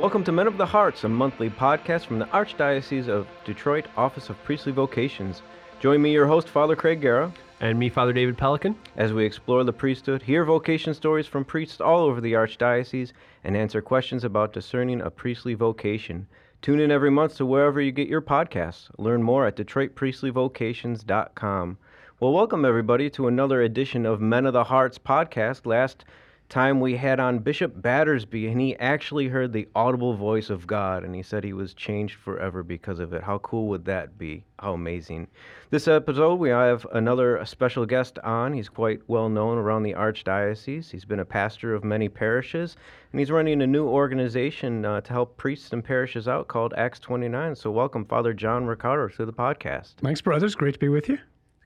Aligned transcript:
Welcome 0.00 0.24
to 0.24 0.32
Men 0.32 0.46
of 0.46 0.56
the 0.56 0.64
Hearts, 0.64 1.04
a 1.04 1.08
monthly 1.08 1.50
podcast 1.50 2.06
from 2.06 2.18
the 2.18 2.24
Archdiocese 2.26 3.08
of 3.08 3.26
Detroit 3.44 3.86
Office 3.98 4.30
of 4.30 4.42
Priestly 4.44 4.72
Vocations. 4.72 5.42
Join 5.78 6.00
me, 6.00 6.10
your 6.12 6.26
host, 6.26 6.48
Father 6.48 6.74
Craig 6.74 7.02
Giera, 7.02 7.30
And 7.60 7.78
me, 7.78 7.90
Father 7.90 8.14
David 8.14 8.38
Pelican. 8.38 8.76
as 8.96 9.12
we 9.12 9.26
explore 9.26 9.62
the 9.62 9.74
priesthood, 9.74 10.22
hear 10.22 10.46
vocation 10.46 10.94
stories 10.94 11.26
from 11.26 11.44
priests 11.44 11.82
all 11.82 12.00
over 12.00 12.22
the 12.22 12.32
Archdiocese, 12.32 13.12
and 13.44 13.54
answer 13.56 13.82
questions 13.82 14.24
about 14.24 14.54
discerning 14.54 15.02
a 15.02 15.10
priestly 15.10 15.52
vocation. 15.52 16.26
Tune 16.62 16.80
in 16.80 16.90
every 16.90 17.10
month 17.10 17.36
to 17.36 17.44
wherever 17.44 17.78
you 17.80 17.92
get 17.92 18.08
your 18.08 18.22
podcasts. 18.22 18.88
Learn 18.96 19.22
more 19.22 19.46
at 19.46 19.56
DetroitPriestlyVocations.com. 19.56 21.76
Well, 22.18 22.32
welcome 22.32 22.64
everybody 22.64 23.10
to 23.10 23.28
another 23.28 23.60
edition 23.62 24.06
of 24.06 24.20
Men 24.22 24.46
of 24.46 24.54
the 24.54 24.64
Hearts 24.64 24.98
podcast. 24.98 25.66
Last 25.66 26.04
time 26.50 26.80
we 26.80 26.96
had 26.96 27.20
on 27.20 27.38
Bishop 27.38 27.80
Battersby, 27.80 28.48
and 28.48 28.60
he 28.60 28.76
actually 28.76 29.28
heard 29.28 29.52
the 29.52 29.68
audible 29.74 30.14
voice 30.14 30.50
of 30.50 30.66
God, 30.66 31.04
and 31.04 31.14
he 31.14 31.22
said 31.22 31.44
he 31.44 31.52
was 31.52 31.72
changed 31.72 32.16
forever 32.16 32.62
because 32.64 32.98
of 32.98 33.12
it. 33.12 33.22
How 33.22 33.38
cool 33.38 33.68
would 33.68 33.84
that 33.84 34.18
be? 34.18 34.44
How 34.58 34.74
amazing. 34.74 35.28
This 35.70 35.86
episode, 35.86 36.34
we 36.34 36.50
have 36.50 36.84
another 36.92 37.42
special 37.46 37.86
guest 37.86 38.18
on. 38.18 38.52
He's 38.52 38.68
quite 38.68 39.00
well 39.06 39.28
known 39.28 39.56
around 39.56 39.84
the 39.84 39.94
Archdiocese. 39.94 40.90
He's 40.90 41.04
been 41.04 41.20
a 41.20 41.24
pastor 41.24 41.72
of 41.74 41.84
many 41.84 42.08
parishes, 42.08 42.76
and 43.12 43.20
he's 43.20 43.30
running 43.30 43.62
a 43.62 43.66
new 43.66 43.86
organization 43.86 44.84
uh, 44.84 45.00
to 45.02 45.12
help 45.12 45.36
priests 45.36 45.72
and 45.72 45.84
parishes 45.84 46.26
out 46.26 46.48
called 46.48 46.74
Acts 46.76 46.98
29. 46.98 47.54
So, 47.54 47.70
welcome, 47.70 48.04
Father 48.04 48.34
John 48.34 48.66
Riccardo, 48.66 49.08
to 49.14 49.24
the 49.24 49.32
podcast. 49.32 49.94
Thanks, 50.02 50.20
brothers. 50.20 50.56
Great 50.56 50.74
to 50.74 50.80
be 50.80 50.88
with 50.88 51.08
you. 51.08 51.18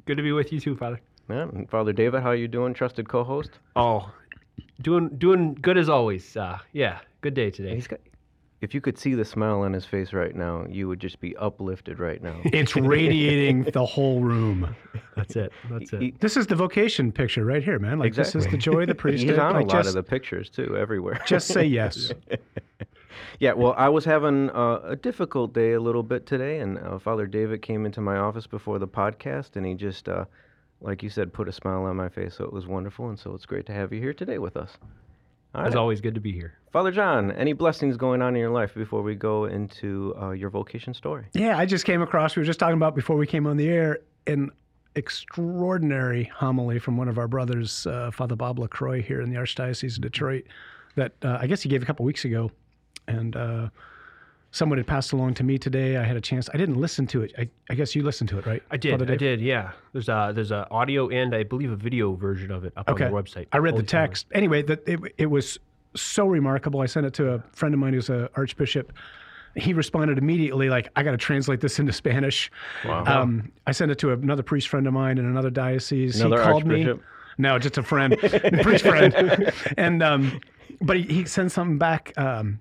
Good 0.04 0.18
to 0.18 0.22
be 0.22 0.32
with 0.32 0.52
you 0.52 0.60
too, 0.60 0.76
Father. 0.76 1.00
Yeah, 1.30 1.44
and 1.44 1.68
Father 1.70 1.94
David, 1.94 2.22
how 2.22 2.30
are 2.30 2.34
you 2.36 2.48
doing, 2.48 2.74
trusted 2.74 3.08
co-host? 3.08 3.52
Oh, 3.76 4.12
doing 4.80 5.08
doing 5.18 5.54
good 5.54 5.78
as 5.78 5.88
always. 5.88 6.36
Uh, 6.36 6.58
yeah, 6.72 7.00
good 7.20 7.34
day 7.34 7.50
today. 7.50 7.74
He's 7.74 7.86
got. 7.86 8.00
If 8.60 8.72
you 8.72 8.80
could 8.80 8.96
see 8.96 9.12
the 9.14 9.26
smile 9.26 9.60
on 9.60 9.74
his 9.74 9.84
face 9.84 10.14
right 10.14 10.34
now, 10.34 10.64
you 10.70 10.88
would 10.88 10.98
just 10.98 11.20
be 11.20 11.36
uplifted 11.36 11.98
right 11.98 12.22
now. 12.22 12.40
It's 12.44 12.74
radiating 12.74 13.64
the 13.64 13.84
whole 13.84 14.20
room. 14.20 14.74
That's 15.16 15.36
it. 15.36 15.52
That's 15.68 15.92
it. 15.92 16.00
He- 16.00 16.14
This 16.20 16.38
is 16.38 16.46
the 16.46 16.56
vocation 16.56 17.12
picture 17.12 17.44
right 17.44 17.62
here, 17.62 17.78
man. 17.78 17.98
Like 17.98 18.14
this 18.14 18.34
is 18.34 18.46
the 18.46 18.56
joy 18.56 18.82
of 18.82 18.86
the 18.88 18.94
priesthood. 19.04 19.30
He's 19.30 19.38
on 19.38 19.56
a 19.56 19.60
lot 19.60 19.68
just, 19.68 19.88
of 19.88 19.94
the 19.94 20.02
pictures 20.02 20.48
too, 20.48 20.78
everywhere. 20.78 21.20
just 21.26 21.48
say 21.48 21.66
yes. 21.66 22.10
yeah, 23.38 23.52
well, 23.52 23.74
I 23.76 23.90
was 23.90 24.06
having 24.06 24.48
uh, 24.50 24.80
a 24.84 24.96
difficult 24.96 25.52
day 25.52 25.72
a 25.72 25.80
little 25.80 26.02
bit 26.02 26.24
today, 26.26 26.60
and 26.60 26.78
uh, 26.78 26.98
Father 26.98 27.26
David 27.26 27.60
came 27.60 27.84
into 27.84 28.00
my 28.00 28.16
office 28.16 28.46
before 28.46 28.78
the 28.78 28.88
podcast, 28.88 29.56
and 29.56 29.66
he 29.66 29.74
just, 29.74 30.08
uh, 30.08 30.24
like 30.84 31.02
you 31.02 31.08
said, 31.10 31.32
put 31.32 31.48
a 31.48 31.52
smile 31.52 31.84
on 31.84 31.96
my 31.96 32.08
face. 32.08 32.34
So 32.36 32.44
it 32.44 32.52
was 32.52 32.66
wonderful, 32.66 33.08
and 33.08 33.18
so 33.18 33.34
it's 33.34 33.46
great 33.46 33.66
to 33.66 33.72
have 33.72 33.92
you 33.92 34.00
here 34.00 34.12
today 34.12 34.38
with 34.38 34.56
us. 34.56 34.76
All 35.54 35.62
As 35.62 35.74
right. 35.74 35.80
always, 35.80 36.00
good 36.00 36.14
to 36.14 36.20
be 36.20 36.32
here. 36.32 36.54
Father 36.72 36.90
John, 36.90 37.30
any 37.32 37.52
blessings 37.52 37.96
going 37.96 38.20
on 38.20 38.34
in 38.34 38.40
your 38.40 38.50
life 38.50 38.74
before 38.74 39.02
we 39.02 39.14
go 39.14 39.44
into 39.44 40.14
uh, 40.20 40.30
your 40.32 40.50
vocation 40.50 40.92
story? 40.92 41.26
Yeah, 41.32 41.56
I 41.56 41.64
just 41.64 41.84
came 41.84 42.02
across. 42.02 42.36
We 42.36 42.40
were 42.40 42.46
just 42.46 42.58
talking 42.58 42.76
about 42.76 42.94
before 42.94 43.16
we 43.16 43.26
came 43.26 43.46
on 43.46 43.56
the 43.56 43.68
air 43.68 44.00
an 44.26 44.50
extraordinary 44.96 46.24
homily 46.24 46.78
from 46.78 46.96
one 46.96 47.08
of 47.08 47.18
our 47.18 47.28
brothers, 47.28 47.86
uh, 47.86 48.10
Father 48.10 48.36
Bob 48.36 48.58
Lacroix, 48.58 49.00
here 49.02 49.20
in 49.20 49.30
the 49.30 49.36
Archdiocese 49.36 49.96
of 49.96 50.02
Detroit. 50.02 50.44
That 50.96 51.12
uh, 51.22 51.38
I 51.40 51.46
guess 51.46 51.62
he 51.62 51.68
gave 51.68 51.82
a 51.82 51.86
couple 51.86 52.04
weeks 52.04 52.24
ago, 52.24 52.50
and 53.08 53.36
uh, 53.36 53.68
someone 54.54 54.78
had 54.78 54.86
passed 54.86 55.12
along 55.12 55.34
to 55.34 55.42
me 55.42 55.58
today. 55.58 55.96
I 55.96 56.04
had 56.04 56.16
a 56.16 56.20
chance. 56.20 56.48
I 56.54 56.56
didn't 56.56 56.76
listen 56.80 57.08
to 57.08 57.22
it. 57.22 57.32
I, 57.36 57.48
I 57.68 57.74
guess 57.74 57.96
you 57.96 58.04
listened 58.04 58.30
to 58.30 58.38
it, 58.38 58.46
right? 58.46 58.62
I 58.70 58.76
did. 58.76 59.10
I 59.10 59.16
did. 59.16 59.40
Yeah. 59.40 59.72
There's 59.92 60.08
a 60.08 60.30
there's 60.32 60.52
a 60.52 60.68
audio 60.70 61.08
and 61.08 61.34
I 61.34 61.42
believe 61.42 61.72
a 61.72 61.76
video 61.76 62.14
version 62.14 62.52
of 62.52 62.64
it 62.64 62.72
up 62.76 62.88
Okay. 62.88 63.06
on 63.06 63.10
the 63.10 63.16
website. 63.22 63.46
I 63.52 63.58
read 63.58 63.72
the 63.74 63.78
Holy 63.78 63.86
Family. 63.86 64.06
text. 64.08 64.26
Anyway, 64.32 64.62
that 64.62 64.88
it, 64.88 65.00
it 65.18 65.26
was 65.26 65.58
so 65.96 66.26
remarkable. 66.26 66.80
I 66.80 66.86
sent 66.86 67.04
it 67.04 67.14
to 67.14 67.32
a 67.32 67.42
friend 67.52 67.74
of 67.74 67.80
mine 67.80 67.94
who's 67.94 68.10
a 68.10 68.30
archbishop. 68.36 68.92
He 69.56 69.72
responded 69.72 70.18
immediately, 70.18 70.68
like, 70.68 70.88
"I 70.96 71.02
got 71.02 71.12
to 71.12 71.16
translate 71.16 71.60
this 71.60 71.78
into 71.80 71.92
Spanish." 71.92 72.50
Wow. 72.84 73.04
Um, 73.06 73.50
I 73.66 73.72
sent 73.72 73.90
it 73.90 73.98
to 74.00 74.12
another 74.12 74.42
priest 74.44 74.68
friend 74.68 74.86
of 74.86 74.92
mine 74.92 75.18
in 75.18 75.24
another 75.26 75.50
diocese. 75.50 76.20
Another 76.20 76.38
he 76.42 76.48
called 76.48 76.62
archbishop? 76.64 76.98
me. 76.98 77.04
No, 77.38 77.58
just 77.58 77.76
a 77.78 77.82
friend, 77.82 78.16
priest 78.62 78.84
friend. 78.84 79.52
And 79.76 80.00
um, 80.02 80.40
but 80.80 80.96
he, 80.96 81.02
he 81.02 81.24
sent 81.24 81.50
something 81.52 81.78
back 81.78 82.12
um, 82.16 82.58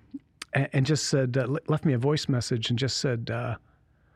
and, 0.53 0.69
and 0.73 0.85
just 0.85 1.05
said, 1.07 1.37
uh, 1.37 1.47
left 1.67 1.85
me 1.85 1.93
a 1.93 1.97
voice 1.97 2.27
message 2.27 2.69
and 2.69 2.77
just 2.79 2.97
said, 2.97 3.29
uh, 3.31 3.55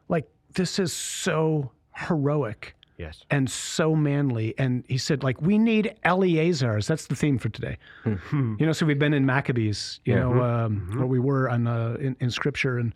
like, 0.09 0.27
this 0.53 0.79
is 0.79 0.93
so 0.93 1.71
heroic 1.95 2.73
Yes. 2.97 3.23
and 3.29 3.49
so 3.49 3.95
manly. 3.95 4.55
And 4.57 4.83
he 4.87 4.97
said, 4.97 5.23
like, 5.23 5.39
we 5.41 5.57
need 5.59 5.93
Eleazars. 6.03 6.87
That's 6.87 7.05
the 7.07 7.15
theme 7.15 7.37
for 7.37 7.49
today. 7.49 7.77
You 8.05 8.55
know, 8.65 8.71
so 8.71 8.85
we've 8.87 8.97
been 8.97 9.13
in 9.13 9.25
Maccabees, 9.25 9.99
you 10.05 10.13
Yeah. 10.15 10.21
know, 10.21 10.41
um, 10.41 10.91
where 10.97 11.05
we 11.05 11.19
were 11.19 11.49
on 11.49 11.67
uh, 11.67 11.97
in, 11.99 12.15
in 12.19 12.31
scripture 12.31 12.79
and 12.79 12.93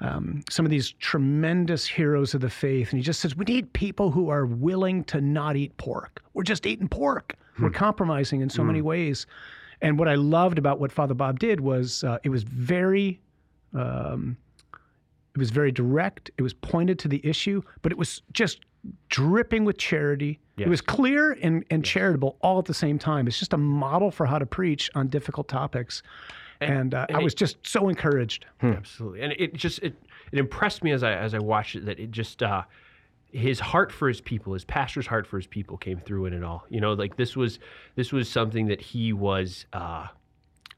um, 0.00 0.42
some 0.50 0.66
of 0.66 0.70
these 0.70 0.90
tremendous 0.92 1.86
heroes 1.86 2.34
of 2.34 2.40
the 2.40 2.50
faith. 2.50 2.90
And 2.90 2.98
he 2.98 3.02
just 3.04 3.20
says, 3.20 3.36
we 3.36 3.44
need 3.44 3.72
people 3.72 4.10
who 4.10 4.28
are 4.30 4.44
willing 4.46 5.04
to 5.04 5.20
not 5.20 5.56
eat 5.56 5.76
pork. 5.76 6.22
We're 6.34 6.42
just 6.42 6.66
eating 6.66 6.88
pork. 6.88 7.34
We're 7.58 7.70
compromising 7.70 8.42
in 8.42 8.50
so 8.50 8.62
many 8.62 8.82
ways. 8.82 9.26
And 9.82 9.98
what 9.98 10.08
I 10.08 10.14
loved 10.14 10.58
about 10.58 10.80
what 10.80 10.90
Father 10.90 11.14
Bob 11.14 11.38
did 11.38 11.60
was 11.60 12.02
uh, 12.04 12.18
it 12.22 12.30
was 12.30 12.42
very 12.42 13.20
um, 13.74 14.36
it 15.34 15.38
was 15.38 15.50
very 15.50 15.70
direct. 15.70 16.30
It 16.38 16.42
was 16.42 16.54
pointed 16.54 16.98
to 17.00 17.08
the 17.08 17.20
issue, 17.26 17.62
but 17.82 17.92
it 17.92 17.98
was 17.98 18.22
just 18.32 18.60
dripping 19.08 19.64
with 19.64 19.76
charity. 19.76 20.40
It 20.56 20.68
was 20.68 20.80
clear 20.80 21.32
and, 21.42 21.64
and 21.70 21.84
charitable 21.84 22.38
all 22.40 22.58
at 22.58 22.64
the 22.64 22.72
same 22.72 22.98
time. 22.98 23.26
It's 23.26 23.38
just 23.38 23.52
a 23.52 23.58
model 23.58 24.10
for 24.10 24.24
how 24.24 24.38
to 24.38 24.46
preach 24.46 24.90
on 24.94 25.08
difficult 25.08 25.48
topics. 25.48 26.02
And, 26.62 26.94
uh, 26.94 27.04
I 27.10 27.14
and 27.14 27.22
was 27.22 27.34
just 27.34 27.58
so 27.66 27.90
encouraged. 27.90 28.46
Absolutely. 28.62 29.20
And 29.20 29.34
it 29.36 29.52
just 29.52 29.80
it 29.80 29.94
it 30.32 30.38
impressed 30.38 30.82
me 30.82 30.92
as 30.92 31.02
I 31.02 31.12
as 31.12 31.34
I 31.34 31.38
watched 31.38 31.76
it 31.76 31.84
that 31.84 32.00
it 32.00 32.10
just 32.10 32.42
uh 32.42 32.62
his 33.36 33.60
heart 33.60 33.92
for 33.92 34.08
his 34.08 34.20
people, 34.20 34.54
his 34.54 34.64
pastor's 34.64 35.06
heart 35.06 35.26
for 35.26 35.36
his 35.36 35.46
people 35.46 35.76
came 35.76 35.98
through 35.98 36.26
in 36.26 36.32
it 36.32 36.42
all. 36.42 36.64
You 36.70 36.80
know, 36.80 36.94
like 36.94 37.16
this 37.16 37.36
was 37.36 37.58
this 37.94 38.12
was 38.12 38.28
something 38.28 38.66
that 38.68 38.80
he 38.80 39.12
was 39.12 39.66
uh 39.72 40.06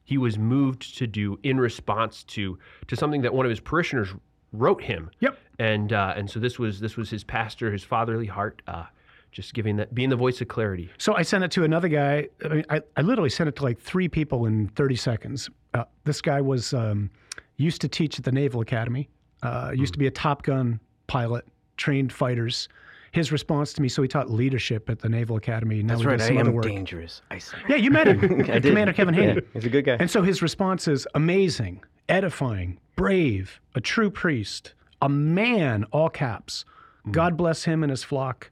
he 0.04 0.18
was 0.18 0.38
moved 0.38 0.96
to 0.98 1.06
do 1.06 1.38
in 1.42 1.60
response 1.60 2.24
to 2.24 2.58
to 2.88 2.96
something 2.96 3.22
that 3.22 3.32
one 3.32 3.46
of 3.46 3.50
his 3.50 3.60
parishioners 3.60 4.08
wrote 4.52 4.82
him. 4.82 5.10
Yep. 5.20 5.38
And 5.58 5.92
uh 5.92 6.14
and 6.16 6.28
so 6.28 6.40
this 6.40 6.58
was 6.58 6.80
this 6.80 6.96
was 6.96 7.10
his 7.10 7.22
pastor, 7.22 7.70
his 7.70 7.84
fatherly 7.84 8.26
heart 8.26 8.60
uh 8.66 8.86
just 9.30 9.54
giving 9.54 9.76
that 9.76 9.94
being 9.94 10.08
the 10.08 10.16
voice 10.16 10.40
of 10.40 10.48
clarity. 10.48 10.90
So 10.98 11.14
I 11.14 11.22
sent 11.22 11.44
it 11.44 11.50
to 11.52 11.64
another 11.64 11.88
guy. 11.88 12.28
I, 12.44 12.48
mean, 12.48 12.64
I, 12.70 12.80
I 12.96 13.02
literally 13.02 13.30
sent 13.30 13.48
it 13.48 13.56
to 13.56 13.62
like 13.62 13.78
three 13.78 14.08
people 14.08 14.46
in 14.46 14.68
30 14.68 14.96
seconds. 14.96 15.50
Uh, 15.74 15.84
this 16.04 16.22
guy 16.22 16.40
was 16.40 16.72
um, 16.72 17.10
used 17.56 17.82
to 17.82 17.88
teach 17.88 18.18
at 18.18 18.24
the 18.24 18.32
Naval 18.32 18.62
Academy, 18.62 19.10
uh, 19.42 19.72
used 19.74 19.92
to 19.92 19.98
be 19.98 20.06
a 20.06 20.10
Top 20.10 20.44
Gun 20.44 20.80
pilot, 21.08 21.44
trained 21.78 22.12
fighters. 22.12 22.68
His 23.12 23.32
response 23.32 23.72
to 23.72 23.80
me, 23.80 23.88
so 23.88 24.02
he 24.02 24.08
taught 24.08 24.30
leadership 24.30 24.90
at 24.90 24.98
the 24.98 25.08
Naval 25.08 25.36
Academy. 25.36 25.82
Now 25.82 25.94
That's 25.94 26.04
right. 26.04 26.20
I 26.20 26.34
am 26.34 26.60
dangerous. 26.60 27.22
I. 27.30 27.40
Yeah, 27.66 27.76
you 27.76 27.90
met 27.90 28.06
him, 28.06 28.40
I 28.50 28.58
did. 28.58 28.64
Commander 28.64 28.92
Kevin 28.92 29.14
Haney. 29.14 29.34
Yeah, 29.34 29.40
he's 29.54 29.64
a 29.64 29.70
good 29.70 29.86
guy. 29.86 29.96
And 29.98 30.10
so 30.10 30.22
his 30.22 30.42
response 30.42 30.86
is 30.86 31.08
amazing, 31.14 31.82
edifying, 32.10 32.78
brave, 32.96 33.60
a 33.74 33.80
true 33.80 34.10
priest, 34.10 34.74
a 35.00 35.08
man, 35.08 35.84
all 35.90 36.10
caps. 36.10 36.66
God 37.10 37.38
bless 37.38 37.64
him 37.64 37.82
and 37.82 37.88
his 37.88 38.04
flock. 38.04 38.50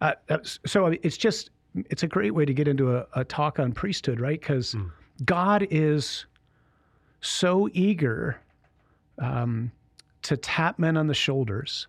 Uh, 0.00 0.12
uh, 0.28 0.38
so 0.44 0.86
it's 1.02 1.16
just, 1.16 1.50
it's 1.74 2.04
a 2.04 2.06
great 2.06 2.32
way 2.32 2.44
to 2.44 2.54
get 2.54 2.68
into 2.68 2.96
a, 2.96 3.06
a 3.14 3.24
talk 3.24 3.58
on 3.58 3.72
priesthood, 3.72 4.20
right? 4.20 4.40
Because 4.40 4.76
God 5.24 5.66
is 5.70 6.26
so 7.20 7.68
eager 7.72 8.40
um, 9.18 9.72
to 10.22 10.36
tap 10.36 10.78
men 10.78 10.96
on 10.96 11.06
the 11.06 11.14
shoulders 11.14 11.88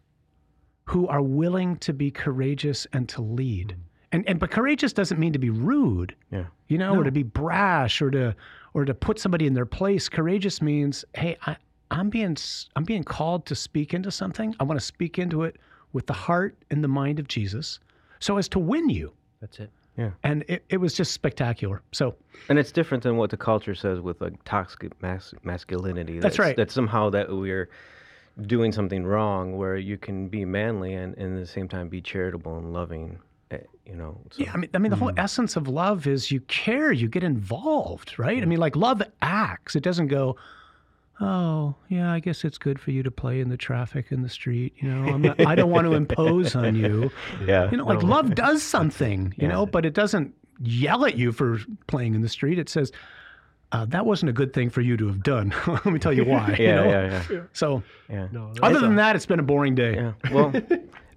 who 0.85 1.07
are 1.07 1.21
willing 1.21 1.77
to 1.77 1.93
be 1.93 2.11
courageous 2.11 2.87
and 2.93 3.07
to 3.09 3.21
lead. 3.21 3.75
And, 4.11 4.27
and 4.27 4.39
but 4.39 4.51
courageous 4.51 4.91
doesn't 4.91 5.19
mean 5.19 5.33
to 5.33 5.39
be 5.39 5.49
rude 5.49 6.15
yeah. 6.31 6.45
you 6.67 6.77
know, 6.77 6.95
or 6.95 7.03
to 7.03 7.11
be 7.11 7.23
brash, 7.23 8.01
or 8.01 8.11
to 8.11 8.35
or 8.73 8.85
to 8.85 8.93
put 8.93 9.19
somebody 9.19 9.47
in 9.47 9.53
their 9.53 9.65
place. 9.65 10.09
Courageous 10.09 10.61
means, 10.61 11.05
hey, 11.13 11.37
I, 11.45 11.55
I'm 11.91 12.09
being 12.09 12.31
s- 12.31 12.69
I'm 12.75 12.83
being 12.83 13.03
called 13.03 13.45
to 13.45 13.55
speak 13.55 13.93
into 13.93 14.11
something. 14.11 14.55
I 14.59 14.63
want 14.63 14.79
to 14.79 14.85
speak 14.85 15.17
into 15.17 15.43
it 15.43 15.57
with 15.93 16.07
the 16.07 16.13
heart 16.13 16.57
and 16.71 16.83
the 16.83 16.87
mind 16.89 17.19
of 17.19 17.27
Jesus, 17.27 17.79
so 18.19 18.37
as 18.37 18.49
to 18.49 18.59
win 18.59 18.89
you. 18.89 19.13
That's 19.39 19.59
it. 19.59 19.69
Yeah. 19.97 20.11
And 20.23 20.45
it, 20.47 20.63
it 20.69 20.77
was 20.77 20.93
just 20.93 21.11
spectacular. 21.11 21.81
So 21.91 22.15
And 22.49 22.57
it's 22.57 22.71
different 22.71 23.03
than 23.03 23.17
what 23.17 23.29
the 23.29 23.37
culture 23.37 23.75
says 23.75 23.99
with 23.99 24.21
like 24.21 24.41
toxic 24.45 24.99
mas- 25.01 25.33
masculinity. 25.43 26.19
That's 26.19 26.39
right. 26.39 26.55
That 26.55 26.71
somehow 26.71 27.09
that 27.09 27.29
we're 27.29 27.69
doing 28.41 28.71
something 28.71 29.05
wrong, 29.05 29.57
where 29.57 29.77
you 29.77 29.97
can 29.97 30.27
be 30.27 30.45
manly 30.45 30.93
and, 30.93 31.15
and 31.17 31.37
at 31.37 31.39
the 31.41 31.47
same 31.51 31.67
time 31.67 31.89
be 31.89 32.01
charitable 32.01 32.57
and 32.57 32.73
loving. 32.73 33.19
eh, 33.51 33.57
You 33.85 33.95
know. 33.95 34.21
So, 34.31 34.43
yeah, 34.43 34.51
I 34.53 34.57
mean, 34.57 34.69
I 34.73 34.77
mean, 34.77 34.89
the 34.89 34.95
whole 34.97 35.11
essence 35.17 35.55
of 35.55 35.67
love 35.67 36.07
is 36.07 36.31
you 36.31 36.39
care, 36.41 36.91
you 36.91 37.07
get 37.07 37.23
involved, 37.23 38.17
right? 38.17 38.41
I 38.41 38.45
mean, 38.45 38.59
like 38.59 38.75
love 38.75 39.01
acts. 39.21 39.75
It 39.75 39.83
doesn't 39.83 40.07
go. 40.07 40.35
Oh, 41.23 41.75
yeah, 41.87 42.11
I 42.11 42.19
guess 42.19 42.43
it's 42.43 42.57
good 42.57 42.79
for 42.79 42.89
you 42.89 43.03
to 43.03 43.11
play 43.11 43.41
in 43.41 43.49
the 43.49 43.57
traffic 43.57 44.11
in 44.11 44.23
the 44.23 44.29
street. 44.29 44.73
You 44.77 44.89
know, 44.89 45.13
I'm 45.13 45.21
not, 45.21 45.39
I 45.45 45.53
don't 45.53 45.69
want 45.69 45.85
to 45.85 45.93
impose 45.93 46.55
on 46.55 46.75
you. 46.75 47.11
yeah. 47.45 47.69
You 47.69 47.77
know, 47.77 47.85
like 47.85 48.01
love 48.01 48.33
does 48.33 48.63
something, 48.63 49.31
you 49.37 49.47
know, 49.47 49.67
but 49.67 49.85
it 49.85 49.93
doesn't 49.93 50.33
yell 50.63 51.05
at 51.05 51.17
you 51.17 51.31
for 51.31 51.59
playing 51.85 52.15
in 52.15 52.21
the 52.21 52.29
street. 52.29 52.57
It 52.57 52.69
says, 52.69 52.91
uh, 53.71 53.85
that 53.85 54.05
wasn't 54.05 54.29
a 54.29 54.33
good 54.33 54.53
thing 54.53 54.69
for 54.69 54.81
you 54.81 54.97
to 54.97 55.07
have 55.07 55.23
done. 55.23 55.53
Let 55.67 55.85
me 55.85 55.99
tell 55.99 56.13
you 56.13 56.25
why. 56.25 56.55
you 56.59 56.65
Yeah, 56.65 56.75
know? 56.75 56.89
yeah, 56.89 57.23
yeah, 57.31 57.41
So, 57.53 57.83
yeah. 58.09 58.27
No, 58.31 58.51
other 58.61 58.79
than 58.79 58.93
a- 58.93 58.95
that, 58.97 59.15
it's 59.15 59.25
been 59.25 59.39
a 59.39 59.43
boring 59.43 59.75
day. 59.75 59.95
Yeah. 59.95 60.13
Well, 60.31 60.53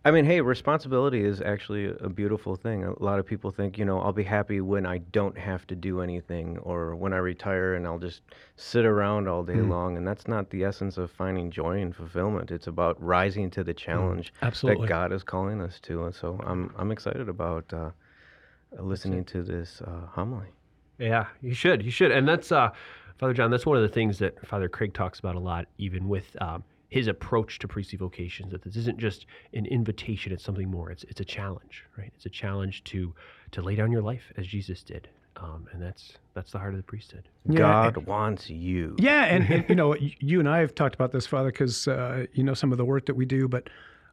I 0.06 0.10
mean, 0.10 0.26
hey, 0.26 0.42
responsibility 0.42 1.24
is 1.24 1.40
actually 1.40 1.86
a 2.00 2.10
beautiful 2.10 2.56
thing. 2.56 2.84
A 2.84 3.02
lot 3.02 3.18
of 3.18 3.24
people 3.24 3.50
think, 3.50 3.78
you 3.78 3.86
know, 3.86 4.00
I'll 4.00 4.12
be 4.12 4.22
happy 4.22 4.60
when 4.60 4.84
I 4.84 4.98
don't 4.98 5.36
have 5.38 5.66
to 5.68 5.74
do 5.74 6.02
anything 6.02 6.58
or 6.58 6.94
when 6.94 7.14
I 7.14 7.16
retire 7.16 7.74
and 7.74 7.86
I'll 7.86 7.98
just 7.98 8.20
sit 8.56 8.84
around 8.84 9.28
all 9.28 9.42
day 9.42 9.62
long. 9.62 9.96
And 9.96 10.06
that's 10.06 10.28
not 10.28 10.50
the 10.50 10.62
essence 10.62 10.98
of 10.98 11.10
finding 11.10 11.50
joy 11.50 11.80
and 11.80 11.96
fulfillment. 11.96 12.50
It's 12.50 12.66
about 12.66 13.02
rising 13.02 13.50
to 13.52 13.64
the 13.64 13.72
challenge 13.72 14.32
absolutely. 14.42 14.86
that 14.86 14.88
God 14.90 15.12
is 15.12 15.22
calling 15.22 15.62
us 15.62 15.80
to. 15.84 16.04
And 16.04 16.14
so 16.14 16.38
I'm, 16.46 16.70
I'm 16.76 16.92
excited 16.92 17.30
about 17.30 17.72
uh, 17.72 17.90
listening 18.78 19.24
to 19.24 19.42
this 19.42 19.80
uh, 19.86 20.06
homily. 20.10 20.48
Yeah, 20.98 21.26
you 21.42 21.54
should. 21.54 21.82
You 21.82 21.90
should. 21.90 22.10
And 22.10 22.26
that's 22.28 22.52
uh, 22.52 22.70
Father 23.18 23.34
John. 23.34 23.50
That's 23.50 23.66
one 23.66 23.76
of 23.76 23.82
the 23.82 23.88
things 23.88 24.18
that 24.18 24.46
Father 24.46 24.68
Craig 24.68 24.94
talks 24.94 25.18
about 25.18 25.34
a 25.34 25.40
lot, 25.40 25.66
even 25.78 26.08
with 26.08 26.36
um, 26.40 26.64
his 26.88 27.08
approach 27.08 27.58
to 27.60 27.68
priestly 27.68 27.98
vocations. 27.98 28.52
That 28.52 28.62
this 28.62 28.76
isn't 28.76 28.98
just 28.98 29.26
an 29.54 29.66
invitation; 29.66 30.32
it's 30.32 30.44
something 30.44 30.70
more. 30.70 30.90
It's 30.90 31.04
it's 31.04 31.20
a 31.20 31.24
challenge, 31.24 31.84
right? 31.98 32.12
It's 32.14 32.26
a 32.26 32.30
challenge 32.30 32.84
to 32.84 33.14
to 33.52 33.62
lay 33.62 33.74
down 33.74 33.90
your 33.90 34.02
life 34.02 34.32
as 34.36 34.46
Jesus 34.46 34.82
did, 34.82 35.08
um, 35.36 35.66
and 35.72 35.82
that's 35.82 36.12
that's 36.34 36.52
the 36.52 36.58
heart 36.58 36.74
of 36.74 36.78
the 36.78 36.84
priesthood. 36.84 37.28
Yeah, 37.48 37.90
God 37.92 38.06
wants 38.06 38.48
you. 38.50 38.94
Yeah, 38.98 39.24
and, 39.24 39.50
and 39.50 39.64
you 39.68 39.74
know, 39.74 39.96
you 39.98 40.38
and 40.40 40.48
I 40.48 40.58
have 40.58 40.74
talked 40.74 40.94
about 40.94 41.12
this, 41.12 41.26
Father, 41.26 41.50
because 41.50 41.88
uh, 41.88 42.26
you 42.32 42.44
know 42.44 42.54
some 42.54 42.72
of 42.72 42.78
the 42.78 42.84
work 42.84 43.06
that 43.06 43.14
we 43.14 43.24
do. 43.24 43.48
But 43.48 43.68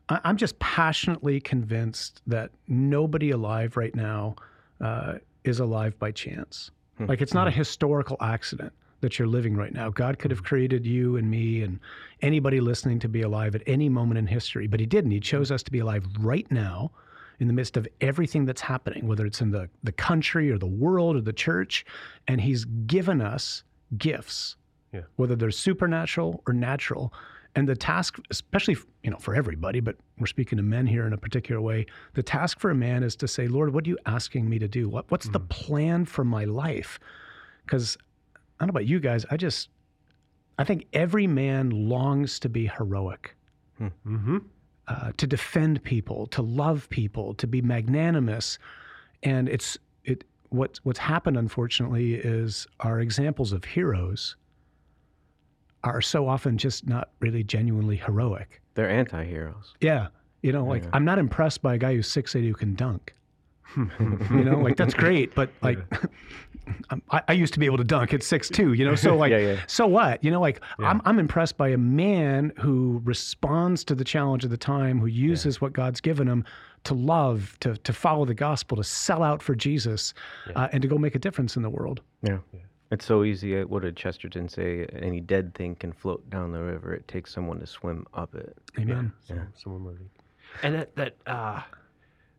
I, 0.09 0.19
I'm 0.23 0.37
just 0.37 0.57
passionately 0.59 1.39
convinced 1.39 2.21
that 2.27 2.51
nobody 2.67 3.29
alive 3.31 3.77
right 3.77 3.93
now 3.93 4.35
uh, 4.79 5.15
is 5.43 5.59
alive 5.59 5.97
by 5.99 6.11
chance. 6.11 6.71
Hmm. 6.97 7.05
Like 7.05 7.21
it's 7.21 7.33
not 7.33 7.47
a 7.47 7.51
hmm. 7.51 7.57
historical 7.57 8.17
accident 8.21 8.73
that 9.01 9.17
you're 9.17 9.27
living 9.27 9.55
right 9.55 9.73
now. 9.73 9.89
God 9.89 10.19
could 10.19 10.31
have 10.31 10.43
created 10.43 10.85
you 10.85 11.17
and 11.17 11.29
me 11.29 11.63
and 11.63 11.79
anybody 12.21 12.61
listening 12.61 12.99
to 12.99 13.09
be 13.09 13.23
alive 13.23 13.55
at 13.55 13.63
any 13.65 13.89
moment 13.89 14.19
in 14.19 14.27
history, 14.27 14.67
but 14.67 14.79
He 14.79 14.85
didn't. 14.85 15.11
He 15.11 15.19
chose 15.19 15.51
us 15.51 15.63
to 15.63 15.71
be 15.71 15.79
alive 15.79 16.05
right 16.19 16.49
now 16.51 16.91
in 17.39 17.47
the 17.47 17.53
midst 17.53 17.75
of 17.77 17.87
everything 18.01 18.45
that's 18.45 18.61
happening, 18.61 19.07
whether 19.07 19.25
it's 19.25 19.41
in 19.41 19.49
the, 19.49 19.67
the 19.83 19.91
country 19.91 20.51
or 20.51 20.59
the 20.59 20.67
world 20.67 21.15
or 21.15 21.21
the 21.21 21.33
church. 21.33 21.83
And 22.27 22.39
He's 22.39 22.65
given 22.65 23.21
us 23.21 23.63
gifts, 23.97 24.55
Yeah. 24.93 25.01
whether 25.15 25.35
they're 25.35 25.49
supernatural 25.49 26.43
or 26.45 26.53
natural. 26.53 27.11
And 27.55 27.67
the 27.67 27.75
task, 27.75 28.17
especially 28.29 28.77
you 29.03 29.11
know 29.11 29.17
for 29.17 29.35
everybody, 29.35 29.79
but 29.81 29.97
we're 30.17 30.27
speaking 30.27 30.57
to 30.57 30.63
men 30.63 30.87
here 30.87 31.05
in 31.05 31.13
a 31.13 31.17
particular 31.17 31.59
way. 31.59 31.85
The 32.13 32.23
task 32.23 32.59
for 32.59 32.69
a 32.71 32.75
man 32.75 33.03
is 33.03 33.15
to 33.17 33.27
say, 33.27 33.47
Lord, 33.47 33.73
what 33.73 33.85
are 33.85 33.89
you 33.89 33.97
asking 34.05 34.49
me 34.49 34.57
to 34.59 34.67
do? 34.67 34.87
What, 34.87 35.09
what's 35.11 35.27
the 35.27 35.39
plan 35.39 36.05
for 36.05 36.23
my 36.23 36.45
life? 36.45 36.97
Because 37.65 37.97
I 38.33 38.39
don't 38.63 38.67
know 38.67 38.71
about 38.79 38.85
you 38.87 38.99
guys, 38.99 39.25
I 39.29 39.37
just 39.37 39.69
I 40.57 40.63
think 40.63 40.85
every 40.93 41.27
man 41.27 41.69
longs 41.71 42.39
to 42.39 42.49
be 42.49 42.67
heroic 42.67 43.35
Mm-hmm. 43.81 44.37
uh, 44.87 45.11
to 45.17 45.25
defend 45.25 45.83
people, 45.83 46.27
to 46.27 46.43
love 46.43 46.87
people, 46.89 47.33
to 47.33 47.47
be 47.47 47.61
magnanimous, 47.63 48.59
and 49.23 49.49
it's 49.49 49.75
it 50.05 50.23
what 50.49 50.79
what's 50.83 50.99
happened 50.99 51.35
unfortunately 51.37 52.13
is 52.13 52.67
our 52.81 52.99
examples 52.99 53.51
of 53.53 53.63
heroes 53.65 54.35
are 55.83 56.01
so 56.01 56.27
often 56.27 56.57
just 56.57 56.87
not 56.87 57.09
really 57.19 57.43
genuinely 57.43 57.95
heroic. 57.97 58.61
They're 58.75 58.89
anti 58.89 59.23
heroes. 59.25 59.73
Yeah, 59.81 60.07
you 60.41 60.51
know, 60.51 60.63
like 60.65 60.83
Yeah. 60.83 60.89
I'm 60.93 61.05
not 61.05 61.19
impressed 61.19 61.61
by 61.61 61.75
a 61.75 61.77
guy 61.77 61.95
who's 61.95 62.07
six 62.07 62.35
eight 62.35 62.45
who 62.45 62.53
can 62.53 62.75
dunk. 62.75 63.13
you 63.77 64.43
know, 64.43 64.57
like 64.59 64.75
that's 64.75 64.93
great, 64.93 65.33
but 65.33 65.49
like 65.61 65.79
I'm- 66.89 67.01
I, 67.09 67.21
I 67.29 67.33
used 67.33 67.53
to 67.53 67.59
be 67.59 67.65
able 67.65 67.77
to 67.77 67.83
dunk 67.85 68.13
at 68.13 68.21
six 68.21 68.49
two. 68.49 68.73
You 68.73 68.83
know, 68.85 68.95
so 68.95 69.15
like 69.15 69.31
Yeah, 69.31 69.37
yeah. 69.37 69.59
so 69.67 69.87
what? 69.87 70.23
You 70.23 70.29
know, 70.31 70.41
like 70.41 70.61
I'm 70.79 71.01
I'm 71.05 71.19
impressed 71.19 71.57
by 71.57 71.69
a 71.69 71.77
man 71.77 72.51
who 72.59 73.01
responds 73.05 73.83
to 73.85 73.95
the 73.95 74.03
challenge 74.03 74.43
of 74.43 74.49
the 74.51 74.57
time, 74.57 74.99
who 74.99 75.07
uses 75.07 75.61
what 75.61 75.71
God's 75.73 76.01
given 76.01 76.27
him 76.27 76.43
to 76.83 76.93
love, 76.93 77.57
to 77.61 77.77
to 77.77 77.93
follow 77.93 78.25
the 78.25 78.33
gospel, 78.33 78.75
to 78.77 78.83
sell 78.83 79.23
out 79.23 79.41
for 79.41 79.55
Jesus, 79.55 80.13
uh, 80.55 80.67
and 80.73 80.81
to 80.81 80.87
go 80.87 80.97
make 80.97 81.15
a 81.15 81.19
difference 81.19 81.55
in 81.55 81.61
the 81.63 81.69
world. 81.69 82.01
Yeah. 82.23 82.39
It's 82.91 83.05
so 83.05 83.23
easy. 83.23 83.57
uh, 83.59 83.65
What 83.65 83.83
did 83.83 83.95
Chesterton 83.95 84.49
say? 84.49 84.85
Any 84.93 85.21
dead 85.21 85.55
thing 85.55 85.75
can 85.75 85.93
float 85.93 86.29
down 86.29 86.51
the 86.51 86.61
river. 86.61 86.93
It 86.93 87.07
takes 87.07 87.33
someone 87.33 87.59
to 87.59 87.65
swim 87.65 88.05
up 88.13 88.35
it. 88.35 88.57
Amen. 88.77 89.13
Someone, 89.25 89.53
someone 89.55 89.81
moving. 89.81 90.09
And 90.63 90.75
that 90.75 90.95
that 90.97 91.15
uh, 91.25 91.61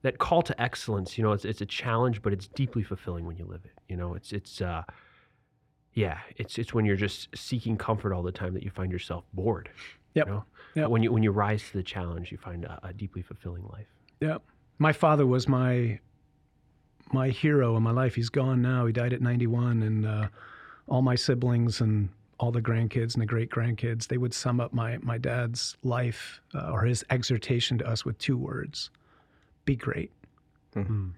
that 0.02 0.18
call 0.18 0.42
to 0.42 0.60
excellence, 0.62 1.16
you 1.16 1.24
know, 1.24 1.32
it's 1.32 1.44
it's 1.46 1.62
a 1.62 1.66
challenge, 1.66 2.20
but 2.20 2.32
it's 2.34 2.48
deeply 2.48 2.82
fulfilling 2.82 3.24
when 3.24 3.36
you 3.38 3.46
live 3.46 3.62
it. 3.64 3.72
You 3.88 3.96
know, 3.96 4.14
it's 4.14 4.32
it's 4.32 4.60
uh, 4.60 4.82
yeah, 5.94 6.18
it's 6.36 6.58
it's 6.58 6.74
when 6.74 6.84
you're 6.84 6.96
just 6.96 7.28
seeking 7.34 7.78
comfort 7.78 8.12
all 8.12 8.22
the 8.22 8.32
time 8.32 8.52
that 8.54 8.62
you 8.62 8.70
find 8.70 8.92
yourself 8.92 9.24
bored. 9.32 9.70
Yep. 10.14 10.26
You 10.26 10.32
know? 10.34 10.44
Yep. 10.74 10.88
When 10.90 11.02
you 11.02 11.12
when 11.12 11.22
you 11.22 11.30
rise 11.30 11.62
to 11.70 11.78
the 11.78 11.82
challenge, 11.82 12.30
you 12.30 12.36
find 12.36 12.64
a, 12.66 12.78
a 12.82 12.92
deeply 12.92 13.22
fulfilling 13.22 13.64
life. 13.72 13.86
Yeah. 14.20 14.38
My 14.78 14.92
father 14.92 15.26
was 15.26 15.48
my 15.48 15.98
my 17.12 17.28
hero 17.28 17.76
in 17.76 17.82
my 17.82 17.90
life. 17.90 18.14
He's 18.14 18.28
gone 18.30 18.62
now. 18.62 18.86
He 18.86 18.92
died 18.92 19.12
at 19.12 19.20
91 19.20 19.82
and 19.82 20.06
uh, 20.06 20.28
all 20.88 21.02
my 21.02 21.14
siblings 21.14 21.80
and 21.80 22.08
all 22.38 22.50
the 22.50 22.60
grandkids 22.62 23.14
and 23.14 23.22
the 23.22 23.26
great 23.26 23.50
grandkids, 23.50 24.08
they 24.08 24.18
would 24.18 24.34
sum 24.34 24.60
up 24.60 24.72
my 24.72 24.98
my 24.98 25.16
dad's 25.16 25.76
life 25.84 26.40
uh, 26.54 26.70
or 26.72 26.82
his 26.82 27.04
exhortation 27.10 27.78
to 27.78 27.86
us 27.88 28.04
with 28.04 28.18
two 28.18 28.36
words. 28.36 28.90
Be 29.64 29.76
great. 29.76 30.10
Mhm. 30.74 31.12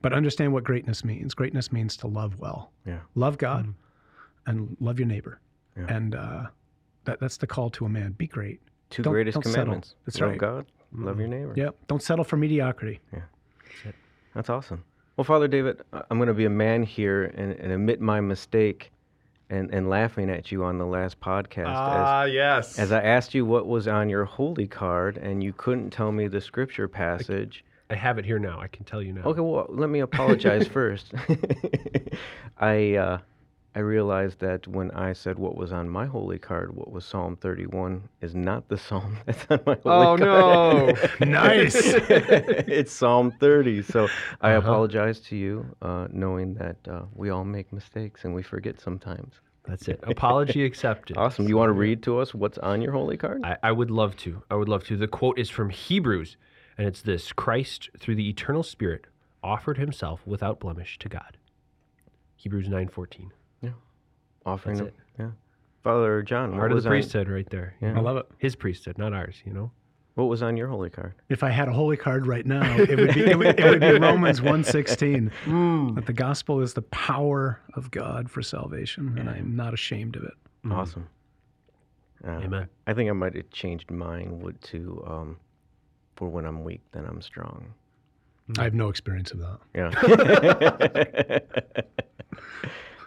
But 0.00 0.12
understand 0.14 0.52
what 0.52 0.64
greatness 0.64 1.04
means. 1.04 1.34
Greatness 1.34 1.70
means 1.72 1.96
to 1.98 2.06
love 2.06 2.38
well. 2.38 2.72
Yeah. 2.86 3.00
Love 3.14 3.36
God 3.38 3.74
and 4.46 4.76
love 4.80 4.98
your 4.98 5.06
neighbor. 5.08 5.40
Yeah. 5.76 5.86
And 5.94 6.14
uh, 6.14 6.46
that, 7.04 7.20
that's 7.20 7.36
the 7.36 7.46
call 7.46 7.68
to 7.70 7.84
a 7.84 7.88
man. 7.88 8.12
Be 8.12 8.26
great. 8.26 8.60
Two 8.90 9.02
Don't- 9.02 9.12
greatest 9.12 9.34
don't 9.34 9.42
settle. 9.44 9.54
commandments. 9.64 9.94
That's 10.06 10.20
love 10.20 10.30
right. 10.30 10.38
God, 10.38 10.66
love 10.94 11.18
your 11.18 11.28
neighbor. 11.28 11.52
Yep. 11.54 11.76
Don't 11.86 12.02
settle 12.02 12.24
for 12.24 12.36
mediocrity. 12.36 13.00
Yeah, 13.12 13.20
that's 14.34 14.48
awesome. 14.50 14.82
Well, 15.22 15.36
Father 15.38 15.46
David, 15.46 15.80
I- 15.92 16.02
I'm 16.10 16.18
going 16.18 16.26
to 16.26 16.34
be 16.34 16.46
a 16.46 16.50
man 16.50 16.82
here 16.82 17.22
and, 17.36 17.52
and 17.52 17.70
admit 17.70 18.00
my 18.00 18.20
mistake 18.20 18.90
and, 19.50 19.72
and 19.72 19.88
laughing 19.88 20.28
at 20.28 20.50
you 20.50 20.64
on 20.64 20.78
the 20.78 20.84
last 20.84 21.20
podcast 21.20 21.66
Ah, 21.68 22.24
yes. 22.24 22.72
as, 22.72 22.90
as 22.90 22.92
I 22.92 23.02
asked 23.02 23.32
you 23.32 23.46
what 23.46 23.68
was 23.68 23.86
on 23.86 24.08
your 24.08 24.24
holy 24.24 24.66
card 24.66 25.18
and 25.18 25.40
you 25.40 25.52
couldn't 25.52 25.90
tell 25.90 26.10
me 26.10 26.26
the 26.26 26.40
scripture 26.40 26.88
passage. 26.88 27.64
I 27.88 27.94
have 27.94 28.18
it 28.18 28.24
here 28.24 28.40
now. 28.40 28.58
I 28.58 28.66
can 28.66 28.82
tell 28.84 29.00
you 29.00 29.12
now. 29.12 29.22
Okay, 29.22 29.40
well, 29.40 29.66
let 29.68 29.90
me 29.90 30.00
apologize 30.00 30.66
first. 30.72 31.12
I 32.58 32.96
uh, 32.96 33.18
I 33.74 33.78
realized 33.78 34.38
that 34.40 34.66
when 34.68 34.90
I 34.90 35.14
said 35.14 35.38
what 35.38 35.56
was 35.56 35.72
on 35.72 35.88
my 35.88 36.04
holy 36.04 36.38
card, 36.38 36.76
what 36.76 36.92
was 36.92 37.06
Psalm 37.06 37.36
31, 37.36 38.06
is 38.20 38.34
not 38.34 38.68
the 38.68 38.76
psalm 38.86 39.16
that's 39.24 39.46
on 39.48 39.60
my 39.66 39.78
holy 39.82 40.06
Oh, 40.06 40.16
card. 40.18 40.20
no. 40.20 40.96
Nice. 41.26 41.74
it's 41.76 42.92
Psalm 42.92 43.32
30. 43.40 43.82
So 43.82 44.08
I 44.42 44.52
Uh-huh. 44.52 44.58
apologize 44.68 45.20
to 45.20 45.36
you, 45.36 45.74
uh, 45.80 46.08
knowing 46.12 46.54
that 46.54 46.76
uh, 46.86 47.02
we 47.14 47.30
all 47.30 47.44
make 47.44 47.72
mistakes 47.72 48.24
and 48.24 48.34
we 48.34 48.42
forget 48.42 48.78
sometimes. 48.80 49.34
That's 49.64 49.88
it. 49.88 50.00
Apology 50.06 50.64
accepted. 50.64 51.16
Awesome. 51.16 51.48
You 51.48 51.56
want 51.56 51.68
to 51.70 51.72
read 51.72 52.02
to 52.02 52.18
us 52.18 52.34
what's 52.34 52.58
on 52.58 52.82
your 52.82 52.92
holy 52.92 53.16
card? 53.16 53.40
I, 53.44 53.56
I 53.62 53.72
would 53.72 53.90
love 53.90 54.16
to. 54.16 54.42
I 54.50 54.56
would 54.56 54.68
love 54.68 54.84
to. 54.84 54.96
The 54.96 55.06
quote 55.08 55.38
is 55.38 55.48
from 55.48 55.70
Hebrews, 55.70 56.36
and 56.76 56.86
it's 56.88 57.00
this 57.00 57.32
Christ, 57.32 57.88
through 57.98 58.16
the 58.16 58.28
eternal 58.28 58.64
Spirit, 58.64 59.06
offered 59.42 59.78
himself 59.78 60.20
without 60.26 60.58
blemish 60.60 60.98
to 60.98 61.08
God. 61.08 61.38
Hebrews 62.36 62.68
9.14. 62.68 63.30
Offering 64.46 64.76
that's 64.78 64.88
of- 64.88 64.94
Yeah. 65.18 65.30
Father 65.82 66.22
John, 66.22 66.50
what 66.52 66.58
Heart 66.58 66.72
of 66.72 66.74
was, 66.76 66.84
the 66.84 66.90
on, 66.90 66.92
priesthood 66.94 67.28
right 67.28 67.48
there. 67.50 67.74
Yeah. 67.80 67.96
I 67.96 68.00
love 68.00 68.16
it. 68.16 68.26
His 68.38 68.54
priesthood, 68.54 68.98
not 68.98 69.12
ours, 69.12 69.36
you 69.44 69.52
know? 69.52 69.70
what 70.14 70.24
was 70.24 70.42
on 70.42 70.58
your 70.58 70.68
holy 70.68 70.90
card? 70.90 71.14
If 71.30 71.42
I 71.42 71.48
had 71.48 71.68
a 71.68 71.72
holy 71.72 71.96
card 71.96 72.26
right 72.26 72.44
now, 72.44 72.76
it 72.78 72.98
would 72.98 73.14
be, 73.14 73.20
it 73.22 73.38
would, 73.38 73.58
it 73.58 73.64
would 73.70 73.80
be 73.80 73.98
Romans 73.98 74.40
1.16. 74.42 75.32
Hmm. 75.44 75.94
That 75.94 76.04
the 76.04 76.12
gospel 76.12 76.60
is 76.60 76.74
the 76.74 76.82
power 76.82 77.60
of 77.74 77.90
God 77.90 78.30
for 78.30 78.42
salvation, 78.42 79.16
and 79.18 79.30
I 79.30 79.38
am 79.38 79.56
not 79.56 79.72
ashamed 79.72 80.16
of 80.16 80.24
it. 80.24 80.34
Awesome. 80.70 81.08
Uh, 82.24 82.30
Amen. 82.30 82.68
I 82.86 82.92
think 82.92 83.08
I 83.08 83.14
might 83.14 83.34
have 83.34 83.50
changed 83.50 83.90
mine 83.90 84.40
would 84.40 84.60
to 84.62 85.02
um, 85.06 85.36
for 86.16 86.28
when 86.28 86.44
I'm 86.44 86.62
weak, 86.62 86.82
then 86.92 87.04
I'm 87.06 87.22
strong. 87.22 87.72
I 88.58 88.64
have 88.64 88.74
no 88.74 88.90
experience 88.90 89.32
of 89.32 89.38
that. 89.38 89.58
Yeah. 89.74 91.38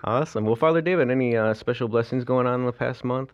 awesome. 0.03 0.45
Well, 0.45 0.55
Father 0.55 0.81
David, 0.81 1.09
any 1.09 1.35
uh, 1.35 1.53
special 1.53 1.87
blessings 1.87 2.23
going 2.23 2.47
on 2.47 2.59
in 2.61 2.65
the 2.65 2.71
past 2.71 3.03
month? 3.03 3.31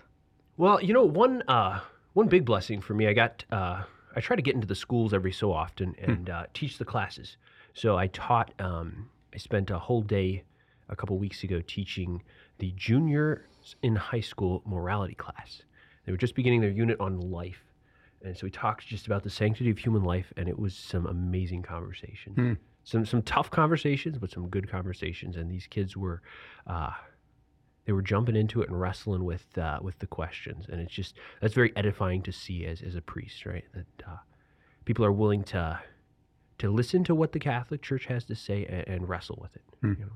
Well, 0.58 0.82
you 0.82 0.94
know, 0.94 1.03
one 1.03 1.44
uh, 1.48 1.80
one 2.13 2.27
big 2.27 2.46
blessing 2.46 2.82
for 2.82 2.94
me, 2.94 3.08
I 3.08 3.13
got 3.13 3.44
uh, 3.51 3.84
I 4.15 4.20
try 4.22 4.36
to 4.36 4.41
get 4.41 4.56
into 4.56 4.68
the 4.68 4.75
schools 4.75 5.13
every 5.13 5.32
so 5.32 5.51
often 5.51 5.96
and 6.00 6.30
uh, 6.30 6.46
teach 6.53 6.77
the 6.77 6.86
classes. 6.86 7.38
So 7.74 7.98
I 7.98 8.08
taught. 8.08 8.53
Um, 8.60 9.10
I 9.34 9.38
spent 9.38 9.70
a 9.70 9.80
whole 9.80 10.01
day 10.01 10.44
a 10.89 10.96
couple 10.96 11.18
weeks 11.18 11.44
ago 11.44 11.62
teaching 11.65 12.22
the 12.60 12.74
juniors 12.75 13.75
in 13.82 13.96
high 13.96 14.20
school 14.20 14.62
morality 14.65 15.15
class. 15.15 15.62
They 16.06 16.12
were 16.12 16.18
just 16.18 16.36
beginning 16.36 16.60
their 16.60 16.70
unit 16.70 17.00
on 17.00 17.32
life, 17.32 17.63
and 18.24 18.36
so 18.36 18.46
we 18.46 18.51
talked 18.51 18.86
just 18.88 19.06
about 19.06 19.24
the 19.24 19.30
sanctity 19.30 19.70
of 19.72 19.77
human 19.77 20.03
life, 20.03 20.34
and 20.36 20.50
it 20.50 20.60
was 20.60 20.75
some 20.75 21.06
amazing 21.06 21.63
conversations. 21.63 22.36
Some 22.84 23.06
some 23.06 23.22
tough 23.22 23.52
conversations, 23.52 24.18
but 24.18 24.32
some 24.32 24.50
good 24.50 24.70
conversations. 24.70 25.36
And 25.36 25.50
these 25.50 25.68
kids 25.68 25.96
were. 25.96 26.22
Uh, 26.68 26.92
they 27.86 27.94
were 27.94 28.04
jumping 28.04 28.36
into 28.36 28.62
it 28.62 28.70
and 28.70 28.80
wrestling 28.80 29.26
with 29.26 29.46
uh, 29.58 29.80
with 29.82 29.98
the 29.98 30.06
questions, 30.06 30.68
and 30.72 30.80
it's 30.80 30.94
just 30.94 31.16
that's 31.42 31.56
very 31.56 31.76
edifying 31.76 32.22
to 32.22 32.32
see 32.32 32.66
as 32.66 32.82
as 32.84 32.96
a 32.96 33.02
priest, 33.02 33.46
right? 33.46 33.66
That 33.74 34.08
uh, 34.08 34.18
people 34.86 35.04
are 35.04 35.12
willing 35.12 35.44
to 35.46 35.80
to 36.60 36.70
listen 36.70 37.04
to 37.06 37.16
what 37.16 37.32
the 37.32 37.40
Catholic 37.40 37.82
Church 37.82 38.06
has 38.06 38.24
to 38.26 38.36
say 38.36 38.66
and, 38.66 38.88
and 38.88 39.10
wrestle 39.10 39.40
with 39.42 39.56
it. 39.56 39.64
Hmm. 39.82 39.94
You 39.98 40.06
know? 40.06 40.12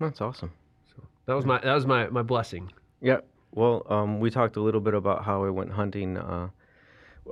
That's 0.00 0.20
awesome. 0.20 0.52
So 0.94 1.02
that 1.26 1.34
was 1.34 1.44
my 1.44 1.60
that 1.60 1.74
was 1.74 1.86
my 1.86 2.08
my 2.08 2.22
blessing. 2.22 2.72
Yeah. 3.00 3.18
Well, 3.52 3.86
um, 3.88 4.18
we 4.18 4.30
talked 4.30 4.56
a 4.56 4.60
little 4.60 4.80
bit 4.80 4.94
about 4.94 5.24
how 5.24 5.44
I 5.44 5.50
went 5.50 5.70
hunting. 5.70 6.18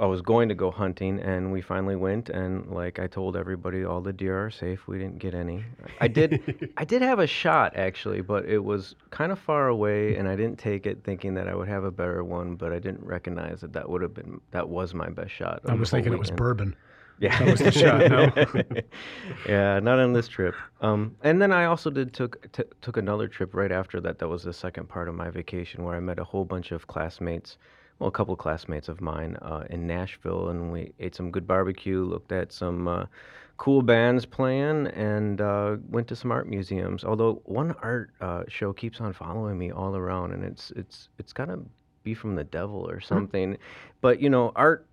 I 0.00 0.06
was 0.06 0.22
going 0.22 0.48
to 0.48 0.54
go 0.54 0.70
hunting, 0.70 1.20
and 1.20 1.52
we 1.52 1.60
finally 1.60 1.96
went. 1.96 2.30
And 2.30 2.70
like 2.70 2.98
I 2.98 3.06
told 3.06 3.36
everybody, 3.36 3.84
all 3.84 4.00
the 4.00 4.12
deer 4.12 4.46
are 4.46 4.50
safe. 4.50 4.86
We 4.86 4.98
didn't 4.98 5.18
get 5.18 5.34
any. 5.34 5.64
I 6.00 6.08
did. 6.08 6.72
I 6.76 6.84
did 6.84 7.02
have 7.02 7.18
a 7.18 7.26
shot 7.26 7.76
actually, 7.76 8.22
but 8.22 8.46
it 8.46 8.64
was 8.64 8.94
kind 9.10 9.32
of 9.32 9.38
far 9.38 9.68
away, 9.68 10.16
and 10.16 10.28
I 10.28 10.36
didn't 10.36 10.58
take 10.58 10.86
it, 10.86 11.04
thinking 11.04 11.34
that 11.34 11.48
I 11.48 11.54
would 11.54 11.68
have 11.68 11.84
a 11.84 11.90
better 11.90 12.24
one. 12.24 12.56
But 12.56 12.72
I 12.72 12.78
didn't 12.78 13.04
recognize 13.04 13.60
that 13.60 13.72
that 13.74 13.88
would 13.88 14.02
have 14.02 14.14
been 14.14 14.40
that 14.50 14.68
was 14.68 14.94
my 14.94 15.08
best 15.10 15.30
shot. 15.32 15.60
I 15.66 15.74
was 15.74 15.90
thinking 15.90 16.12
it 16.12 16.18
was 16.18 16.30
bourbon. 16.30 16.74
Yeah, 17.18 17.38
That 17.38 17.50
was 17.52 17.60
the 17.60 17.70
shot, 17.70 18.10
no? 18.10 18.82
yeah, 19.48 19.78
not 19.78 20.00
on 20.00 20.12
this 20.12 20.26
trip. 20.26 20.56
Um, 20.80 21.14
and 21.22 21.40
then 21.40 21.52
I 21.52 21.66
also 21.66 21.88
did 21.88 22.12
took 22.12 22.50
t- 22.50 22.64
took 22.80 22.96
another 22.96 23.28
trip 23.28 23.54
right 23.54 23.70
after 23.70 24.00
that. 24.00 24.18
That 24.18 24.28
was 24.28 24.42
the 24.42 24.52
second 24.52 24.88
part 24.88 25.08
of 25.08 25.14
my 25.14 25.30
vacation 25.30 25.84
where 25.84 25.94
I 25.94 26.00
met 26.00 26.18
a 26.18 26.24
whole 26.24 26.44
bunch 26.44 26.72
of 26.72 26.88
classmates, 26.88 27.58
well, 28.02 28.08
a 28.08 28.12
couple 28.12 28.34
classmates 28.34 28.88
of 28.88 29.00
mine 29.00 29.36
uh, 29.42 29.62
in 29.70 29.86
Nashville, 29.86 30.48
and 30.48 30.72
we 30.72 30.92
ate 30.98 31.14
some 31.14 31.30
good 31.30 31.46
barbecue, 31.46 32.02
looked 32.02 32.32
at 32.32 32.52
some 32.52 32.88
uh, 32.88 33.06
cool 33.58 33.80
bands 33.80 34.26
playing, 34.26 34.88
and 34.88 35.40
uh, 35.40 35.76
went 35.88 36.08
to 36.08 36.16
some 36.16 36.32
art 36.32 36.48
museums. 36.48 37.04
Although 37.04 37.42
one 37.44 37.76
art 37.80 38.10
uh, 38.20 38.42
show 38.48 38.72
keeps 38.72 39.00
on 39.00 39.12
following 39.12 39.56
me 39.56 39.70
all 39.70 39.94
around, 39.96 40.32
and 40.32 40.42
it's 40.44 40.72
it's 40.72 41.10
it's 41.18 41.32
gotta 41.32 41.60
be 42.02 42.12
from 42.12 42.34
the 42.34 42.42
devil 42.42 42.90
or 42.90 43.00
something. 43.00 43.56
But 44.00 44.20
you 44.20 44.30
know, 44.30 44.50
art 44.56 44.84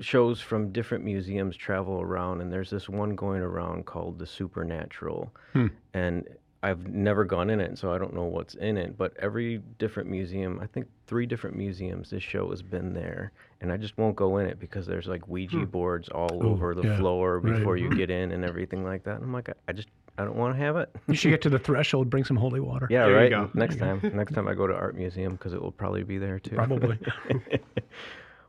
shows 0.00 0.38
from 0.38 0.70
different 0.70 1.02
museums 1.02 1.56
travel 1.56 2.02
around, 2.02 2.42
and 2.42 2.52
there's 2.52 2.68
this 2.68 2.90
one 2.90 3.14
going 3.16 3.40
around 3.40 3.86
called 3.86 4.18
the 4.18 4.26
Supernatural, 4.26 5.32
Hmm. 5.54 5.68
and 5.94 6.28
I've 6.64 6.86
never 6.88 7.24
gone 7.24 7.50
in 7.50 7.60
it, 7.60 7.78
so 7.78 7.92
I 7.92 7.98
don't 7.98 8.14
know 8.14 8.24
what's 8.24 8.54
in 8.54 8.76
it. 8.78 8.96
But 8.96 9.12
every 9.18 9.58
different 9.78 10.08
museum, 10.08 10.58
I 10.62 10.66
think 10.66 10.86
three 11.06 11.26
different 11.26 11.56
museums, 11.56 12.10
this 12.10 12.22
show 12.22 12.50
has 12.50 12.62
been 12.62 12.94
there, 12.94 13.32
and 13.60 13.70
I 13.70 13.76
just 13.76 13.96
won't 13.98 14.16
go 14.16 14.38
in 14.38 14.46
it 14.46 14.58
because 14.58 14.86
there's 14.86 15.06
like 15.06 15.28
Ouija 15.28 15.66
boards 15.66 16.08
all 16.08 16.40
Oh, 16.42 16.50
over 16.52 16.74
the 16.74 16.82
yeah, 16.88 16.96
floor 16.96 17.38
right. 17.40 17.56
before 17.58 17.76
you 17.76 17.90
get 17.94 18.10
in 18.10 18.32
and 18.32 18.44
everything 18.44 18.82
like 18.84 19.04
that. 19.04 19.16
And 19.16 19.24
I'm 19.24 19.32
like, 19.32 19.48
I, 19.50 19.52
I 19.68 19.72
just 19.72 19.88
I 20.16 20.24
don't 20.24 20.36
want 20.36 20.54
to 20.54 20.58
have 20.60 20.76
it. 20.76 20.88
You 21.08 21.14
should 21.14 21.30
get 21.30 21.42
to 21.42 21.50
the 21.50 21.58
threshold, 21.68 22.08
bring 22.08 22.24
some 22.24 22.36
holy 22.36 22.60
water. 22.60 22.86
yeah, 22.90 23.04
There 23.06 23.10
you 23.10 23.16
right. 23.16 23.30
go. 23.30 23.50
Next 23.54 23.76
time, 23.78 24.00
next 24.14 24.32
time 24.32 24.48
I 24.48 24.54
go 24.54 24.66
to 24.66 24.74
art 24.74 24.96
museum 24.96 25.32
because 25.32 25.52
it 25.52 25.60
will 25.60 25.72
probably 25.72 26.02
be 26.04 26.18
there 26.18 26.38
too. 26.38 26.54
Probably. 26.56 26.98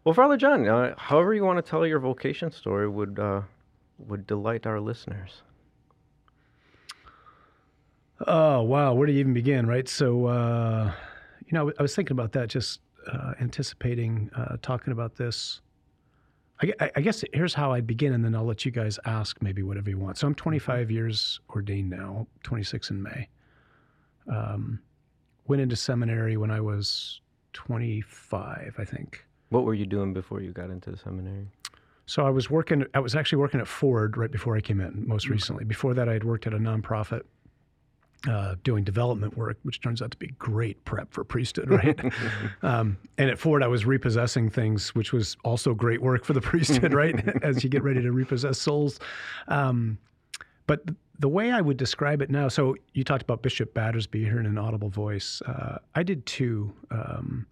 Well, 0.03 0.13
Father 0.13 0.38
John, 0.38 0.67
uh, 0.67 0.93
however 0.98 1.34
you 1.34 1.43
want 1.43 1.57
to 1.57 1.67
tell 1.67 1.84
your 1.86 1.98
vocation 2.00 2.51
story 2.51 2.88
would 2.88 3.17
uh, 3.17 3.41
would 3.98 4.27
delight 4.27 4.67
our 4.67 4.79
listeners. 4.79 5.41
Oh 8.25 8.62
wow, 8.62 8.93
where 8.93 9.07
do 9.07 9.13
you 9.13 9.19
even 9.19 9.34
begin, 9.34 9.67
right? 9.67 9.88
So, 9.88 10.27
uh, 10.27 10.91
you 11.45 11.51
know, 11.51 11.72
I 11.77 11.81
was 11.81 11.95
thinking 11.95 12.13
about 12.13 12.31
that, 12.34 12.48
just 12.48 12.79
uh, 13.12 13.34
anticipating 13.41 14.29
uh, 14.36 14.57
talking 14.62 14.93
about 14.93 15.15
this. 15.15 15.62
I, 16.62 16.89
I 16.95 17.01
guess 17.01 17.24
here's 17.34 17.53
how 17.53 17.74
I'd 17.74 17.86
begin, 17.86 18.13
and 18.13 18.24
then 18.24 18.34
I'll 18.34 18.45
let 18.45 18.63
you 18.63 18.72
guys 18.72 18.98
ask 19.05 19.41
maybe 19.41 19.62
whatever 19.62 19.89
you 19.89 19.98
want. 19.98 20.17
So 20.17 20.27
I'm 20.27 20.36
25 20.36 20.89
years 20.89 21.41
ordained 21.50 21.89
now, 21.89 22.27
26 22.43 22.91
in 22.91 23.03
May. 23.03 23.27
Um, 24.31 24.79
went 25.48 25.62
into 25.62 25.75
seminary 25.75 26.38
when 26.38 26.51
I 26.51 26.62
was 26.62 27.19
25, 27.51 28.75
I 28.77 28.86
think. 28.86 29.25
What 29.50 29.65
were 29.65 29.74
you 29.74 29.86
doing 29.86 30.13
before 30.13 30.39
you 30.39 30.53
got 30.53 30.69
into 30.69 30.91
the 30.91 30.98
seminary? 30.98 31.48
So 32.05 32.25
I 32.25 32.29
was 32.29 32.50
working. 32.50 32.86
I 32.93 33.00
was 33.00 33.15
actually 33.15 33.39
working 33.39 33.60
at 33.60 33.67
Ford 33.67 34.15
right 34.15 34.31
before 34.31 34.55
I 34.55 34.62
came 34.62 34.79
in. 34.79 35.05
Most 35.05 35.27
recently, 35.27 35.65
before 35.65 35.93
that, 35.93 36.07
I 36.07 36.13
had 36.13 36.24
worked 36.24 36.48
at 36.48 36.53
a 36.53 36.57
nonprofit 36.57 37.24
uh, 38.27 38.55
doing 38.63 38.84
development 38.84 39.38
work, 39.38 39.58
which 39.63 39.82
turns 39.82 40.01
out 40.01 40.12
to 40.12 40.17
be 40.17 40.27
great 40.39 40.84
prep 40.86 41.12
for 41.12 41.24
priesthood, 41.24 41.70
right? 41.72 42.00
um, 42.62 42.98
and 43.17 43.29
at 43.29 43.38
Ford, 43.38 43.63
I 43.63 43.67
was 43.67 43.86
repossessing 43.86 44.50
things, 44.50 44.94
which 44.96 45.13
was 45.13 45.38
also 45.44 45.74
great 45.74 46.01
work 46.01 46.25
for 46.25 46.34
the 46.34 46.41
priesthood, 46.41 46.94
right? 47.01 47.15
As 47.44 47.63
you 47.63 47.70
get 47.70 47.84
ready 47.84 48.01
to 48.01 48.12
repossess 48.12 48.60
souls. 48.60 49.00
Um, 49.48 49.98
but 50.67 50.82
the 51.20 51.29
way 51.29 51.51
I 51.51 51.62
would 51.62 51.77
describe 51.77 52.22
it 52.22 52.29
now, 52.29 52.48
so 52.48 52.75
you 52.94 53.03
talked 53.03 53.22
about 53.22 53.41
Bishop 53.41 53.74
Battersby 53.74 54.24
here 54.24 54.39
in 54.39 54.46
an 54.46 54.58
audible 54.58 54.89
voice. 54.89 55.41
Uh, 55.46 55.77
I 55.94 56.03
did 56.03 56.25
too. 56.25 56.74
Um, 56.91 57.46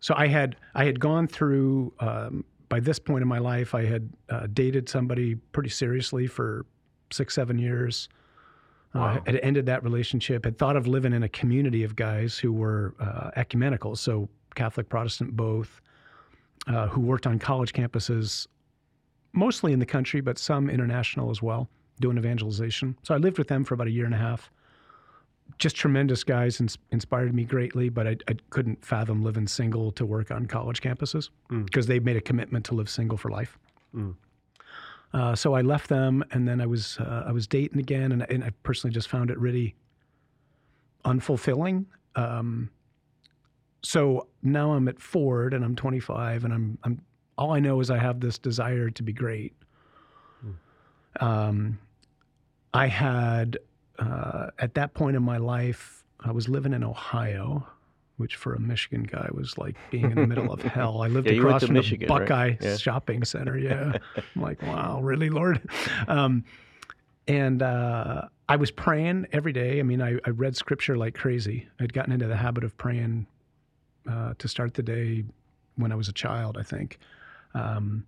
so 0.00 0.14
I 0.16 0.26
had 0.26 0.56
I 0.74 0.84
had 0.84 0.98
gone 0.98 1.26
through 1.26 1.92
um, 2.00 2.44
by 2.68 2.80
this 2.80 2.98
point 2.98 3.22
in 3.22 3.28
my 3.28 3.38
life 3.38 3.74
I 3.74 3.84
had 3.84 4.10
uh, 4.28 4.46
dated 4.52 4.88
somebody 4.88 5.34
pretty 5.34 5.68
seriously 5.68 6.26
for 6.26 6.66
six 7.12 7.34
seven 7.34 7.58
years. 7.58 8.08
Uh, 8.92 9.18
had 9.24 9.36
ended 9.42 9.66
that 9.66 9.84
relationship. 9.84 10.44
Had 10.44 10.58
thought 10.58 10.76
of 10.76 10.86
living 10.88 11.12
in 11.12 11.22
a 11.22 11.28
community 11.28 11.84
of 11.84 11.94
guys 11.94 12.36
who 12.38 12.52
were 12.52 12.94
uh, 12.98 13.30
ecumenical, 13.36 13.94
so 13.94 14.28
Catholic 14.56 14.88
Protestant 14.88 15.36
both, 15.36 15.80
uh, 16.66 16.88
who 16.88 17.00
worked 17.00 17.24
on 17.26 17.38
college 17.38 17.72
campuses, 17.72 18.48
mostly 19.32 19.72
in 19.72 19.78
the 19.78 19.86
country, 19.86 20.20
but 20.20 20.38
some 20.38 20.68
international 20.68 21.30
as 21.30 21.40
well, 21.40 21.68
doing 22.00 22.18
evangelization. 22.18 22.96
So 23.04 23.14
I 23.14 23.18
lived 23.18 23.38
with 23.38 23.46
them 23.46 23.62
for 23.64 23.74
about 23.74 23.86
a 23.86 23.90
year 23.92 24.06
and 24.06 24.14
a 24.14 24.18
half 24.18 24.50
just 25.58 25.76
tremendous 25.76 26.22
guys 26.24 26.60
ins- 26.60 26.78
inspired 26.90 27.34
me 27.34 27.44
greatly, 27.44 27.88
but 27.88 28.06
I, 28.06 28.16
I 28.28 28.36
couldn't 28.50 28.84
fathom 28.84 29.22
living 29.22 29.46
single 29.48 29.90
to 29.92 30.06
work 30.06 30.30
on 30.30 30.46
college 30.46 30.80
campuses 30.80 31.30
Mm. 31.50 31.64
because 31.64 31.86
they 31.86 31.98
made 32.00 32.16
a 32.16 32.20
commitment 32.20 32.64
to 32.66 32.74
live 32.74 32.88
single 32.88 33.18
for 33.18 33.30
life. 33.30 33.58
Mm. 33.94 34.14
Uh, 35.12 35.34
so 35.34 35.54
I 35.54 35.60
left 35.62 35.88
them, 35.88 36.24
and 36.30 36.46
then 36.46 36.60
I 36.60 36.66
was 36.66 36.98
uh, 36.98 37.24
I 37.26 37.32
was 37.32 37.46
dating 37.46 37.80
again, 37.80 38.12
and, 38.12 38.22
and 38.30 38.44
I 38.44 38.50
personally 38.62 38.94
just 38.94 39.08
found 39.08 39.30
it 39.30 39.38
really 39.38 39.74
unfulfilling. 41.04 41.86
Um, 42.14 42.70
so 43.82 44.28
now 44.42 44.72
I'm 44.72 44.86
at 44.88 45.00
Ford, 45.00 45.52
and 45.54 45.64
I'm 45.64 45.74
25, 45.74 46.44
and 46.44 46.54
I'm 46.54 46.78
I'm 46.84 47.02
all 47.36 47.52
I 47.52 47.58
know 47.58 47.80
is 47.80 47.90
I 47.90 47.98
have 47.98 48.20
this 48.20 48.38
desire 48.38 48.90
to 48.90 49.02
be 49.02 49.12
great. 49.12 49.54
Um, 51.18 51.78
I 52.72 52.86
had 52.86 53.58
uh, 53.98 54.48
at 54.58 54.74
that 54.74 54.94
point 54.94 55.16
in 55.16 55.22
my 55.22 55.38
life, 55.38 56.04
I 56.20 56.30
was 56.30 56.48
living 56.48 56.72
in 56.72 56.84
Ohio, 56.84 57.66
which 58.20 58.36
for 58.36 58.54
a 58.54 58.60
Michigan 58.60 59.02
guy 59.02 59.28
was 59.32 59.56
like 59.58 59.74
being 59.90 60.10
in 60.10 60.16
the 60.16 60.26
middle 60.26 60.52
of 60.52 60.62
hell. 60.76 61.02
I 61.02 61.08
lived 61.08 61.26
Yeah, 61.28 61.38
across 61.38 61.64
from 61.64 61.74
Michigan, 61.74 62.06
the 62.06 62.14
right? 62.14 62.28
Buckeye 62.28 62.56
Yeah. 62.60 62.76
Shopping 62.76 63.24
Center. 63.24 63.58
Yeah, 63.58 63.92
I'm 64.16 64.42
like, 64.42 64.62
wow, 64.62 65.00
really, 65.02 65.30
Lord? 65.30 65.60
Um, 66.06 66.44
and 67.26 67.62
uh, 67.62 68.28
I 68.48 68.56
was 68.56 68.70
praying 68.70 69.26
every 69.32 69.52
day. 69.52 69.80
I 69.80 69.82
mean, 69.82 70.02
I, 70.02 70.18
I 70.26 70.30
read 70.30 70.56
scripture 70.56 70.96
like 70.96 71.14
crazy. 71.14 71.66
I'd 71.80 71.92
gotten 71.92 72.12
into 72.12 72.26
the 72.26 72.36
habit 72.36 72.62
of 72.64 72.76
praying 72.76 73.26
uh, 74.08 74.34
to 74.38 74.48
start 74.48 74.74
the 74.74 74.82
day 74.82 75.24
when 75.76 75.92
I 75.92 75.94
was 75.94 76.08
a 76.08 76.12
child, 76.12 76.58
I 76.58 76.62
think. 76.62 76.98
Um, 77.54 78.06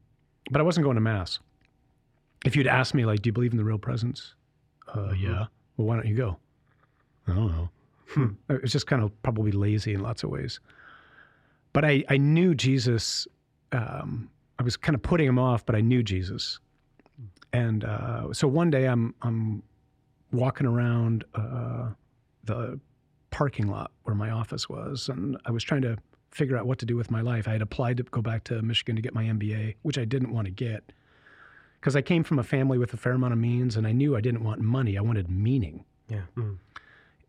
but 0.51 0.61
I 0.61 0.65
wasn't 0.65 0.85
going 0.85 0.97
to 0.97 1.01
mass. 1.01 1.39
If 2.45 2.57
you'd 2.57 2.67
asked 2.67 2.95
me, 2.95 3.05
like, 3.07 3.23
do 3.23 3.29
you 3.29 3.33
believe 3.33 3.53
in 3.53 3.57
the 3.59 3.65
real 3.65 3.79
presence? 3.79 4.35
Uh, 4.93 5.13
yeah. 5.17 5.47
Well, 5.77 5.87
why 5.87 5.95
don't 5.97 6.07
you 6.07 6.17
go? 6.17 6.37
I 7.29 7.35
don't 7.35 7.53
know. 7.53 7.69
It 8.49 8.63
was 8.63 8.73
just 8.73 8.87
kind 8.87 9.03
of 9.03 9.11
probably 9.23 9.53
lazy 9.53 9.95
in 9.95 10.01
lots 10.01 10.23
of 10.23 10.31
ways. 10.31 10.61
But 11.73 11.85
I, 11.85 12.05
I 12.09 12.17
knew 12.17 12.55
Jesus. 12.55 13.27
Um, 13.73 14.31
I 14.59 14.63
was 14.63 14.77
kind 14.77 14.95
of 14.95 15.03
putting 15.03 15.27
him 15.27 15.39
off, 15.39 15.65
but 15.65 15.75
I 15.75 15.81
knew 15.81 16.03
Jesus. 16.03 16.59
And 17.53 17.85
uh, 17.85 18.33
so 18.33 18.49
one 18.49 18.71
day 18.71 18.87
I'm 18.87 19.15
I'm 19.23 19.63
walking 20.33 20.67
around 20.67 21.25
uh, 21.35 21.91
the 22.45 22.79
parking 23.31 23.69
lot 23.69 23.91
where 24.05 24.15
my 24.15 24.31
office 24.31 24.69
was, 24.69 25.09
and 25.09 25.37
I 25.45 25.51
was 25.51 25.63
trying 25.63 25.83
to 25.83 25.97
figure 26.31 26.57
out 26.57 26.67
what 26.67 26.79
to 26.79 26.87
do 26.87 26.97
with 26.97 27.11
my 27.11 27.21
life. 27.21 27.47
I 27.47 27.53
had 27.53 27.63
applied 27.63 27.99
to 27.99 28.03
go 28.05 28.23
back 28.23 28.45
to 28.45 28.63
Michigan 28.63 28.97
to 28.97 29.03
get 29.03 29.15
my 29.15 29.25
MBA, 29.25 29.75
which 29.83 29.99
I 29.99 30.05
didn't 30.05 30.33
want 30.33 30.47
to 30.47 30.51
get 30.51 30.93
because 31.83 31.97
I 31.97 32.01
came 32.01 32.23
from 32.23 32.39
a 32.39 32.45
family 32.45 32.79
with 32.79 32.95
a 32.95 32.97
fair 32.97 33.13
amount 33.13 33.33
of 33.33 33.41
means, 33.41 33.77
and 33.77 33.89
I 33.89 33.93
knew 33.93 34.17
I 34.17 34.21
didn't 34.21 34.45
want 34.45 34.61
money. 34.61 34.97
I 34.97 35.01
wanted 35.01 35.29
meaning. 35.29 35.85
Yeah. 36.09 36.23
Mm. 36.37 36.59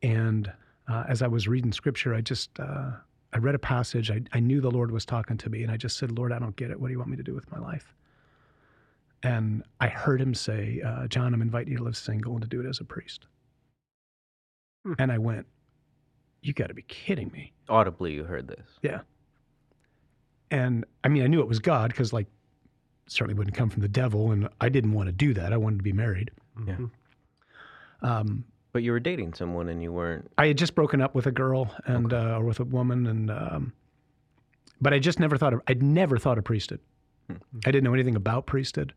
And 0.04 0.52
uh, 0.88 1.04
as 1.08 1.22
I 1.22 1.28
was 1.28 1.48
reading 1.48 1.72
scripture, 1.72 2.14
I 2.14 2.22
just 2.22 2.60
uh, 2.60 2.92
I 3.34 3.38
read 3.38 3.56
a 3.56 3.60
passage. 3.60 4.12
I, 4.12 4.22
I 4.34 4.40
knew 4.40 4.62
the 4.62 4.72
Lord 4.72 4.92
was 4.92 5.06
talking 5.06 5.38
to 5.38 5.50
me, 5.50 5.64
and 5.64 5.72
I 5.72 5.78
just 5.78 5.98
said, 5.98 6.12
"Lord, 6.12 6.32
I 6.32 6.40
don't 6.40 6.56
get 6.56 6.72
it. 6.72 6.80
What 6.80 6.88
do 6.88 6.94
you 6.94 7.00
want 7.00 7.10
me 7.12 7.18
to 7.18 7.24
do 7.24 7.34
with 7.34 7.50
my 7.52 7.60
life?" 7.60 7.94
And 9.24 9.64
I 9.80 9.88
heard 9.88 10.20
Him 10.22 10.34
say, 10.34 10.82
uh, 10.82 11.08
"John, 11.08 11.34
I'm 11.34 11.42
inviting 11.42 11.72
you 11.72 11.78
to 11.78 11.84
live 11.84 11.98
single 11.98 12.34
and 12.34 12.42
to 12.42 12.48
do 12.48 12.60
it 12.60 12.68
as 12.68 12.80
a 12.80 12.84
priest." 12.84 13.28
Hmm. 14.86 14.94
And 15.00 15.12
I 15.12 15.18
went, 15.18 15.48
"You 16.42 16.54
got 16.54 16.68
to 16.68 16.74
be 16.74 16.84
kidding 16.84 17.32
me!" 17.32 17.54
Audibly, 17.70 18.14
you 18.14 18.26
heard 18.26 18.48
this. 18.48 18.68
Yeah. 18.82 19.02
And 20.52 20.86
I 21.04 21.08
mean, 21.08 21.24
I 21.24 21.28
knew 21.28 21.40
it 21.40 21.48
was 21.48 21.60
God 21.60 21.90
because, 21.92 22.14
like, 22.14 22.28
certainly 23.08 23.34
wouldn't 23.34 23.56
come 23.56 23.70
from 23.70 23.82
the 23.82 23.88
devil, 23.88 24.32
and 24.32 24.50
I 24.62 24.70
didn't 24.70 24.92
want 24.94 25.08
to 25.08 25.14
do 25.14 25.34
that. 25.34 25.54
I 25.54 25.58
wanted 25.58 25.78
to 25.78 25.84
be 25.84 25.94
married. 25.94 26.32
Yeah. 26.68 26.76
Mhm. 26.76 26.92
Um, 28.02 28.44
But 28.74 28.82
you 28.82 28.92
were 28.92 29.00
dating 29.00 29.36
someone 29.36 29.70
and 29.70 29.82
you 29.82 29.92
weren't. 29.94 30.32
I 30.38 30.48
had 30.48 30.58
just 30.58 30.74
broken 30.76 31.00
up 31.00 31.14
with 31.16 31.28
a 31.28 31.32
girl 31.32 31.72
and 31.86 32.12
uh, 32.12 32.38
or 32.40 32.44
with 32.44 32.60
a 32.60 32.64
woman, 32.64 33.06
and 33.08 33.32
um, 33.32 33.74
but 34.82 34.94
I 34.94 35.00
just 35.00 35.20
never 35.20 35.38
thought 35.38 35.54
of. 35.54 35.62
I'd 35.68 35.84
never 35.84 36.18
thought 36.18 36.38
of 36.40 36.44
priesthood. 36.44 36.80
I 37.30 37.72
didn't 37.72 37.84
know 37.84 37.94
anything 37.94 38.16
about 38.16 38.48
priesthood. 38.48 38.94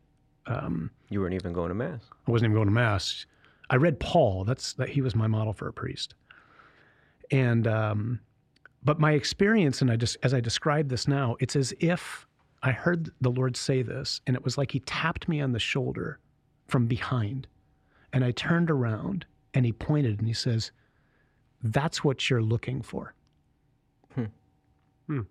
Um, 0.47 0.91
You 1.09 1.21
weren't 1.21 1.35
even 1.35 1.53
going 1.53 1.69
to 1.69 1.75
mass. 1.75 2.01
I 2.27 2.31
wasn't 2.31 2.47
even 2.47 2.55
going 2.55 2.67
to 2.67 2.73
mass. 2.73 3.25
I 3.69 3.75
read 3.75 3.99
Paul. 3.99 4.43
That's 4.43 4.73
that 4.73 4.89
he 4.89 5.01
was 5.01 5.15
my 5.15 5.27
model 5.27 5.53
for 5.53 5.67
a 5.67 5.73
priest. 5.73 6.15
And 7.31 7.67
um, 7.67 8.19
but 8.83 8.99
my 8.99 9.11
experience, 9.11 9.81
and 9.81 9.91
I 9.91 9.95
just 9.95 10.17
as 10.23 10.33
I 10.33 10.39
describe 10.39 10.89
this 10.89 11.07
now, 11.07 11.35
it's 11.39 11.55
as 11.55 11.73
if 11.79 12.25
I 12.63 12.71
heard 12.71 13.11
the 13.21 13.29
Lord 13.29 13.55
say 13.55 13.83
this, 13.83 14.21
and 14.25 14.35
it 14.35 14.43
was 14.43 14.57
like 14.57 14.71
He 14.71 14.79
tapped 14.79 15.29
me 15.29 15.39
on 15.39 15.51
the 15.51 15.59
shoulder 15.59 16.19
from 16.67 16.87
behind, 16.87 17.47
and 18.11 18.23
I 18.25 18.31
turned 18.31 18.71
around, 18.71 19.25
and 19.57 19.65
He 19.65 19.71
pointed, 19.73 20.19
and 20.19 20.27
He 20.27 20.33
says, 20.33 20.71
"That's 21.63 22.03
what 22.03 22.29
you're 22.29 22.43
looking 22.43 22.83
for." 22.83 23.15
Hmm. 25.07 25.21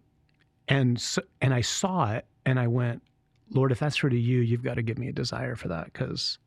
And 0.69 1.01
so, 1.01 1.23
and 1.41 1.55
I 1.55 1.61
saw 1.61 2.13
it, 2.13 2.27
and 2.45 2.59
I 2.59 2.67
went, 2.67 3.03
Lord, 3.51 3.71
if 3.71 3.79
that's 3.79 3.97
true 3.97 4.11
to 4.11 4.19
you, 4.19 4.41
you've 4.41 4.65
got 4.65 4.75
to 4.75 4.83
give 4.83 4.99
me 4.99 5.09
a 5.09 5.13
desire 5.13 5.55
for 5.55 5.69
that, 5.69 5.85
because 5.85 6.39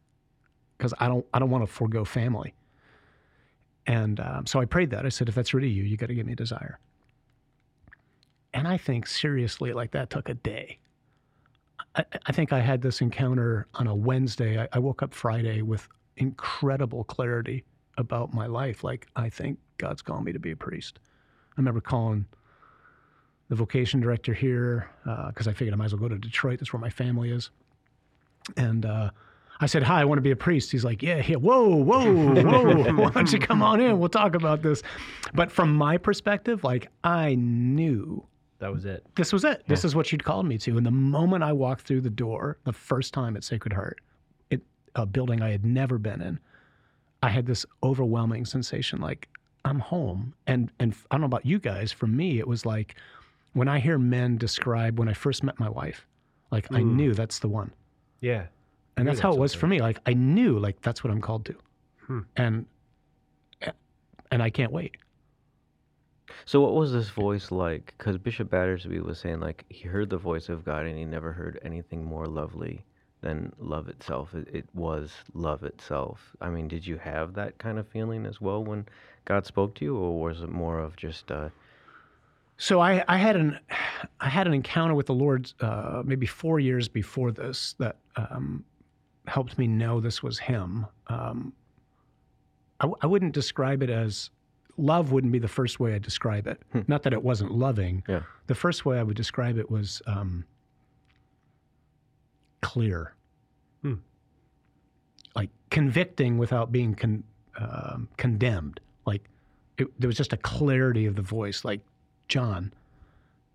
because 0.78 0.94
I 1.00 1.08
don't 1.08 1.26
I 1.34 1.40
don't 1.40 1.50
want 1.50 1.64
to 1.66 1.72
forego 1.72 2.04
family. 2.04 2.54
And 3.88 4.20
um, 4.20 4.46
so 4.46 4.60
I 4.60 4.66
prayed 4.66 4.90
that. 4.92 5.06
I 5.06 5.10
said, 5.10 5.30
if 5.30 5.36
that's 5.36 5.50
true 5.50 5.62
to 5.62 5.68
you, 5.68 5.84
you 5.84 5.96
got 5.98 6.08
to 6.08 6.16
give 6.16 6.26
me 6.26 6.34
a 6.34 6.36
desire. 6.36 6.80
And 8.54 8.68
I 8.68 8.78
think 8.78 9.08
seriously, 9.08 9.74
like 9.74 9.92
that 9.92 10.10
took 10.10 10.28
a 10.30 10.34
day. 10.34 10.80
I, 11.96 12.04
I 12.26 12.32
think 12.32 12.52
I 12.52 12.60
had 12.60 12.82
this 12.82 13.02
encounter 13.02 13.68
on 13.74 13.88
a 13.88 13.96
Wednesday. 13.96 14.62
I, 14.62 14.68
I 14.74 14.80
woke 14.80 15.02
up 15.02 15.14
Friday 15.14 15.62
with 15.62 15.88
incredible 16.18 17.04
clarity 17.06 17.64
about 18.00 18.34
my 18.34 18.48
life. 18.48 18.84
Like 18.84 19.06
I 19.16 19.30
think 19.30 19.60
God's 19.78 20.02
called 20.02 20.24
me 20.24 20.32
to 20.32 20.40
be 20.40 20.52
a 20.52 20.56
priest. 20.56 20.98
I 21.52 21.54
remember 21.62 21.82
calling 21.82 22.26
the 23.50 23.56
vocation 23.56 24.00
director 24.00 24.34
here 24.34 24.90
because 25.28 25.48
I 25.48 25.54
figured 25.54 25.74
I 25.74 25.78
might 25.78 25.86
as 25.86 25.94
well 25.94 26.02
go 26.02 26.10
to 26.10 26.18
Detroit. 26.18 26.60
That's 26.60 26.74
where 26.74 26.80
my 26.80 26.90
family 26.90 27.30
is. 27.32 27.52
And 28.58 28.86
uh, 28.86 29.12
I 29.60 29.66
said, 29.66 29.84
"Hi, 29.84 30.02
I 30.02 30.06
want 30.06 30.18
to 30.18 30.24
be 30.24 30.32
a 30.32 30.36
priest." 30.36 30.72
He's 30.72 30.86
like, 30.86 31.04
"Yeah, 31.04 31.22
yeah. 31.28 31.36
Whoa, 31.36 31.76
whoa, 31.76 32.14
whoa! 32.44 32.94
Why 32.94 33.10
don't 33.12 33.32
you 33.32 33.40
come 33.40 33.62
on 33.62 33.82
in? 33.82 34.00
We'll 34.00 34.10
talk 34.10 34.34
about 34.36 34.62
this." 34.64 34.82
But 35.34 35.52
from 35.52 35.76
my 35.76 35.98
perspective, 35.98 36.64
like 36.64 36.88
I 37.04 37.36
knew 37.36 38.26
That 38.60 38.72
was 38.72 38.86
it. 38.86 39.06
this 39.16 39.34
was 39.34 39.44
it. 39.44 39.64
This 39.68 39.84
is 39.84 39.94
what 39.96 40.12
you'd 40.12 40.24
called 40.24 40.46
me 40.48 40.58
to. 40.60 40.78
And 40.78 40.86
the 40.86 40.92
moment 40.92 41.44
I 41.44 41.52
walked 41.52 41.86
through 41.86 42.02
the 42.02 42.10
door, 42.10 42.58
the 42.64 42.74
first 42.74 43.14
time 43.14 43.36
at 43.36 43.44
Sacred 43.44 43.74
Heart, 43.74 44.00
it, 44.50 44.62
a 44.96 45.06
building 45.06 45.42
I 45.42 45.50
had 45.52 45.66
never 45.66 45.98
been 45.98 46.22
in, 46.22 46.40
I 47.22 47.30
had 47.30 47.46
this 47.46 47.66
overwhelming 47.84 48.46
sensation 48.46 49.02
like 49.02 49.28
I'm 49.66 49.80
home. 49.80 50.34
And 50.48 50.72
and 50.80 50.96
I 51.12 51.16
don't 51.16 51.22
know 51.22 51.26
about 51.26 51.46
you 51.46 51.60
guys. 51.60 51.92
For 51.92 52.08
me, 52.08 52.40
it 52.40 52.48
was 52.48 52.66
like 52.66 52.96
when 53.54 53.68
I 53.68 53.80
hear 53.80 53.98
men 53.98 54.38
describe 54.38 55.00
when 55.00 55.10
I 55.10 55.14
first 55.14 55.44
met 55.44 55.60
my 55.60 55.70
wife, 55.70 56.06
like 56.52 56.72
I 56.74 56.82
knew 56.82 57.14
that's 57.14 57.40
the 57.40 57.48
one. 57.48 57.72
Yeah. 58.22 58.46
And 58.98 59.06
knew 59.06 59.12
that's 59.12 59.22
how 59.22 59.32
it 59.34 59.40
was 59.40 59.54
what 59.54 59.60
for 59.60 59.68
me. 59.68 59.80
Like 59.80 60.00
I 60.06 60.14
knew 60.14 60.60
like 60.60 60.82
that's 60.82 61.04
what 61.04 61.12
I'm 61.12 61.22
called 61.22 61.46
to. 61.46 61.56
Hmm. 62.08 62.20
And 62.36 62.66
and 64.32 64.44
I 64.44 64.50
can't 64.50 64.72
wait. 64.72 64.98
So 66.46 66.62
what 66.62 66.76
was 66.76 66.92
this 66.92 67.10
voice 67.10 67.52
like? 67.52 67.94
Because 67.98 68.18
Bishop 68.18 68.50
Battersby 68.50 69.00
was 69.00 69.20
saying 69.20 69.40
like 69.40 69.66
he 69.70 69.88
heard 69.88 70.10
the 70.10 70.18
voice 70.18 70.50
of 70.50 70.64
God 70.64 70.86
and 70.86 70.98
he 70.98 71.06
never 71.06 71.34
heard 71.34 71.60
anything 71.64 72.06
more 72.06 72.28
lovely 72.28 72.84
than 73.22 73.52
love 73.60 73.88
itself. 73.90 74.34
It, 74.34 74.48
it 74.54 74.70
was 74.74 75.12
love 75.34 75.64
itself. 75.64 76.36
I 76.42 76.50
mean, 76.50 76.68
did 76.68 76.86
you 76.88 76.98
have 76.98 77.34
that 77.36 77.58
kind 77.58 77.78
of 77.78 77.88
feeling 77.88 78.26
as 78.26 78.40
well 78.40 78.64
when 78.64 78.86
God 79.26 79.46
spoke 79.46 79.76
to 79.76 79.86
you, 79.86 79.98
or 79.98 80.22
was 80.22 80.42
it 80.42 80.50
more 80.50 80.80
of 80.80 80.96
just 80.96 81.32
uh, 81.32 81.50
So 82.58 82.80
I, 82.80 83.04
I 83.08 83.18
had 83.18 83.36
an 83.36 83.60
I 84.20 84.30
had 84.30 84.48
an 84.48 84.54
encounter 84.54 84.96
with 84.96 85.08
the 85.08 85.14
Lord 85.14 85.52
uh, 85.62 86.02
maybe 86.06 86.26
four 86.26 86.60
years 86.60 86.88
before 86.88 87.32
this 87.32 87.76
that 87.80 87.98
um, 88.16 88.64
helped 89.28 89.58
me 89.58 89.68
know 89.68 90.00
this 90.00 90.24
was 90.24 90.40
Him. 90.40 90.86
Um, 91.08 91.54
I, 92.80 92.86
w- 92.86 92.98
I 93.02 93.08
wouldn't 93.08 93.34
describe 93.34 93.84
it 93.84 93.90
as 93.90 94.30
love. 94.78 95.12
Wouldn't 95.12 95.34
be 95.34 95.40
the 95.40 95.48
first 95.50 95.80
way 95.82 95.94
I 95.94 96.00
describe 96.00 96.48
it. 96.48 96.62
Not 96.88 97.04
that 97.04 97.12
it 97.12 97.22
wasn't 97.22 97.52
loving. 97.52 98.04
yeah? 98.08 98.22
The 98.48 98.56
first 98.56 98.86
way 98.86 98.98
I 98.98 99.04
would 99.04 99.18
describe 99.18 99.58
it 99.58 99.70
was 99.70 100.02
um, 100.08 100.46
clear, 102.62 103.14
Hmm. 103.82 103.94
like 105.36 105.50
convicting 105.70 106.38
without 106.38 106.72
being 106.72 106.94
con- 106.96 107.24
um, 107.58 108.08
condemned. 108.18 108.80
Like 109.06 109.24
it, 109.78 109.88
there 110.00 110.08
was 110.08 110.18
just 110.18 110.34
a 110.34 110.38
clarity 110.38 111.06
of 111.06 111.16
the 111.16 111.22
voice. 111.22 111.64
Like 111.64 111.82
John, 112.28 112.74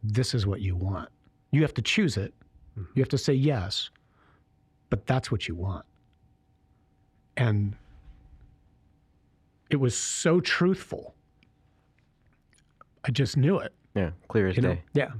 this 0.02 0.34
is 0.34 0.46
what 0.46 0.60
you 0.60 0.76
want. 0.76 1.08
You 1.50 1.62
have 1.62 1.74
to 1.74 1.82
choose 1.82 2.16
it. 2.16 2.32
You 2.76 3.02
have 3.02 3.08
to 3.10 3.18
say 3.18 3.34
yes, 3.34 3.90
but 4.90 5.06
that's 5.06 5.30
what 5.30 5.46
you 5.46 5.54
want. 5.54 5.84
And 7.36 7.76
it 9.70 9.76
was 9.76 9.96
so 9.96 10.40
truthful. 10.40 11.14
I 13.04 13.10
just 13.10 13.36
knew 13.36 13.58
it 13.58 13.72
Yeah, 13.94 14.10
clear 14.28 14.48
as 14.48 14.56
you 14.56 14.62
day. 14.62 14.82
yeah. 14.94 15.12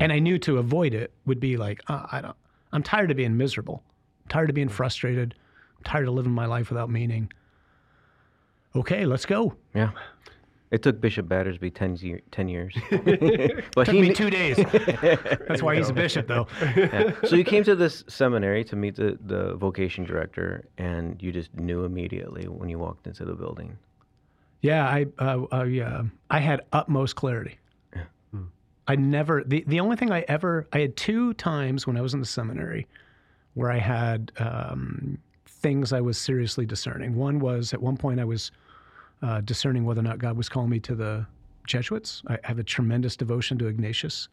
and 0.00 0.12
i 0.12 0.18
knew 0.18 0.36
to 0.38 0.58
avoid 0.58 0.94
it 0.94 1.12
would 1.26 1.38
be 1.38 1.56
like 1.56 1.80
uh, 1.88 2.06
i 2.10 2.20
don't 2.20 2.34
i'm 2.72 2.82
tired 2.82 3.10
of 3.10 3.16
being 3.16 3.36
miserable 3.36 3.82
tired 4.28 4.48
of 4.50 4.54
being 4.54 4.68
frustrated 4.68 5.34
I'm 5.78 5.84
tired 5.84 6.08
of 6.08 6.14
living 6.14 6.32
my 6.32 6.46
life 6.46 6.70
without 6.70 6.90
meaning 6.90 7.32
okay 8.74 9.06
let's 9.06 9.26
go 9.26 9.54
Yeah. 9.74 9.90
It 10.72 10.82
took 10.82 11.00
Bishop 11.00 11.28
Battersby 11.28 11.70
10, 11.70 11.96
year, 11.98 12.20
10 12.32 12.48
years. 12.48 12.74
but 12.90 13.84
took 13.84 13.94
he 13.94 14.00
me 14.00 14.06
kn- 14.08 14.14
two 14.14 14.30
days 14.30 14.56
that's 15.48 15.62
why 15.62 15.76
he's 15.76 15.88
a 15.90 15.92
bishop 15.92 16.26
though 16.26 16.48
Yeah. 16.76 17.12
So 17.24 17.36
you 17.36 17.44
came 17.44 17.62
to 17.64 17.76
this 17.76 18.02
seminary 18.08 18.64
to 18.64 18.74
meet 18.76 18.96
the, 18.96 19.16
the 19.24 19.54
vocation 19.54 20.04
director, 20.04 20.64
and 20.76 21.22
you 21.22 21.30
just 21.30 21.54
knew 21.54 21.84
immediately 21.84 22.48
when 22.48 22.68
you 22.68 22.80
walked 22.80 23.06
into 23.06 23.24
the 23.24 23.34
building. 23.34 23.78
yeah 24.60 24.88
i 24.88 25.06
uh, 25.20 25.42
I, 25.52 25.78
uh, 25.80 26.02
i 26.30 26.40
had 26.40 26.62
utmost 26.72 27.14
clarity 27.14 27.58
i 28.88 28.96
never 28.96 29.44
the, 29.44 29.64
the 29.68 29.78
only 29.80 29.96
thing 29.96 30.10
i 30.10 30.24
ever 30.28 30.66
i 30.72 30.78
had 30.80 30.96
two 30.96 31.32
times 31.34 31.86
when 31.86 31.96
i 31.96 32.00
was 32.00 32.12
in 32.12 32.20
the 32.20 32.26
seminary 32.26 32.86
where 33.56 33.70
i 33.70 33.78
had 33.78 34.30
um, 34.38 35.18
things 35.46 35.92
i 35.92 36.00
was 36.00 36.16
seriously 36.16 36.64
discerning 36.64 37.14
one 37.14 37.40
was 37.40 37.74
at 37.74 37.82
one 37.82 37.96
point 37.96 38.20
i 38.20 38.24
was 38.24 38.52
uh, 39.22 39.40
discerning 39.40 39.84
whether 39.84 40.00
or 40.00 40.04
not 40.04 40.18
God 40.18 40.36
was 40.36 40.48
calling 40.48 40.70
me 40.70 40.80
to 40.80 40.94
the 40.94 41.26
Jesuits. 41.66 42.22
I 42.28 42.38
have 42.44 42.58
a 42.58 42.64
tremendous 42.64 43.16
devotion 43.16 43.58
to 43.58 43.66
Ignatius. 43.66 44.28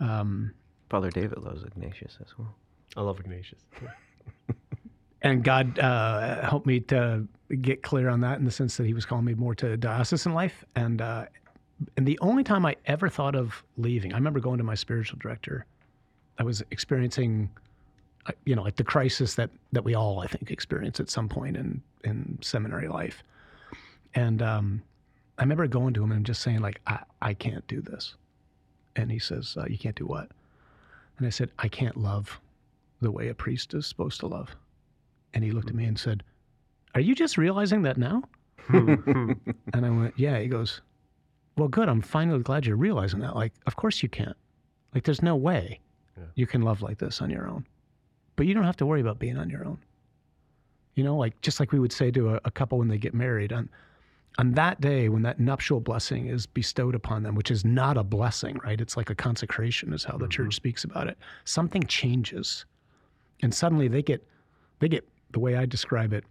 Um, 0.00 0.52
Father 0.90 1.10
David 1.10 1.38
loves 1.38 1.62
Ignatius 1.62 2.18
as 2.20 2.36
well. 2.38 2.54
I 2.96 3.02
love 3.02 3.20
Ignatius. 3.20 3.60
and 5.22 5.44
God 5.44 5.78
uh, 5.78 6.42
helped 6.46 6.66
me 6.66 6.80
to 6.80 7.26
get 7.60 7.82
clear 7.82 8.08
on 8.08 8.20
that 8.22 8.38
in 8.38 8.44
the 8.44 8.50
sense 8.50 8.76
that 8.78 8.86
He 8.86 8.94
was 8.94 9.04
calling 9.04 9.24
me 9.24 9.34
more 9.34 9.54
to 9.56 9.76
diocesan 9.76 10.34
life. 10.34 10.64
And 10.74 11.00
uh, 11.00 11.26
and 11.96 12.06
the 12.06 12.18
only 12.20 12.42
time 12.42 12.66
I 12.66 12.74
ever 12.86 13.08
thought 13.08 13.36
of 13.36 13.62
leaving, 13.76 14.12
I 14.12 14.16
remember 14.16 14.40
going 14.40 14.58
to 14.58 14.64
my 14.64 14.74
spiritual 14.74 15.18
director. 15.20 15.64
I 16.38 16.42
was 16.42 16.62
experiencing, 16.70 17.50
you 18.44 18.54
know, 18.54 18.62
like 18.62 18.76
the 18.76 18.84
crisis 18.84 19.34
that 19.34 19.50
that 19.72 19.84
we 19.84 19.94
all, 19.94 20.20
I 20.20 20.26
think, 20.26 20.50
experience 20.50 21.00
at 21.00 21.10
some 21.10 21.28
point 21.28 21.56
in 21.56 21.82
in 22.04 22.38
seminary 22.42 22.88
life. 22.88 23.22
And 24.14 24.40
um, 24.42 24.82
I 25.38 25.42
remember 25.42 25.66
going 25.66 25.94
to 25.94 26.02
him 26.02 26.12
and 26.12 26.24
just 26.24 26.42
saying, 26.42 26.60
like, 26.60 26.80
I, 26.86 27.00
I 27.20 27.34
can't 27.34 27.66
do 27.68 27.80
this. 27.80 28.14
And 28.96 29.10
he 29.10 29.18
says, 29.18 29.56
uh, 29.58 29.64
You 29.68 29.78
can't 29.78 29.96
do 29.96 30.06
what? 30.06 30.30
And 31.18 31.26
I 31.26 31.30
said, 31.30 31.50
I 31.58 31.68
can't 31.68 31.96
love 31.96 32.40
the 33.00 33.10
way 33.10 33.28
a 33.28 33.34
priest 33.34 33.74
is 33.74 33.86
supposed 33.86 34.20
to 34.20 34.26
love. 34.26 34.54
And 35.34 35.44
he 35.44 35.50
looked 35.50 35.68
at 35.68 35.74
me 35.74 35.84
and 35.84 35.98
said, 35.98 36.22
Are 36.94 37.00
you 37.00 37.14
just 37.14 37.36
realizing 37.38 37.82
that 37.82 37.96
now? 37.98 38.22
and 38.68 39.36
I 39.74 39.90
went, 39.90 40.14
Yeah. 40.16 40.38
He 40.38 40.48
goes, 40.48 40.80
Well, 41.56 41.68
good. 41.68 41.88
I'm 41.88 42.02
finally 42.02 42.40
glad 42.42 42.66
you're 42.66 42.76
realizing 42.76 43.20
that. 43.20 43.36
Like, 43.36 43.52
of 43.66 43.76
course 43.76 44.02
you 44.02 44.08
can't. 44.08 44.36
Like, 44.94 45.04
there's 45.04 45.22
no 45.22 45.36
way 45.36 45.80
Yeah. 46.16 46.24
you 46.34 46.46
can 46.46 46.62
love 46.62 46.82
like 46.82 46.98
this 46.98 47.20
on 47.22 47.30
your 47.30 47.46
own. 47.48 47.66
But 48.38 48.46
you 48.46 48.54
don't 48.54 48.62
have 48.62 48.76
to 48.76 48.86
worry 48.86 49.00
about 49.00 49.18
being 49.18 49.36
on 49.36 49.50
your 49.50 49.64
own. 49.64 49.78
You 50.94 51.02
know, 51.02 51.16
like 51.16 51.40
just 51.40 51.58
like 51.58 51.72
we 51.72 51.80
would 51.80 51.92
say 51.92 52.12
to 52.12 52.36
a, 52.36 52.40
a 52.44 52.52
couple 52.52 52.78
when 52.78 52.86
they 52.86 52.96
get 52.96 53.12
married, 53.12 53.52
on 53.52 53.68
on 54.38 54.52
that 54.52 54.80
day 54.80 55.08
when 55.08 55.22
that 55.22 55.40
nuptial 55.40 55.80
blessing 55.80 56.28
is 56.28 56.46
bestowed 56.46 56.94
upon 56.94 57.24
them, 57.24 57.34
which 57.34 57.50
is 57.50 57.64
not 57.64 57.96
a 57.96 58.04
blessing, 58.04 58.56
right? 58.62 58.80
It's 58.80 58.96
like 58.96 59.10
a 59.10 59.14
consecration, 59.16 59.92
is 59.92 60.04
how 60.04 60.16
the 60.16 60.28
church 60.28 60.50
mm-hmm. 60.50 60.52
speaks 60.52 60.84
about 60.84 61.08
it. 61.08 61.18
Something 61.46 61.82
changes, 61.82 62.64
and 63.42 63.52
suddenly 63.52 63.88
they 63.88 64.02
get 64.02 64.24
they 64.78 64.86
get 64.86 65.06
the 65.32 65.40
way 65.40 65.56
I 65.56 65.66
describe 65.66 66.12
it, 66.12 66.22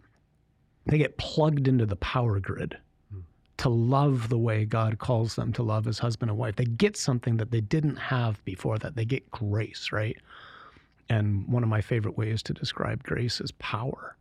they 0.86 0.98
get 0.98 1.17
plugged 1.17 1.67
into 1.67 1.86
the 1.86 1.98
power 1.98 2.39
grid 2.39 2.78
hmm. 3.12 3.20
to 3.58 3.67
love 3.67 4.30
the 4.30 4.38
way 4.38 4.63
God 4.63 4.98
calls 5.00 5.36
them 5.36 5.52
to 5.52 5.62
love 5.62 5.88
as 5.88 6.00
husband 6.00 6.32
and 6.32 6.39
wife. 6.39 6.56
They 6.56 6.63
get 6.63 6.96
something 6.96 7.36
that 7.36 7.52
they 7.52 7.60
didn't 7.60 7.98
have 7.98 8.43
before 8.46 8.78
that. 8.78 8.96
They 8.96 9.04
get 9.04 9.30
grace, 9.30 9.89
right? 9.91 10.15
And 11.10 11.48
one 11.48 11.63
of 11.63 11.70
my 11.70 11.82
favorite 11.82 12.17
ways 12.17 12.43
to 12.43 12.54
describe 12.54 13.04
grace 13.04 13.39
is 13.39 13.52
power. 13.54 14.17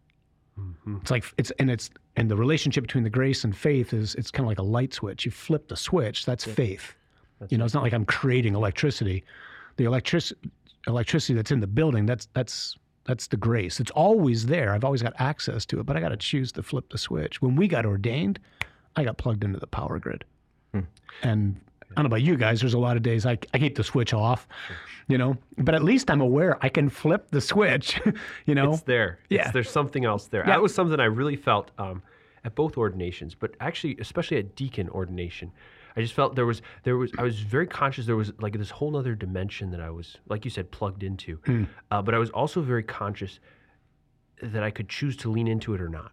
Mm-hmm. 0.58 0.96
It's 1.02 1.10
like 1.10 1.24
it's 1.36 1.50
and 1.58 1.70
it's 1.70 1.90
and 2.16 2.30
the 2.30 2.36
relationship 2.36 2.84
between 2.84 3.04
the 3.04 3.10
grace 3.10 3.44
and 3.44 3.54
faith 3.54 3.92
is 3.92 4.14
it's 4.14 4.30
kind 4.30 4.44
of 4.44 4.48
like 4.48 4.58
a 4.58 4.62
light 4.62 4.94
switch. 4.94 5.24
You 5.24 5.30
flip 5.30 5.68
the 5.68 5.76
switch, 5.76 6.24
that's 6.24 6.44
faith. 6.44 6.94
you 7.50 7.58
know, 7.58 7.64
it's 7.64 7.74
not 7.74 7.82
like 7.82 7.92
I'm 7.92 8.06
creating 8.06 8.54
electricity. 8.54 9.24
The 9.76 9.84
electric 9.84 10.24
electricity 10.86 11.34
that's 11.34 11.50
in 11.50 11.60
the 11.60 11.66
building, 11.66 12.06
that's 12.06 12.28
that's 12.32 12.76
that's 13.04 13.26
the 13.26 13.36
grace. 13.36 13.80
It's 13.80 13.90
always 13.92 14.46
there. 14.46 14.72
I've 14.72 14.84
always 14.84 15.02
got 15.02 15.14
access 15.18 15.64
to 15.66 15.80
it, 15.80 15.86
but 15.86 15.96
I 15.96 16.00
got 16.00 16.08
to 16.08 16.16
choose 16.16 16.52
to 16.52 16.62
flip 16.62 16.88
the 16.90 16.98
switch. 16.98 17.40
When 17.40 17.54
we 17.54 17.68
got 17.68 17.86
ordained, 17.86 18.38
I 18.96 19.04
got 19.04 19.18
plugged 19.18 19.44
into 19.44 19.60
the 19.60 19.66
power 19.66 19.98
grid. 19.98 20.24
Hmm. 20.72 20.80
And 21.22 21.60
I 21.96 22.02
don't 22.02 22.10
know 22.10 22.14
about 22.16 22.22
you 22.22 22.36
guys, 22.36 22.60
there's 22.60 22.74
a 22.74 22.78
lot 22.78 22.96
of 22.98 23.02
days 23.02 23.24
I, 23.24 23.38
I 23.54 23.58
keep 23.58 23.74
the 23.74 23.82
switch 23.84 24.12
off, 24.12 24.46
you 25.08 25.16
know, 25.16 25.36
but 25.56 25.74
at 25.74 25.82
least 25.82 26.10
I'm 26.10 26.20
aware 26.20 26.58
I 26.62 26.68
can 26.68 26.90
flip 26.90 27.28
the 27.30 27.40
switch, 27.40 27.98
you 28.46 28.54
know. 28.54 28.72
It's 28.74 28.82
there. 28.82 29.18
It's- 29.30 29.46
Yeah. 29.46 29.50
there's 29.50 29.70
something 29.70 30.04
else 30.04 30.26
there. 30.26 30.42
Yeah. 30.42 30.52
That 30.52 30.62
was 30.62 30.74
something 30.74 31.00
I 31.00 31.06
really 31.06 31.36
felt 31.36 31.70
um, 31.78 32.02
at 32.44 32.54
both 32.54 32.76
ordinations, 32.76 33.34
but 33.34 33.54
actually, 33.60 33.96
especially 33.98 34.36
at 34.36 34.54
deacon 34.54 34.90
ordination. 34.90 35.52
I 35.96 36.02
just 36.02 36.12
felt 36.12 36.36
there 36.36 36.44
was 36.44 36.60
there 36.82 36.98
was 36.98 37.10
I 37.16 37.22
was 37.22 37.40
very 37.40 37.66
conscious 37.66 38.04
there 38.04 38.16
was 38.16 38.30
like 38.38 38.52
this 38.58 38.68
whole 38.68 38.94
other 38.98 39.14
dimension 39.14 39.70
that 39.70 39.80
I 39.80 39.88
was 39.88 40.18
like 40.28 40.44
you 40.44 40.50
said 40.50 40.70
plugged 40.70 41.02
into, 41.02 41.40
uh, 41.90 42.02
but 42.02 42.14
I 42.14 42.18
was 42.18 42.28
also 42.30 42.60
very 42.60 42.82
conscious 42.82 43.40
that 44.42 44.62
I 44.62 44.70
could 44.70 44.90
choose 44.90 45.16
to 45.18 45.30
lean 45.30 45.48
into 45.48 45.72
it 45.72 45.80
or 45.80 45.88
not. 45.88 46.12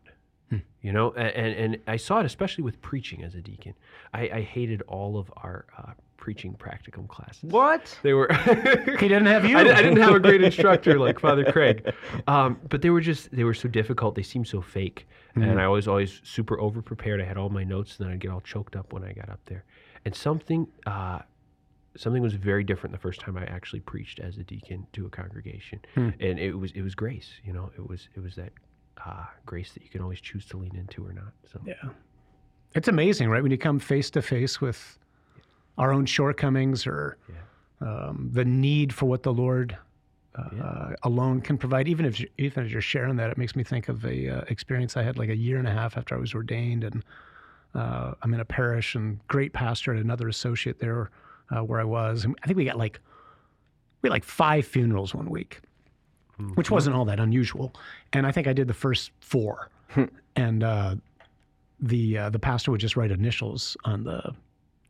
You 0.83 0.91
know, 0.91 1.13
and, 1.13 1.55
and 1.55 1.77
I 1.87 1.95
saw 1.95 2.19
it 2.19 2.25
especially 2.25 2.65
with 2.65 2.81
preaching 2.81 3.23
as 3.23 3.35
a 3.35 3.41
deacon. 3.41 3.73
I, 4.13 4.29
I 4.33 4.41
hated 4.41 4.81
all 4.83 5.17
of 5.17 5.31
our 5.37 5.65
uh, 5.77 5.93
preaching 6.17 6.53
practicum 6.55 7.07
classes. 7.07 7.43
What? 7.43 7.97
They 8.03 8.13
were. 8.13 8.27
He 8.99 9.07
didn't 9.07 9.27
have 9.27 9.45
you. 9.49 9.57
I, 9.57 9.61
I 9.61 9.81
didn't 9.81 9.97
have 9.97 10.13
a 10.13 10.19
great 10.19 10.43
instructor 10.49 10.99
like 10.99 11.19
Father 11.19 11.49
Craig, 11.51 11.93
um, 12.27 12.59
but 12.69 12.81
they 12.81 12.89
were 12.89 12.99
just 12.99 13.31
they 13.31 13.45
were 13.45 13.53
so 13.53 13.69
difficult. 13.69 14.15
They 14.15 14.23
seemed 14.23 14.47
so 14.47 14.61
fake, 14.61 15.07
and 15.35 15.59
I 15.59 15.67
was 15.69 15.87
always 15.87 16.19
super 16.23 16.59
over 16.59 16.81
prepared. 16.81 17.21
I 17.21 17.25
had 17.25 17.37
all 17.37 17.49
my 17.49 17.63
notes, 17.63 17.97
and 17.97 18.05
then 18.05 18.13
I'd 18.13 18.19
get 18.19 18.31
all 18.31 18.41
choked 18.41 18.75
up 18.75 18.91
when 18.93 19.03
I 19.05 19.13
got 19.13 19.29
up 19.29 19.39
there. 19.45 19.63
And 20.05 20.13
something 20.13 20.67
uh, 20.85 21.19
something 21.95 22.21
was 22.21 22.33
very 22.33 22.63
different 22.63 22.91
the 22.93 22.99
first 22.99 23.21
time 23.21 23.37
I 23.37 23.45
actually 23.45 23.79
preached 23.81 24.19
as 24.19 24.37
a 24.37 24.43
deacon 24.43 24.85
to 24.93 25.05
a 25.05 25.09
congregation, 25.09 25.79
and 25.95 26.39
it 26.39 26.53
was 26.53 26.71
it 26.73 26.81
was 26.81 26.93
grace. 26.95 27.29
You 27.45 27.53
know, 27.53 27.71
it 27.77 27.87
was 27.87 28.09
it 28.15 28.21
was 28.21 28.35
that 28.35 28.51
uh, 29.05 29.25
grace 29.45 29.71
that 29.73 29.83
you 29.83 29.89
can 29.89 30.01
always 30.01 30.21
choose 30.21 30.45
to 30.47 30.57
lean 30.57 30.75
into 30.75 31.05
or 31.05 31.13
not. 31.13 31.33
So 31.51 31.59
Yeah. 31.65 31.89
It's 32.75 32.87
amazing, 32.87 33.29
right? 33.29 33.43
When 33.43 33.51
you 33.51 33.57
come 33.57 33.79
face 33.79 34.09
to 34.11 34.21
face 34.21 34.59
with 34.59 34.97
our 35.77 35.93
own 35.93 36.05
shortcomings 36.05 36.87
or 36.87 37.17
um, 37.81 38.29
the 38.31 38.45
need 38.45 38.93
for 38.93 39.05
what 39.05 39.23
the 39.23 39.33
Lord 39.33 39.77
uh, 40.35 40.93
alone 41.03 41.41
can 41.41 41.57
provide. 41.57 41.87
Even 41.87 42.05
if 42.05 42.23
even 42.37 42.65
as 42.65 42.71
you're 42.71 42.81
sharing 42.81 43.15
that, 43.17 43.29
it 43.29 43.37
makes 43.37 43.55
me 43.55 43.63
think 43.63 43.89
of 43.89 44.03
a 44.05 44.29
uh, 44.29 44.41
experience 44.47 44.97
I 44.97 45.03
had 45.03 45.17
like 45.17 45.29
a 45.29 45.35
year 45.35 45.57
and 45.57 45.67
a 45.67 45.71
half 45.71 45.97
after 45.97 46.15
I 46.15 46.17
was 46.17 46.33
ordained, 46.33 46.83
and 46.83 47.03
uh, 47.75 48.13
I'm 48.21 48.33
in 48.33 48.39
a 48.39 48.45
parish 48.45 48.95
and 48.95 49.19
great 49.27 49.53
pastor 49.53 49.91
and 49.91 49.99
another 49.99 50.27
associate 50.27 50.79
there 50.79 51.11
uh, 51.55 51.61
where 51.63 51.79
I 51.79 51.83
was, 51.83 52.25
and 52.25 52.35
I 52.43 52.47
think 52.47 52.57
we 52.57 52.65
got 52.65 52.77
like 52.77 52.99
we 54.01 54.07
had 54.07 54.13
like 54.13 54.23
five 54.23 54.65
funerals 54.65 55.13
one 55.13 55.29
week, 55.29 55.61
which 56.55 56.69
wasn't 56.71 56.95
all 56.95 57.05
that 57.05 57.19
unusual, 57.19 57.73
and 58.13 58.25
I 58.27 58.31
think 58.31 58.47
I 58.47 58.53
did 58.53 58.67
the 58.67 58.73
first 58.73 59.11
four, 59.19 59.69
and. 60.35 60.63
Uh, 60.63 60.95
the 61.79 62.17
uh, 62.17 62.29
the 62.29 62.39
pastor 62.39 62.71
would 62.71 62.79
just 62.79 62.95
write 62.95 63.11
initials 63.11 63.75
on 63.83 64.05
the 64.05 64.33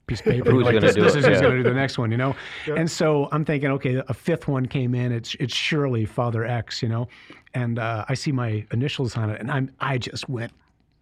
piece 0.05 0.19
of 0.19 0.25
paper. 0.35 0.51
Who's 0.51 0.63
like, 0.63 0.79
this, 0.79 0.93
do 0.93 1.01
this 1.01 1.15
is 1.15 1.25
who's 1.25 1.37
Yeah. 1.37 1.41
going 1.41 1.57
to 1.57 1.63
do 1.63 1.69
the 1.69 1.73
next 1.73 1.97
one, 1.97 2.11
you 2.11 2.17
know. 2.17 2.35
And 2.67 2.91
so 2.91 3.29
I'm 3.31 3.43
thinking, 3.43 3.71
okay, 3.71 3.95
a 4.07 4.13
fifth 4.13 4.47
one 4.47 4.67
came 4.67 4.93
in. 4.93 5.11
It's 5.11 5.33
it's 5.39 5.55
surely 5.55 6.05
Father 6.05 6.45
X, 6.45 6.83
you 6.83 6.89
know. 6.89 7.07
And 7.55 7.79
uh, 7.79 8.05
I 8.07 8.13
see 8.13 8.31
my 8.31 8.63
initials 8.71 9.17
on 9.17 9.31
it, 9.31 9.39
and 9.41 9.49
I'm 9.49 9.71
I 9.79 9.97
just 9.97 10.29
went 10.29 10.51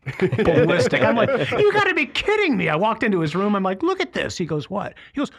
ballistic. 0.20 1.02
I'm 1.02 1.18
like, 1.18 1.30
you 1.52 1.74
got 1.74 1.86
to 1.86 1.94
be 1.94 2.06
kidding 2.06 2.56
me! 2.56 2.70
I 2.70 2.76
walked 2.78 3.04
into 3.04 3.20
his 3.20 3.36
room. 3.36 3.54
I'm 3.54 3.64
like, 3.64 3.84
look 3.84 4.00
at 4.00 4.14
this. 4.14 4.38
He 4.38 4.46
goes, 4.46 4.70
what? 4.70 4.94
He 5.14 5.20
goes, 5.20 5.32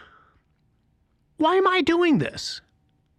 why 1.38 1.54
am 1.56 1.66
I 1.66 1.80
doing 1.80 2.18
this? 2.18 2.60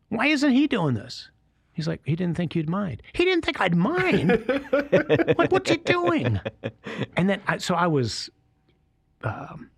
Why 0.10 0.28
isn't 0.28 0.52
he 0.52 0.68
doing 0.68 0.94
this? 0.94 1.32
He's 1.74 1.88
like, 1.88 2.02
he 2.06 2.16
didn't 2.16 2.38
think 2.38 2.56
you'd 2.56 2.70
mind. 2.70 3.02
He 3.14 3.26
didn't 3.26 3.44
think 3.44 3.60
I'd 3.60 3.76
mind. 3.76 4.30
like, 5.38 5.52
what's 5.52 5.70
he 5.70 5.78
doing? 5.78 6.40
And 7.18 7.30
then, 7.30 7.42
I, 7.48 7.58
so 7.58 7.74
I 7.74 7.88
was, 7.88 8.30
um, 9.24 9.70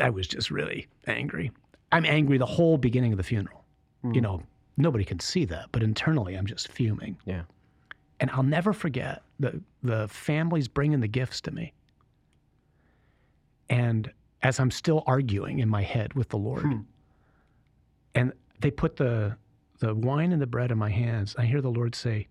I 0.00 0.10
was 0.10 0.26
just 0.26 0.50
really 0.50 0.88
angry. 1.06 1.52
I'm 1.92 2.04
angry 2.04 2.38
the 2.38 2.46
whole 2.46 2.76
beginning 2.76 3.12
of 3.12 3.18
the 3.18 3.22
funeral. 3.22 3.64
You 4.12 4.20
know, 4.20 4.42
nobody 4.76 5.04
can 5.04 5.18
see 5.18 5.44
that, 5.46 5.66
but 5.72 5.82
internally, 5.82 6.34
I'm 6.34 6.46
just 6.46 6.68
fuming. 6.68 7.18
Yeah. 7.24 7.42
And 8.20 8.30
I'll 8.30 8.42
never 8.42 8.72
forget 8.72 9.22
the 9.38 9.60
the 9.82 10.08
families 10.08 10.68
bringing 10.68 11.00
the 11.00 11.08
gifts 11.08 11.40
to 11.42 11.50
me. 11.50 11.72
And 13.68 14.10
as 14.42 14.60
I'm 14.60 14.70
still 14.70 15.02
arguing 15.06 15.58
in 15.58 15.68
my 15.68 15.82
head 15.82 16.14
with 16.14 16.28
the 16.28 16.36
Lord, 16.36 16.64
and 18.14 18.32
they 18.60 18.70
put 18.70 18.96
the 18.96 19.36
the 19.78 19.94
wine 19.94 20.32
and 20.32 20.42
the 20.42 20.46
bread 20.46 20.70
in 20.70 20.78
my 20.78 20.90
hands, 20.90 21.34
I 21.38 21.44
hear 21.44 21.60
the 21.60 21.70
Lord 21.70 21.94
say, 21.94 22.28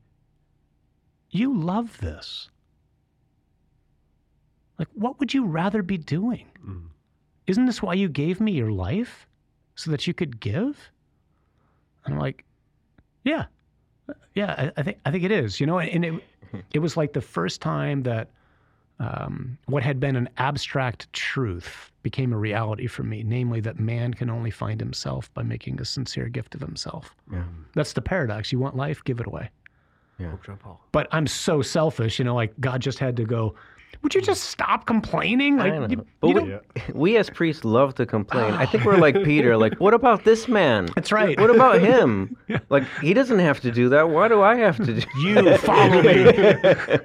"You 1.29 1.57
love 1.57 1.97
this. 1.99 2.49
Like, 4.77 4.89
what 4.93 5.19
would 5.19 5.33
you 5.33 5.45
rather 5.45 5.81
be 5.81 5.97
doing? 5.97 6.47
Isn't 7.47 7.65
this 7.65 7.81
why 7.81 7.93
you 7.93 8.09
gave 8.09 8.39
me 8.39 8.51
your 8.51 8.71
life, 8.71 9.27
so 9.75 9.91
that 9.91 10.07
you 10.07 10.13
could 10.13 10.39
give?" 10.39 10.91
And 12.05 12.13
I'm 12.15 12.19
like, 12.19 12.43
"Yeah, 13.23 13.45
yeah, 14.33 14.53
I, 14.57 14.79
I 14.79 14.83
think 14.83 14.99
I 15.05 15.11
think 15.11 15.23
it 15.23 15.31
is. 15.31 15.59
You 15.59 15.67
know, 15.67 15.79
and 15.79 16.05
it 16.05 16.23
it 16.73 16.79
was 16.79 16.97
like 16.97 17.13
the 17.13 17.21
first 17.21 17.61
time 17.61 18.03
that 18.03 18.29
um, 18.99 19.57
what 19.65 19.83
had 19.83 19.99
been 19.99 20.15
an 20.15 20.29
abstract 20.37 21.11
truth 21.13 21.91
became 22.09 22.31
a 22.33 22.37
reality 22.37 22.87
for 22.87 23.03
me, 23.03 23.21
namely 23.23 23.59
that 23.61 23.77
man 23.79 24.13
can 24.13 24.29
only 24.29 24.51
find 24.51 24.79
himself 24.79 25.33
by 25.33 25.43
making 25.43 25.81
a 25.81 25.85
sincere 25.85 26.29
gift 26.29 26.55
of 26.55 26.61
himself. 26.61 27.13
Yeah. 27.31 27.43
That's 27.75 27.91
the 27.93 28.01
paradox. 28.01 28.51
You 28.51 28.59
want 28.59 28.75
life, 28.77 29.03
give 29.03 29.19
it 29.19 29.27
away. 29.27 29.49
Pope 30.19 30.43
John 30.45 30.57
Paul. 30.57 30.79
But 30.93 31.07
I'm 31.11 31.27
so 31.27 31.61
selfish, 31.61 32.17
you 32.19 32.25
know, 32.25 32.33
like 32.35 32.53
God 32.61 32.81
just 32.81 32.97
had 32.99 33.15
to 33.17 33.25
go, 33.25 33.55
would 34.03 34.13
you 34.15 34.21
just 34.21 34.43
stop 34.45 34.85
complaining? 34.85 35.57
Like, 35.57 35.73
I 35.73 35.87
you- 35.87 36.05
But 36.21 36.27
you 36.29 36.33
we, 36.33 36.33
don't- 36.33 36.95
we 36.95 37.17
as 37.17 37.29
priests 37.29 37.65
love 37.65 37.93
to 37.95 38.05
complain. 38.05 38.53
I 38.53 38.65
think 38.65 38.85
we're 38.85 38.97
like 38.97 39.15
Peter. 39.31 39.57
Like, 39.57 39.75
what 39.79 39.93
about 39.93 40.23
this 40.23 40.47
man? 40.47 40.87
That's 40.95 41.11
right. 41.11 41.37
What 41.39 41.49
about 41.49 41.81
him? 41.81 42.35
Like, 42.69 42.83
he 43.01 43.13
doesn't 43.13 43.39
have 43.39 43.59
to 43.61 43.71
do 43.71 43.89
that. 43.89 44.09
Why 44.09 44.27
do 44.29 44.41
I 44.41 44.55
have 44.55 44.77
to 44.77 44.93
do? 45.01 45.01
you 45.21 45.57
follow 45.57 46.01
me. 46.01 46.23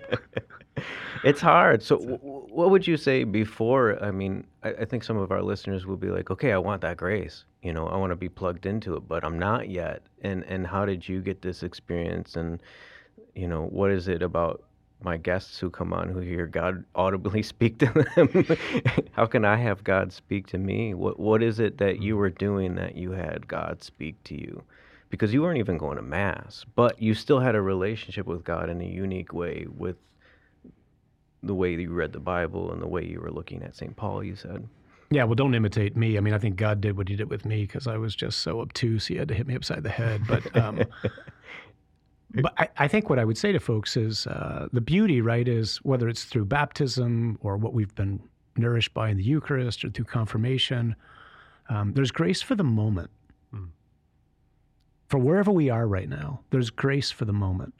It's 1.22 1.40
hard. 1.40 1.82
So, 1.82 1.98
w- 1.98 2.18
what 2.20 2.70
would 2.70 2.86
you 2.86 2.96
say 2.96 3.24
before? 3.24 4.02
I 4.02 4.10
mean, 4.10 4.44
I, 4.62 4.70
I 4.70 4.84
think 4.84 5.04
some 5.04 5.16
of 5.16 5.30
our 5.30 5.42
listeners 5.42 5.86
will 5.86 5.96
be 5.96 6.08
like, 6.08 6.30
"Okay, 6.30 6.52
I 6.52 6.58
want 6.58 6.80
that 6.82 6.96
grace. 6.96 7.44
You 7.62 7.72
know, 7.72 7.86
I 7.86 7.96
want 7.96 8.10
to 8.10 8.16
be 8.16 8.28
plugged 8.28 8.66
into 8.66 8.96
it, 8.96 9.06
but 9.08 9.24
I'm 9.24 9.38
not 9.38 9.68
yet." 9.68 10.02
And 10.22 10.44
and 10.44 10.66
how 10.66 10.84
did 10.84 11.08
you 11.08 11.20
get 11.20 11.42
this 11.42 11.62
experience? 11.62 12.36
And 12.36 12.60
you 13.34 13.46
know, 13.46 13.66
what 13.66 13.90
is 13.90 14.08
it 14.08 14.22
about 14.22 14.64
my 15.04 15.16
guests 15.16 15.58
who 15.58 15.70
come 15.70 15.92
on 15.92 16.08
who 16.08 16.20
hear 16.20 16.46
God 16.46 16.84
audibly 16.94 17.42
speak 17.54 17.78
to 17.78 17.86
them? 18.16 18.58
how 19.12 19.26
can 19.26 19.44
I 19.44 19.56
have 19.56 19.84
God 19.84 20.12
speak 20.12 20.48
to 20.48 20.58
me? 20.58 20.94
What 20.94 21.20
what 21.20 21.42
is 21.42 21.60
it 21.60 21.78
that 21.78 22.02
you 22.02 22.16
were 22.16 22.30
doing 22.30 22.74
that 22.76 22.96
you 22.96 23.12
had 23.12 23.46
God 23.46 23.82
speak 23.82 24.22
to 24.24 24.34
you? 24.34 24.62
Because 25.10 25.32
you 25.32 25.42
weren't 25.42 25.58
even 25.58 25.78
going 25.78 25.96
to 25.96 26.02
mass, 26.02 26.64
but 26.74 27.00
you 27.00 27.14
still 27.14 27.38
had 27.38 27.54
a 27.54 27.60
relationship 27.60 28.26
with 28.26 28.44
God 28.44 28.70
in 28.70 28.80
a 28.80 28.86
unique 28.86 29.32
way 29.32 29.66
with 29.68 29.96
the 31.42 31.54
way 31.54 31.72
you 31.72 31.92
read 31.92 32.12
the 32.12 32.20
Bible 32.20 32.72
and 32.72 32.80
the 32.80 32.86
way 32.86 33.04
you 33.04 33.20
were 33.20 33.30
looking 33.30 33.62
at 33.62 33.76
St. 33.76 33.96
Paul, 33.96 34.22
you 34.22 34.36
said. 34.36 34.66
Yeah, 35.10 35.24
well, 35.24 35.34
don't 35.34 35.54
imitate 35.54 35.96
me. 35.96 36.16
I 36.16 36.20
mean, 36.20 36.32
I 36.32 36.38
think 36.38 36.56
God 36.56 36.80
did 36.80 36.96
what 36.96 37.08
He 37.08 37.16
did 37.16 37.28
with 37.28 37.44
me 37.44 37.62
because 37.62 37.86
I 37.86 37.96
was 37.96 38.14
just 38.14 38.40
so 38.40 38.60
obtuse. 38.60 39.06
He 39.06 39.16
had 39.16 39.28
to 39.28 39.34
hit 39.34 39.46
me 39.46 39.54
upside 39.54 39.82
the 39.82 39.90
head. 39.90 40.22
But, 40.26 40.56
um, 40.56 40.82
but 42.34 42.54
I, 42.56 42.68
I 42.78 42.88
think 42.88 43.10
what 43.10 43.18
I 43.18 43.24
would 43.24 43.36
say 43.36 43.52
to 43.52 43.60
folks 43.60 43.96
is 43.96 44.26
uh, 44.26 44.68
the 44.72 44.80
beauty, 44.80 45.20
right, 45.20 45.46
is 45.46 45.78
whether 45.78 46.08
it's 46.08 46.24
through 46.24 46.46
baptism 46.46 47.38
or 47.42 47.56
what 47.56 47.74
we've 47.74 47.94
been 47.94 48.20
nourished 48.56 48.94
by 48.94 49.10
in 49.10 49.16
the 49.16 49.24
Eucharist 49.24 49.84
or 49.84 49.90
through 49.90 50.06
confirmation, 50.06 50.96
um, 51.68 51.92
there's 51.92 52.10
grace 52.10 52.40
for 52.40 52.54
the 52.54 52.64
moment. 52.64 53.10
For 55.12 55.18
wherever 55.18 55.52
we 55.52 55.68
are 55.68 55.86
right 55.86 56.08
now, 56.08 56.40
there's 56.48 56.70
grace 56.70 57.10
for 57.10 57.26
the 57.26 57.34
moment. 57.34 57.74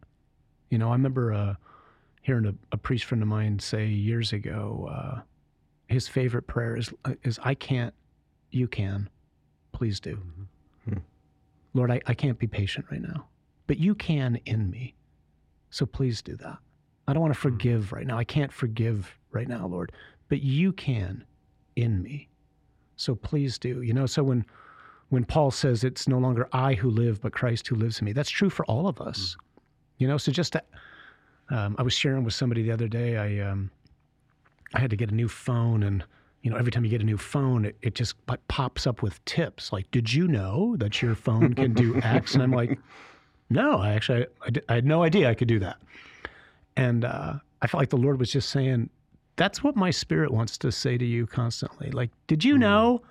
You 0.69 0.77
know, 0.77 0.91
I 0.91 0.93
remember 0.93 1.33
uh, 1.33 1.55
hearing 2.23 2.47
a, 2.47 2.55
a 2.73 2.77
priest 2.77 3.05
friend 3.05 3.23
of 3.23 3.29
mine 3.29 3.59
say 3.59 3.87
years 3.87 4.33
ago. 4.33 4.89
Uh, 4.91 5.21
his 5.89 6.09
favorite 6.09 6.47
prayer 6.47 6.77
is 6.77 6.91
uh, 7.05 7.15
is 7.23 7.39
I 7.43 7.55
can't, 7.55 7.93
you 8.51 8.67
can, 8.67 9.11
please 9.73 10.01
do. 10.01 10.17
Mm-hmm. 10.17 10.93
Hmm. 10.93 11.01
Lord, 11.75 11.91
I, 11.91 12.01
I 12.07 12.15
can't 12.15 12.39
be 12.39 12.47
patient 12.47 12.87
right 12.91 13.03
now, 13.03 13.27
but 13.67 13.79
you 13.79 13.95
can 13.95 14.41
in 14.47 14.71
me. 14.71 14.95
So 15.71 15.85
please 15.85 16.23
do 16.23 16.37
that. 16.37 16.59
I 17.07 17.13
don't 17.13 17.23
want 17.23 17.35
to 17.35 17.41
hmm. 17.41 17.49
forgive 17.49 17.93
right 17.93 18.07
now. 18.07 18.17
I 18.17 18.25
can't 18.25 18.53
forgive 18.53 19.15
right 19.33 19.49
now, 19.49 19.67
Lord, 19.67 19.93
but 20.29 20.41
you 20.43 20.73
can 20.73 21.25
in 21.77 22.03
me. 22.03 22.29
So 22.97 23.15
please 23.15 23.59
do. 23.59 23.83
You 23.83 23.93
know, 23.93 24.07
so 24.07 24.23
when 24.23 24.47
when 25.09 25.25
Paul 25.25 25.51
says 25.51 25.85
it's 25.85 26.09
no 26.09 26.19
longer 26.19 26.49
I 26.53 26.73
who 26.73 26.89
live, 26.89 27.21
but 27.21 27.33
Christ 27.35 27.69
who 27.69 27.75
lives 27.75 27.99
in 27.99 28.07
me, 28.07 28.13
that's 28.13 28.31
true 28.31 28.49
for 28.49 28.65
all 28.67 28.87
of 28.87 29.01
us. 29.01 29.35
Hmm. 29.35 29.49
You 29.99 30.09
know, 30.09 30.17
so 30.17 30.33
just 30.33 30.53
to 30.55 30.63
Um, 31.51 31.77
I 31.79 31.83
was 31.83 31.93
sharing 31.93 32.25
with 32.25 32.35
somebody 32.35 32.63
the 32.63 32.73
other 32.73 32.89
day. 32.89 33.17
I 33.17 33.49
um, 33.49 33.71
I 34.75 34.81
had 34.81 34.91
to 34.91 34.97
get 34.97 35.11
a 35.11 35.15
new 35.15 35.29
phone, 35.29 35.83
and 35.83 36.05
you 36.43 36.51
know, 36.51 36.57
every 36.57 36.73
time 36.73 36.85
you 36.85 36.91
get 36.91 37.01
a 37.01 37.05
new 37.05 37.19
phone, 37.19 37.65
it, 37.65 37.77
it 37.83 37.95
just 37.95 38.15
pops 38.49 38.87
up 38.87 39.03
with 39.03 39.25
tips. 39.25 39.73
Like, 39.73 39.91
did 39.91 40.13
you 40.13 40.27
know 40.27 40.77
that 40.79 41.03
your 41.03 41.15
phone 41.15 41.55
can 41.55 41.73
do 41.73 41.97
X? 42.03 42.35
And 42.35 42.43
I'm 42.43 42.53
like, 42.53 42.79
no, 43.51 43.79
I 43.79 43.93
actually 43.93 44.27
I, 44.45 44.51
di- 44.51 44.63
I 44.69 44.75
had 44.75 44.87
no 44.87 45.03
idea 45.03 45.29
I 45.29 45.35
could 45.35 45.49
do 45.49 45.59
that. 45.61 45.77
And 46.77 47.05
uh, 47.05 47.35
I 47.61 47.67
felt 47.67 47.81
like 47.81 47.91
the 47.91 47.97
Lord 47.97 48.19
was 48.19 48.33
just 48.33 48.49
saying, 48.49 48.91
that's 49.37 49.63
what 49.63 49.77
my 49.77 49.91
spirit 49.91 50.31
wants 50.31 50.59
to 50.59 50.73
say 50.73 50.99
to 50.99 51.05
you 51.05 51.27
constantly. 51.27 51.91
Like, 51.91 52.11
did 52.27 52.45
you 52.45 52.59
know 52.59 53.03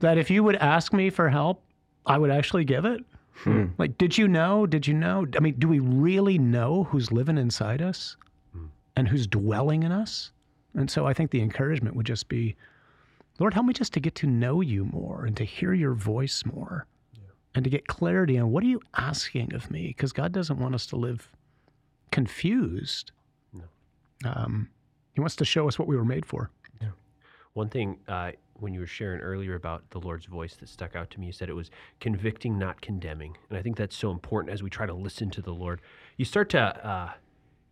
that 0.00 0.18
if 0.18 0.30
you 0.30 0.42
would 0.42 0.56
ask 0.56 0.92
me 0.92 1.10
for 1.10 1.28
help, 1.28 1.62
I 2.04 2.18
would 2.18 2.30
actually 2.30 2.64
give 2.64 2.84
it? 2.84 3.04
Like, 3.78 3.98
did 3.98 4.16
you 4.16 4.28
know? 4.28 4.66
Did 4.66 4.86
you 4.86 4.94
know? 4.94 5.26
I 5.36 5.40
mean, 5.40 5.54
do 5.58 5.68
we 5.68 5.78
really 5.78 6.38
know 6.38 6.84
who's 6.84 7.12
living 7.12 7.38
inside 7.38 7.82
us 7.82 8.16
and 8.96 9.06
who's 9.08 9.26
dwelling 9.26 9.82
in 9.82 9.92
us? 9.92 10.30
And 10.74 10.90
so 10.90 11.06
I 11.06 11.12
think 11.14 11.30
the 11.30 11.40
encouragement 11.42 11.96
would 11.96 12.06
just 12.06 12.28
be, 12.28 12.56
Lord, 13.38 13.54
help 13.54 13.66
me 13.66 13.72
just 13.72 13.92
to 13.94 14.00
get 14.00 14.14
to 14.16 14.26
know 14.26 14.60
you 14.60 14.84
more 14.86 15.24
and 15.26 15.36
to 15.36 15.44
hear 15.44 15.72
your 15.74 15.94
voice 15.94 16.44
more 16.44 16.86
and 17.54 17.64
to 17.64 17.70
get 17.70 17.86
clarity 17.86 18.38
on 18.38 18.50
what 18.50 18.62
are 18.62 18.66
you 18.66 18.80
asking 18.96 19.54
of 19.54 19.70
me? 19.70 19.88
Because 19.88 20.12
God 20.12 20.32
doesn't 20.32 20.58
want 20.58 20.74
us 20.74 20.86
to 20.86 20.96
live 20.96 21.30
confused. 22.10 23.12
Um, 24.24 24.68
he 25.14 25.20
wants 25.20 25.36
to 25.36 25.44
show 25.44 25.66
us 25.68 25.78
what 25.78 25.88
we 25.88 25.96
were 25.96 26.04
made 26.04 26.26
for. 26.26 26.50
One 27.54 27.68
thing 27.70 27.98
uh, 28.08 28.32
when 28.60 28.74
you 28.74 28.80
were 28.80 28.86
sharing 28.86 29.20
earlier 29.20 29.54
about 29.54 29.90
the 29.90 29.98
Lord's 29.98 30.26
voice 30.26 30.56
that 30.56 30.68
stuck 30.68 30.96
out 30.96 31.10
to 31.10 31.20
me, 31.20 31.26
you 31.26 31.32
said 31.32 31.48
it 31.48 31.54
was 31.54 31.70
convicting, 32.00 32.58
not 32.58 32.80
condemning. 32.80 33.36
And 33.48 33.58
I 33.58 33.62
think 33.62 33.76
that's 33.76 33.96
so 33.96 34.10
important 34.10 34.52
as 34.52 34.62
we 34.62 34.70
try 34.70 34.86
to 34.86 34.94
listen 34.94 35.30
to 35.30 35.42
the 35.42 35.52
Lord. 35.52 35.80
You 36.16 36.24
start 36.24 36.48
to 36.50 36.60
uh, 36.60 37.10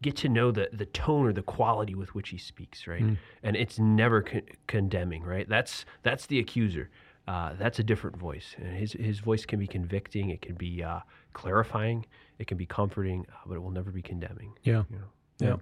get 0.02 0.16
to 0.16 0.28
know 0.28 0.50
the, 0.50 0.68
the 0.72 0.86
tone 0.86 1.26
or 1.26 1.32
the 1.32 1.42
quality 1.42 1.94
with 1.94 2.14
which 2.14 2.28
he 2.30 2.38
speaks, 2.38 2.86
right? 2.86 3.02
And 3.42 3.56
it's 3.56 3.78
never 3.78 4.22
con- 4.22 4.42
condemning, 4.66 5.22
right? 5.22 5.48
That's, 5.48 5.84
that's 6.02 6.26
the 6.26 6.38
accuser. 6.38 6.90
Uh, 7.26 7.54
that's 7.58 7.78
a 7.78 7.82
different 7.82 8.16
voice. 8.16 8.54
And 8.58 8.76
his, 8.76 8.92
his 8.92 9.20
voice 9.20 9.46
can 9.46 9.58
be 9.58 9.66
convicting, 9.66 10.28
it 10.28 10.42
can 10.42 10.56
be 10.56 10.82
uh, 10.82 11.00
clarifying, 11.32 12.04
it 12.38 12.46
can 12.46 12.58
be 12.58 12.66
comforting, 12.66 13.24
uh, 13.30 13.36
but 13.46 13.54
it 13.54 13.60
will 13.60 13.70
never 13.70 13.90
be 13.90 14.02
condemning. 14.02 14.52
Yeah. 14.62 14.82
You 14.90 14.98
know? 14.98 15.04
Yeah. 15.38 15.56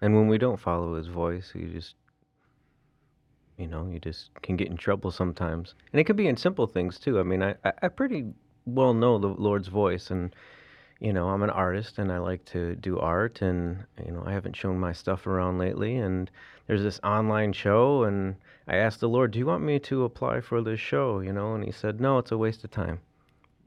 And 0.00 0.14
when 0.14 0.26
we 0.26 0.38
don't 0.38 0.58
follow 0.58 0.96
his 0.96 1.08
voice, 1.08 1.52
you 1.54 1.68
just, 1.68 1.96
you 3.56 3.66
know, 3.66 3.88
you 3.90 3.98
just 4.00 4.30
can 4.42 4.56
get 4.56 4.68
in 4.68 4.76
trouble 4.76 5.10
sometimes. 5.10 5.74
And 5.92 6.00
it 6.00 6.04
could 6.04 6.16
be 6.16 6.26
in 6.26 6.36
simple 6.36 6.66
things 6.66 6.98
too. 6.98 7.20
I 7.20 7.22
mean, 7.22 7.42
I, 7.42 7.54
I, 7.82 7.88
pretty 7.88 8.26
well 8.66 8.94
know 8.94 9.18
the 9.18 9.28
Lord's 9.28 9.68
voice. 9.68 10.10
And, 10.10 10.34
you 11.00 11.12
know, 11.12 11.28
I'm 11.28 11.42
an 11.42 11.50
artist 11.50 11.98
and 11.98 12.10
I 12.10 12.18
like 12.18 12.44
to 12.46 12.74
do 12.76 12.98
art. 12.98 13.42
And, 13.42 13.84
you 14.04 14.12
know, 14.12 14.24
I 14.26 14.32
haven't 14.32 14.56
shown 14.56 14.78
my 14.78 14.92
stuff 14.92 15.26
around 15.26 15.58
lately. 15.58 15.96
And 15.96 16.30
there's 16.66 16.82
this 16.82 17.00
online 17.04 17.52
show. 17.52 18.04
And 18.04 18.36
I 18.66 18.76
asked 18.76 19.00
the 19.00 19.08
Lord, 19.08 19.30
Do 19.30 19.38
you 19.38 19.46
want 19.46 19.62
me 19.62 19.78
to 19.80 20.04
apply 20.04 20.40
for 20.40 20.60
this 20.60 20.80
show? 20.80 21.20
You 21.20 21.32
know, 21.32 21.54
and 21.54 21.64
he 21.64 21.70
said, 21.70 22.00
No, 22.00 22.18
it's 22.18 22.32
a 22.32 22.38
waste 22.38 22.64
of 22.64 22.70
time. 22.70 23.00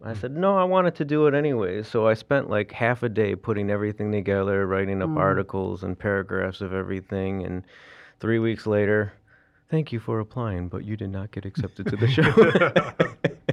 I 0.04 0.14
said, 0.14 0.36
no, 0.36 0.56
I 0.56 0.64
wanted 0.64 0.94
to 0.96 1.06
do 1.06 1.26
it 1.26 1.34
anyway. 1.34 1.82
So 1.82 2.08
I 2.08 2.14
spent 2.14 2.50
like 2.52 2.72
half 2.72 3.02
a 3.02 3.10
day 3.10 3.36
putting 3.36 3.72
everything 3.72 4.12
together, 4.12 4.68
writing 4.68 5.02
up 5.02 5.10
mm. 5.10 5.18
articles 5.18 5.84
and 5.84 5.98
paragraphs 5.98 6.62
of 6.62 6.72
everything. 6.72 7.44
And 7.44 7.64
three 8.20 8.38
weeks 8.38 8.68
later, 8.68 9.14
thank 9.70 9.92
you 9.92 10.00
for 10.00 10.20
applying, 10.20 10.68
but 10.70 10.84
you 10.86 10.96
did 10.98 11.10
not 11.12 11.32
get 11.32 11.46
accepted 11.46 11.88
to 11.88 11.96
the 11.96 12.08
show. 12.18 12.32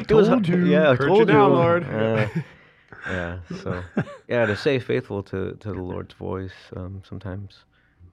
It 0.00 0.12
was- 0.12 0.28
Told 0.28 0.48
you. 0.48 0.64
Yeah, 0.66 0.90
I 0.90 0.94
Heard 0.94 1.06
told 1.08 1.18
you 1.20 1.34
now. 1.34 1.48
Lord. 1.48 1.84
Uh, 1.84 2.26
yeah. 3.06 3.38
So, 3.62 3.82
yeah, 4.28 4.46
to 4.46 4.56
stay 4.56 4.78
faithful 4.78 5.22
to, 5.24 5.52
to 5.60 5.68
the 5.72 5.80
Lord's 5.82 6.14
voice, 6.14 6.52
um, 6.76 7.02
sometimes 7.08 7.64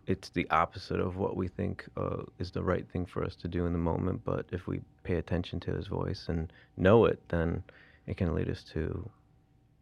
it's 0.08 0.30
the 0.30 0.48
opposite 0.50 1.00
of 1.00 1.18
what 1.18 1.36
we 1.36 1.48
think 1.48 1.86
uh, 1.98 2.24
is 2.38 2.52
the 2.52 2.62
right 2.62 2.88
thing 2.92 3.06
for 3.06 3.24
us 3.24 3.36
to 3.38 3.48
do 3.48 3.66
in 3.66 3.72
the 3.74 3.80
moment. 3.80 4.22
But 4.24 4.46
if 4.52 4.68
we 4.68 4.82
pay 5.04 5.16
attention 5.16 5.60
to 5.62 5.72
His 5.72 5.88
voice 5.88 6.26
and 6.28 6.52
know 6.78 7.06
it, 7.06 7.20
then 7.30 7.64
it 8.08 8.18
can 8.18 8.34
lead 8.36 8.50
us 8.50 8.64
to 8.74 9.10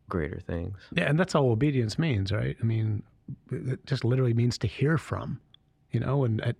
greater 0.09 0.39
things. 0.39 0.77
Yeah, 0.93 1.05
and 1.09 1.19
that's 1.19 1.35
all 1.35 1.51
obedience 1.51 1.97
means, 1.99 2.31
right? 2.31 2.55
I 2.61 2.63
mean, 2.65 3.03
it 3.51 3.85
just 3.85 4.05
literally 4.05 4.33
means 4.33 4.57
to 4.59 4.67
hear 4.67 4.97
from, 4.97 5.39
you 5.91 5.99
know. 5.99 6.23
And 6.23 6.41
uh, 6.41 6.53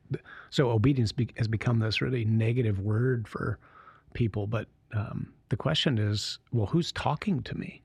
so 0.49 0.69
obedience 0.69 1.11
be- 1.11 1.29
has 1.37 1.47
become 1.47 1.79
this 1.79 2.01
really 2.01 2.25
negative 2.25 2.79
word 2.79 3.27
for 3.27 3.59
people. 4.13 4.47
But 4.47 4.67
um, 4.93 5.33
the 5.49 5.57
question 5.57 5.97
is, 5.97 6.39
well, 6.51 6.67
who's 6.67 6.91
talking 6.91 7.41
to 7.43 7.57
me? 7.57 7.81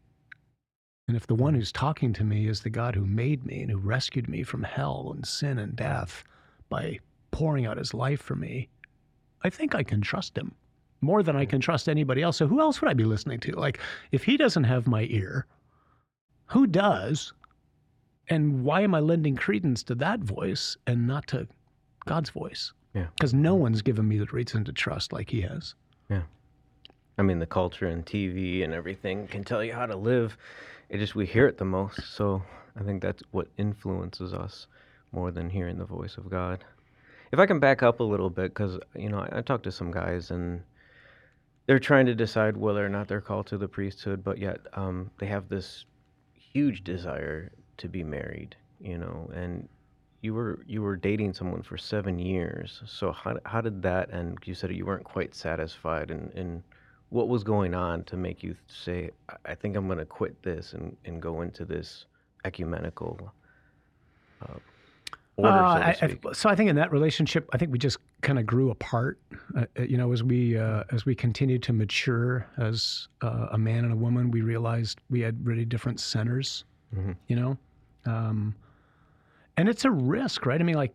And 1.08 1.16
if 1.16 1.26
the 1.26 1.34
one 1.34 1.54
who's 1.54 1.72
talking 1.72 2.12
to 2.14 2.24
me 2.24 2.46
is 2.46 2.60
the 2.60 2.70
God 2.70 2.94
who 2.94 3.04
made 3.04 3.44
me 3.44 3.62
and 3.62 3.70
who 3.70 3.78
rescued 3.78 4.28
me 4.28 4.42
from 4.44 4.62
hell 4.62 5.10
and 5.14 5.26
sin 5.26 5.58
and 5.58 5.74
death 5.74 6.24
by 6.68 7.00
pouring 7.32 7.66
out 7.66 7.76
his 7.76 7.92
life 7.92 8.20
for 8.20 8.36
me, 8.36 8.68
I 9.42 9.50
think 9.50 9.74
I 9.74 9.82
can 9.82 10.00
trust 10.00 10.38
him 10.38 10.54
more 11.02 11.22
than 11.22 11.36
I 11.36 11.44
can 11.44 11.60
trust 11.60 11.88
anybody 11.88 12.22
else. 12.22 12.36
So 12.36 12.46
who 12.46 12.60
else 12.60 12.80
would 12.80 12.90
I 12.90 12.94
be 12.94 13.04
listening 13.04 13.40
to? 13.40 13.52
Like, 13.52 13.80
if 14.12 14.22
he 14.22 14.36
doesn't 14.36 14.64
have 14.64 14.86
my 14.86 15.02
ear, 15.10 15.46
who 16.46 16.66
does? 16.66 17.32
And 18.32 18.64
why 18.64 18.80
am 18.80 18.94
I 18.94 19.00
lending 19.00 19.36
credence 19.36 19.82
to 19.84 19.94
that 19.96 20.20
voice 20.20 20.78
and 20.86 21.06
not 21.06 21.26
to 21.28 21.46
God's 22.06 22.30
voice? 22.30 22.72
Yeah. 22.94 23.08
Because 23.14 23.34
no 23.34 23.54
one's 23.54 23.82
given 23.82 24.08
me 24.08 24.16
the 24.16 24.24
reason 24.24 24.64
to 24.64 24.72
trust 24.72 25.12
like 25.12 25.28
he 25.28 25.42
has. 25.42 25.74
Yeah. 26.08 26.22
I 27.18 27.22
mean, 27.22 27.40
the 27.40 27.46
culture 27.46 27.86
and 27.88 28.06
TV 28.06 28.64
and 28.64 28.72
everything 28.72 29.26
can 29.28 29.44
tell 29.44 29.62
you 29.62 29.74
how 29.74 29.84
to 29.84 29.96
live. 29.96 30.38
It 30.88 30.96
just 30.96 31.14
we 31.14 31.26
hear 31.26 31.46
it 31.46 31.58
the 31.58 31.66
most. 31.66 32.00
So 32.16 32.42
I 32.74 32.82
think 32.82 33.02
that's 33.02 33.22
what 33.32 33.48
influences 33.58 34.32
us 34.32 34.66
more 35.12 35.30
than 35.30 35.50
hearing 35.50 35.76
the 35.76 35.84
voice 35.84 36.16
of 36.16 36.30
God. 36.30 36.64
If 37.32 37.38
I 37.38 37.44
can 37.44 37.60
back 37.60 37.82
up 37.82 38.00
a 38.00 38.04
little 38.04 38.30
bit, 38.30 38.54
because 38.54 38.78
you 38.96 39.10
know 39.10 39.18
I, 39.18 39.38
I 39.38 39.42
talked 39.42 39.64
to 39.64 39.72
some 39.72 39.90
guys 39.90 40.30
and 40.30 40.62
they're 41.66 41.78
trying 41.78 42.06
to 42.06 42.14
decide 42.14 42.56
whether 42.56 42.84
or 42.84 42.88
not 42.88 43.08
they're 43.08 43.20
called 43.20 43.46
to 43.48 43.58
the 43.58 43.68
priesthood, 43.68 44.24
but 44.24 44.38
yet 44.38 44.60
um, 44.72 45.10
they 45.18 45.26
have 45.26 45.50
this 45.50 45.84
huge 46.34 46.82
desire 46.82 47.52
to 47.82 47.88
be 47.88 48.02
married. 48.02 48.56
You 48.80 48.98
know, 48.98 49.30
and 49.34 49.68
you 50.22 50.34
were 50.34 50.60
you 50.66 50.82
were 50.82 50.96
dating 50.96 51.34
someone 51.34 51.62
for 51.62 51.76
seven 51.76 52.18
years. 52.18 52.82
So 52.86 53.12
how 53.12 53.38
how 53.44 53.60
did 53.60 53.82
that 53.82 54.12
end? 54.12 54.38
You 54.44 54.54
said 54.54 54.72
you 54.74 54.86
weren't 54.86 55.04
quite 55.04 55.34
satisfied, 55.34 56.10
and 56.10 56.32
and 56.34 56.62
what 57.10 57.28
was 57.28 57.44
going 57.44 57.74
on 57.74 58.04
to 58.04 58.16
make 58.16 58.42
you 58.42 58.56
say, 58.66 59.10
I- 59.44 59.54
think 59.54 59.76
I'm 59.76 59.86
going 59.86 59.98
to 59.98 60.06
quit 60.06 60.42
this 60.42 60.72
and, 60.72 60.96
and 61.04 61.20
go 61.20 61.42
into 61.42 61.66
this 61.66 62.06
ecumenical 62.46 63.30
uh, 64.40 64.54
order, 65.36 65.58
Uh, 65.58 65.92
so 65.92 66.06
I- 66.06 66.18
I- 66.30 66.32
so 66.32 66.48
I 66.48 66.54
think 66.56 66.70
in 66.70 66.76
that 66.76 66.90
relationship, 66.90 67.50
I 67.52 67.58
think 67.58 67.70
we 67.70 67.78
just 67.78 67.98
kind 68.22 68.38
of 68.38 68.46
grew 68.46 68.70
apart. 68.70 69.18
Uh, 69.54 69.66
uh, 69.78 69.82
you 69.82 69.98
know, 69.98 70.10
as 70.12 70.22
we 70.22 70.56
uh, 70.56 70.84
as 70.90 71.04
we 71.04 71.14
continued 71.14 71.62
to 71.64 71.72
mature 71.74 72.46
as 72.56 73.08
uh, 73.20 73.48
a 73.52 73.58
man 73.58 73.84
and 73.84 73.92
a 73.92 73.96
woman, 73.96 74.30
we 74.30 74.40
realized 74.40 74.98
we 75.10 75.20
had 75.20 75.46
really 75.46 75.66
different 75.66 76.00
centers. 76.00 76.64
Mhm. 76.96 77.14
You 77.28 77.36
know, 77.36 77.58
um, 78.06 78.54
and 79.56 79.68
it's 79.68 79.84
a 79.84 79.90
risk, 79.90 80.46
right? 80.46 80.60
I 80.60 80.64
mean, 80.64 80.76
like, 80.76 80.94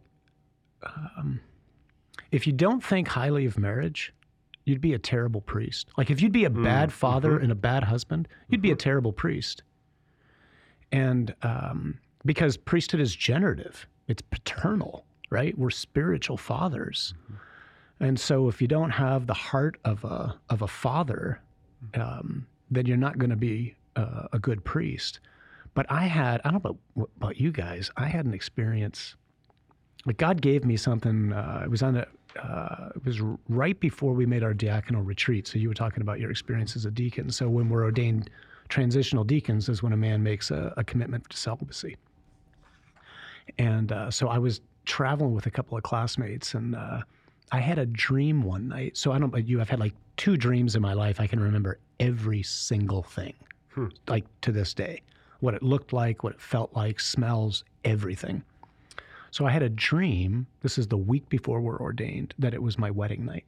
um, 0.83 1.39
if 2.31 2.47
you 2.47 2.53
don't 2.53 2.83
think 2.83 3.07
highly 3.07 3.45
of 3.45 3.57
marriage, 3.57 4.13
you'd 4.65 4.81
be 4.81 4.93
a 4.93 4.99
terrible 4.99 5.41
priest. 5.41 5.87
Like, 5.97 6.09
if 6.09 6.21
you'd 6.21 6.31
be 6.31 6.45
a 6.45 6.49
bad 6.49 6.91
father 6.91 7.37
and 7.39 7.51
a 7.51 7.55
bad 7.55 7.83
husband, 7.83 8.27
you'd 8.49 8.61
be 8.61 8.71
a 8.71 8.75
terrible 8.75 9.13
priest. 9.13 9.63
And 10.91 11.33
um, 11.43 11.99
because 12.25 12.57
priesthood 12.57 12.99
is 12.99 13.15
generative, 13.15 13.87
it's 14.07 14.21
paternal, 14.21 15.05
right? 15.29 15.57
We're 15.57 15.69
spiritual 15.69 16.37
fathers. 16.37 17.13
And 17.99 18.19
so 18.19 18.47
if 18.47 18.61
you 18.61 18.67
don't 18.67 18.91
have 18.91 19.25
the 19.27 19.33
heart 19.33 19.77
of 19.85 20.03
a, 20.03 20.35
of 20.49 20.61
a 20.61 20.67
father, 20.67 21.41
um, 21.95 22.45
then 22.69 22.85
you're 22.85 22.97
not 22.97 23.17
going 23.17 23.29
to 23.29 23.35
be 23.35 23.75
uh, 23.95 24.27
a 24.33 24.39
good 24.39 24.63
priest. 24.63 25.19
But 25.77 25.85
I 25.91 26.05
had, 26.05 26.41
I 26.43 26.49
don't 26.49 26.65
know 26.65 26.71
about, 26.95 27.09
about 27.17 27.39
you 27.39 27.51
guys, 27.51 27.91
I 27.97 28.07
had 28.07 28.25
an 28.25 28.33
experience. 28.33 29.15
Like 30.07 30.17
God 30.17 30.41
gave 30.41 30.65
me 30.65 30.75
something. 30.75 31.31
Uh, 31.31 31.61
it 31.65 31.69
was 31.69 31.83
on 31.83 31.97
a, 31.97 32.07
uh, 32.43 32.89
it 32.95 33.05
was 33.05 33.21
right 33.47 33.79
before 33.79 34.13
we 34.13 34.25
made 34.25 34.41
our 34.41 34.55
diaconal 34.55 35.05
retreat. 35.05 35.45
So 35.45 35.59
you 35.59 35.67
were 35.67 35.75
talking 35.75 36.01
about 36.01 36.19
your 36.19 36.31
experience 36.31 36.75
as 36.75 36.85
a 36.85 36.89
deacon. 36.89 37.29
So 37.29 37.47
when 37.47 37.69
we're 37.69 37.83
ordained 37.83 38.31
transitional 38.69 39.23
deacons 39.23 39.69
is 39.69 39.83
when 39.83 39.93
a 39.93 39.97
man 39.97 40.23
makes 40.23 40.49
a, 40.49 40.73
a 40.77 40.83
commitment 40.83 41.29
to 41.29 41.37
celibacy. 41.37 41.95
And 43.59 43.91
uh, 43.91 44.09
so 44.09 44.29
I 44.29 44.39
was 44.39 44.61
traveling 44.85 45.35
with 45.35 45.45
a 45.45 45.51
couple 45.51 45.77
of 45.77 45.83
classmates, 45.83 46.55
and 46.55 46.75
uh, 46.75 47.01
I 47.51 47.59
had 47.59 47.77
a 47.77 47.85
dream 47.85 48.41
one 48.41 48.67
night. 48.67 48.97
So 48.97 49.11
I 49.11 49.19
don't 49.19 49.29
know 49.29 49.37
about 49.37 49.47
you. 49.47 49.61
I've 49.61 49.69
had 49.69 49.79
like 49.79 49.93
two 50.15 50.37
dreams 50.37 50.75
in 50.75 50.81
my 50.81 50.93
life. 50.93 51.19
I 51.19 51.27
can 51.27 51.39
remember 51.39 51.77
every 51.99 52.41
single 52.41 53.03
thing, 53.03 53.35
like 54.07 54.25
to 54.41 54.51
this 54.51 54.73
day, 54.73 55.01
what 55.39 55.53
it 55.53 55.63
looked 55.63 55.93
like, 55.93 56.23
what 56.23 56.33
it 56.33 56.41
felt 56.41 56.73
like, 56.75 56.99
smells, 56.99 57.63
everything. 57.83 58.43
So 59.31 59.45
I 59.45 59.51
had 59.51 59.63
a 59.63 59.69
dream. 59.69 60.47
This 60.61 60.77
is 60.77 60.87
the 60.87 60.97
week 60.97 61.27
before 61.29 61.61
we're 61.61 61.79
ordained. 61.79 62.33
That 62.39 62.53
it 62.53 62.61
was 62.61 62.77
my 62.77 62.89
wedding 62.91 63.25
night. 63.25 63.45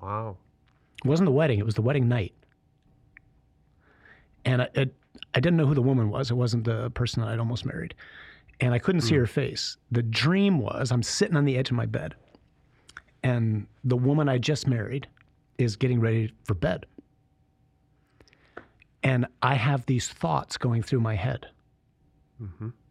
Wow. 0.00 0.36
It 1.04 1.08
wasn't 1.08 1.26
the 1.26 1.32
wedding. 1.32 1.58
It 1.58 1.66
was 1.66 1.74
the 1.74 1.82
wedding 1.82 2.08
night. 2.08 2.34
And 4.44 4.62
I, 4.62 4.68
it, 4.74 4.94
I 5.34 5.40
didn't 5.40 5.56
know 5.56 5.66
who 5.66 5.74
the 5.74 5.82
woman 5.82 6.10
was. 6.10 6.30
It 6.30 6.34
wasn't 6.34 6.64
the 6.64 6.90
person 6.90 7.22
that 7.22 7.28
I'd 7.28 7.38
almost 7.38 7.66
married. 7.66 7.94
And 8.60 8.74
I 8.74 8.78
couldn't 8.78 9.02
see 9.02 9.14
hmm. 9.14 9.20
her 9.20 9.26
face. 9.26 9.76
The 9.90 10.02
dream 10.02 10.58
was 10.58 10.92
I'm 10.92 11.02
sitting 11.02 11.36
on 11.36 11.44
the 11.44 11.56
edge 11.56 11.70
of 11.70 11.76
my 11.76 11.86
bed, 11.86 12.14
and 13.22 13.66
the 13.84 13.96
woman 13.96 14.28
I 14.28 14.38
just 14.38 14.66
married 14.66 15.06
is 15.56 15.76
getting 15.76 16.00
ready 16.00 16.32
for 16.44 16.54
bed. 16.54 16.84
And 19.02 19.26
I 19.42 19.54
have 19.54 19.86
these 19.86 20.08
thoughts 20.08 20.56
going 20.58 20.82
through 20.82 21.00
my 21.00 21.14
head. 21.16 21.46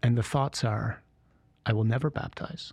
And 0.04 0.16
the 0.16 0.22
thoughts 0.24 0.64
are 0.64 1.02
I 1.66 1.74
will 1.74 1.84
never 1.84 2.12
baptize. 2.12 2.72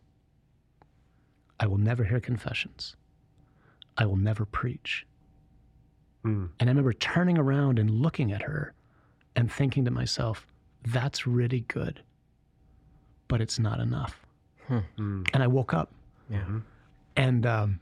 I 1.59 1.66
will 1.66 1.79
never 1.79 2.05
hear 2.05 2.20
confessions. 2.20 2.96
I 3.96 4.05
will 4.05 4.16
never 4.16 4.44
preach. 4.44 5.07
Mm. 6.22 6.51
And 6.61 6.68
I 6.68 6.70
remember 6.70 6.92
turning 6.92 7.38
around 7.38 7.79
and 7.79 7.88
looking 7.90 8.31
at 8.31 8.42
her 8.42 8.75
and 9.35 9.51
thinking 9.51 9.87
to 9.87 9.90
myself, 9.90 10.46
that's 10.87 11.27
really 11.27 11.61
good, 11.61 12.03
but 13.29 13.40
it's 13.40 13.59
not 13.59 13.81
enough. 13.81 14.20
Mm. 14.68 15.27
And 15.33 15.42
I 15.42 15.46
woke 15.46 15.72
up 15.72 15.90
Yeah. 16.29 16.44
and 17.16 17.46
um, 17.46 17.81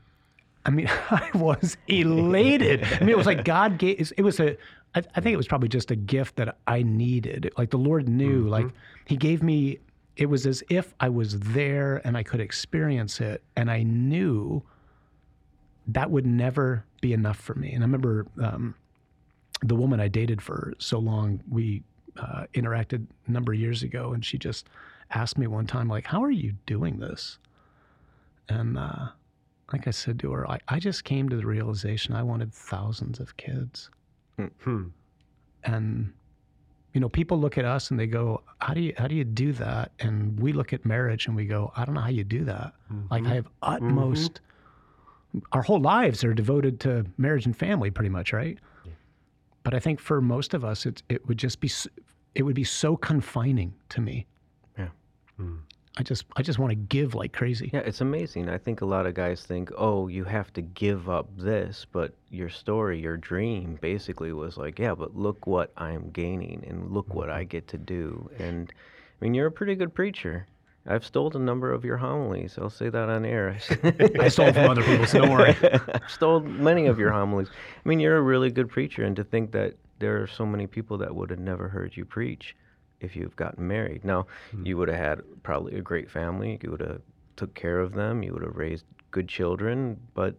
I 0.65 0.69
mean, 0.69 0.87
I 1.09 1.29
was 1.33 1.75
elated. 1.89 2.81
I 2.83 2.99
mean, 3.01 3.09
it 3.09 3.17
was 3.17 3.25
like 3.27 3.43
God 3.43 3.77
gave. 3.77 4.13
It 4.17 4.21
was 4.23 4.39
a. 4.39 4.55
I, 4.95 5.03
I 5.15 5.21
think 5.21 5.33
it 5.33 5.37
was 5.37 5.47
probably 5.47 5.69
just 5.69 5.91
a 5.91 5.95
gift 5.95 6.37
that 6.37 6.57
I 6.67 6.81
needed. 6.81 7.51
Like 7.57 7.69
the 7.69 7.77
Lord 7.77 8.07
knew. 8.09 8.47
Like 8.47 8.65
He 9.05 9.17
gave 9.17 9.43
me. 9.43 9.79
It 10.15 10.27
was 10.27 10.45
as 10.47 10.63
if 10.69 10.93
I 11.01 11.09
was 11.09 11.37
there 11.39 12.01
and 12.05 12.15
I 12.15 12.23
could 12.23 12.39
experience 12.39 13.19
it, 13.19 13.43
and 13.57 13.69
I 13.69 13.83
knew 13.83 14.63
that 15.87 16.09
would 16.09 16.25
never 16.25 16.85
be 17.01 17.11
enough 17.13 17.37
for 17.37 17.53
me. 17.55 17.73
And 17.73 17.83
I 17.83 17.85
remember 17.85 18.25
um, 18.41 18.75
the 19.61 19.75
woman 19.75 19.99
I 19.99 20.07
dated 20.07 20.41
for 20.41 20.73
so 20.79 20.99
long. 20.99 21.41
We 21.49 21.83
uh, 22.17 22.45
interacted 22.53 23.05
a 23.27 23.31
number 23.31 23.51
of 23.51 23.59
years 23.59 23.83
ago, 23.83 24.13
and 24.13 24.23
she 24.23 24.37
just 24.37 24.67
asked 25.11 25.37
me 25.37 25.47
one 25.47 25.67
time, 25.67 25.89
like, 25.89 26.05
"How 26.05 26.23
are 26.23 26.31
you 26.31 26.53
doing 26.65 26.99
this?" 26.99 27.37
And 28.47 28.77
uh, 28.77 29.09
like 29.73 29.87
I 29.87 29.91
said 29.91 30.19
to 30.19 30.31
her, 30.31 30.49
I, 30.49 30.59
I 30.67 30.79
just 30.79 31.03
came 31.03 31.29
to 31.29 31.35
the 31.35 31.45
realization 31.45 32.13
I 32.13 32.23
wanted 32.23 32.53
thousands 32.53 33.19
of 33.19 33.35
kids. 33.37 33.89
Hmm. 34.37 34.87
And 35.63 36.13
you 36.93 37.01
know, 37.01 37.09
people 37.09 37.37
look 37.39 37.57
at 37.57 37.65
us 37.65 37.91
and 37.91 37.99
they 37.99 38.07
go, 38.07 38.41
"How 38.59 38.73
do 38.73 38.81
you 38.81 38.93
how 38.97 39.07
do 39.07 39.15
you 39.15 39.25
do 39.25 39.51
that?" 39.53 39.91
And 39.99 40.39
we 40.39 40.53
look 40.53 40.71
at 40.73 40.85
marriage 40.85 41.27
and 41.27 41.35
we 41.35 41.45
go, 41.45 41.71
"I 41.75 41.85
don't 41.85 41.95
know 41.95 42.01
how 42.01 42.09
you 42.09 42.23
do 42.23 42.45
that." 42.45 42.73
Mm-hmm. 42.91 43.07
Like 43.11 43.25
I 43.25 43.35
have 43.35 43.45
mm-hmm. 43.45 43.73
utmost. 43.73 44.41
Our 45.51 45.61
whole 45.61 45.81
lives 45.81 46.23
are 46.23 46.33
devoted 46.33 46.79
to 46.81 47.05
marriage 47.17 47.45
and 47.45 47.55
family, 47.55 47.91
pretty 47.91 48.09
much, 48.09 48.31
right? 48.31 48.57
But 49.63 49.73
I 49.73 49.79
think 49.79 49.99
for 49.99 50.21
most 50.21 50.53
of 50.53 50.63
us, 50.63 50.85
it 50.85 51.03
it 51.09 51.27
would 51.27 51.37
just 51.37 51.59
be 51.59 51.69
it 52.35 52.43
would 52.43 52.55
be 52.55 52.63
so 52.63 52.95
confining 52.95 53.73
to 53.89 53.99
me. 53.99 54.25
Yeah. 54.77 54.89
Hmm. 55.37 55.57
I 55.97 56.03
just 56.03 56.25
I 56.35 56.41
just 56.41 56.59
want 56.59 56.71
to 56.71 56.75
give 56.75 57.15
like 57.15 57.31
crazy. 57.31 57.69
Yeah, 57.73 57.79
it's 57.79 58.01
amazing. 58.01 58.49
I 58.49 58.57
think 58.57 58.81
a 58.81 58.85
lot 58.85 59.05
of 59.05 59.13
guys 59.13 59.43
think, 59.43 59.71
"Oh, 59.77 60.07
you 60.07 60.25
have 60.25 60.51
to 60.53 60.61
give 60.61 61.09
up 61.09 61.29
this," 61.37 61.85
but 61.89 62.13
your 62.29 62.49
story, 62.49 62.99
your 62.99 63.15
dream, 63.15 63.77
basically 63.81 64.33
was 64.33 64.57
like, 64.57 64.77
"Yeah, 64.77 64.93
but 64.93 65.15
look 65.15 65.47
what 65.47 65.71
I'm 65.77 66.09
gaining, 66.09 66.65
and 66.67 66.91
look 66.91 67.13
what 67.13 67.29
I 67.29 67.41
mm-hmm. 67.41 67.49
get 67.49 67.67
to 67.69 67.77
do." 67.77 68.29
And 68.39 68.73
I 68.73 69.23
mean, 69.23 69.33
you're 69.33 69.47
a 69.47 69.51
pretty 69.51 69.75
good 69.75 69.93
preacher. 69.93 70.47
I've 70.87 71.05
stolen 71.05 71.41
a 71.41 71.45
number 71.45 71.71
of 71.71 71.85
your 71.85 71.97
homilies. 71.97 72.59
I'll 72.61 72.69
say 72.69 72.89
that 72.89 73.09
on 73.09 73.25
air. 73.25 73.57
I 74.19 74.27
stole 74.27 74.53
from 74.53 74.69
other 74.69 74.83
people, 74.83 75.07
so 75.07 75.19
don't 75.19 75.31
worry. 75.31 75.55
I've 75.63 76.09
stolen 76.09 76.63
many 76.63 76.87
of 76.87 76.99
your 76.99 77.11
homilies. 77.11 77.47
I 77.49 77.89
mean, 77.89 77.99
you're 77.99 78.17
a 78.17 78.21
really 78.21 78.51
good 78.51 78.69
preacher, 78.69 79.03
and 79.03 79.15
to 79.15 79.23
think 79.23 79.51
that 79.53 79.75
there 79.99 80.21
are 80.21 80.27
so 80.27 80.45
many 80.45 80.67
people 80.67 80.97
that 80.97 81.15
would 81.15 81.29
have 81.29 81.39
never 81.39 81.69
heard 81.69 81.95
you 81.95 82.03
preach 82.03 82.55
if 83.05 83.15
you've 83.15 83.35
gotten 83.35 83.67
married. 83.67 84.03
Now, 84.03 84.27
you 84.63 84.77
would 84.77 84.89
have 84.89 84.97
had 84.97 85.21
probably 85.43 85.77
a 85.77 85.81
great 85.81 86.09
family. 86.09 86.59
You 86.61 86.71
would 86.71 86.81
have 86.81 87.01
took 87.35 87.53
care 87.53 87.79
of 87.79 87.93
them. 87.93 88.23
You 88.23 88.33
would 88.33 88.43
have 88.43 88.55
raised 88.55 88.85
good 89.11 89.27
children. 89.27 89.99
But 90.13 90.35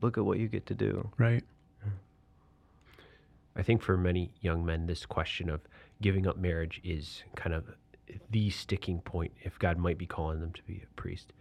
look 0.00 0.18
at 0.18 0.24
what 0.24 0.38
you 0.38 0.48
get 0.48 0.66
to 0.66 0.74
do. 0.74 1.10
Right. 1.18 1.44
I 3.56 3.62
think 3.62 3.82
for 3.82 3.96
many 3.96 4.30
young 4.40 4.64
men, 4.64 4.86
this 4.86 5.04
question 5.04 5.50
of 5.50 5.60
giving 6.00 6.26
up 6.26 6.38
marriage 6.38 6.80
is 6.84 7.24
kind 7.34 7.54
of 7.54 7.64
the 8.30 8.50
sticking 8.50 9.00
point 9.00 9.32
if 9.42 9.58
God 9.58 9.76
might 9.76 9.98
be 9.98 10.06
calling 10.06 10.40
them 10.40 10.52
to 10.52 10.62
be 10.62 10.82
a 10.82 11.00
priest. 11.00 11.32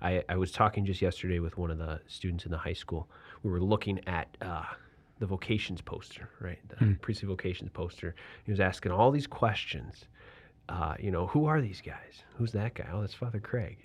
I, 0.00 0.24
I 0.28 0.36
was 0.36 0.52
talking 0.52 0.86
just 0.86 1.02
yesterday 1.02 1.38
with 1.40 1.58
one 1.58 1.70
of 1.70 1.78
the 1.78 2.00
students 2.06 2.44
in 2.44 2.50
the 2.50 2.58
high 2.58 2.72
school. 2.72 3.08
We 3.42 3.50
were 3.50 3.60
looking 3.60 4.00
at 4.06 4.36
uh, 4.40 4.64
the 5.18 5.26
vocations 5.26 5.80
poster, 5.80 6.28
right? 6.40 6.58
The 6.68 6.96
priestly 7.00 7.28
vocations 7.28 7.70
poster. 7.70 8.14
He 8.44 8.50
was 8.50 8.60
asking 8.60 8.92
all 8.92 9.10
these 9.10 9.26
questions. 9.26 10.06
Uh, 10.68 10.94
you 10.98 11.10
know, 11.10 11.26
who 11.26 11.46
are 11.46 11.60
these 11.60 11.80
guys? 11.80 12.22
Who's 12.36 12.52
that 12.52 12.74
guy? 12.74 12.88
Oh, 12.92 13.00
that's 13.00 13.14
Father 13.14 13.40
Craig. 13.40 13.78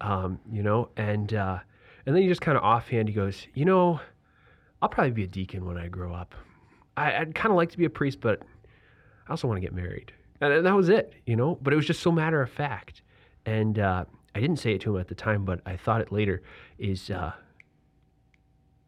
Um, 0.00 0.38
you 0.50 0.62
know, 0.62 0.90
and 0.96 1.32
uh, 1.34 1.58
and 2.06 2.14
then 2.14 2.22
he 2.22 2.28
just 2.28 2.40
kind 2.40 2.56
of 2.56 2.64
offhand 2.64 3.08
he 3.08 3.14
goes, 3.14 3.46
you 3.54 3.64
know, 3.64 4.00
I'll 4.82 4.88
probably 4.88 5.12
be 5.12 5.24
a 5.24 5.28
deacon 5.28 5.64
when 5.66 5.76
I 5.76 5.88
grow 5.88 6.14
up. 6.14 6.34
I, 6.96 7.16
I'd 7.16 7.34
kind 7.34 7.50
of 7.50 7.56
like 7.56 7.70
to 7.70 7.78
be 7.78 7.84
a 7.84 7.90
priest, 7.90 8.20
but 8.20 8.42
I 9.26 9.30
also 9.30 9.48
want 9.48 9.58
to 9.58 9.60
get 9.60 9.74
married. 9.74 10.12
And, 10.40 10.52
and 10.52 10.66
that 10.66 10.74
was 10.74 10.88
it, 10.88 11.14
you 11.26 11.36
know. 11.36 11.58
But 11.62 11.72
it 11.72 11.76
was 11.76 11.86
just 11.86 12.00
so 12.00 12.10
matter 12.10 12.40
of 12.40 12.50
fact. 12.50 13.02
And 13.46 13.78
uh, 13.78 14.04
I 14.34 14.40
didn't 14.40 14.58
say 14.58 14.72
it 14.74 14.80
to 14.82 14.94
him 14.94 15.00
at 15.00 15.08
the 15.08 15.14
time, 15.14 15.44
but 15.44 15.60
I 15.66 15.76
thought 15.76 16.00
it 16.00 16.12
later. 16.12 16.42
Is 16.78 17.10
uh, 17.10 17.32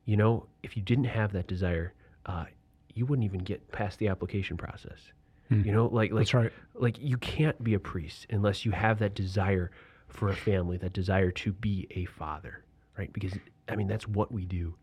you 0.04 0.16
know, 0.16 0.46
if 0.62 0.76
you 0.76 0.82
didn't 0.82 1.04
have 1.04 1.32
that 1.32 1.46
desire, 1.46 1.94
uh, 2.26 2.44
you 2.94 3.06
wouldn't 3.06 3.24
even 3.24 3.40
get 3.40 3.70
past 3.72 3.98
the 3.98 4.08
application 4.08 4.56
process. 4.56 4.98
You 5.64 5.72
know, 5.72 5.86
like 5.86 6.12
like 6.12 6.20
That's 6.20 6.34
right. 6.34 6.52
like 6.74 6.96
you 6.98 7.18
can't 7.18 7.62
be 7.62 7.74
a 7.74 7.78
priest 7.78 8.26
unless 8.30 8.64
you 8.64 8.72
have 8.72 8.98
that 9.00 9.14
desire 9.14 9.70
for 10.08 10.30
a 10.30 10.36
family, 10.36 10.78
that 10.78 10.94
desire 10.94 11.30
to 11.30 11.52
be 11.52 11.86
a 11.90 12.06
father, 12.06 12.64
right? 12.96 13.12
Because 13.12 13.34
I 13.68 13.76
mean 13.76 13.86
that's 13.86 14.08
what 14.08 14.32
we 14.32 14.46
do, 14.46 14.74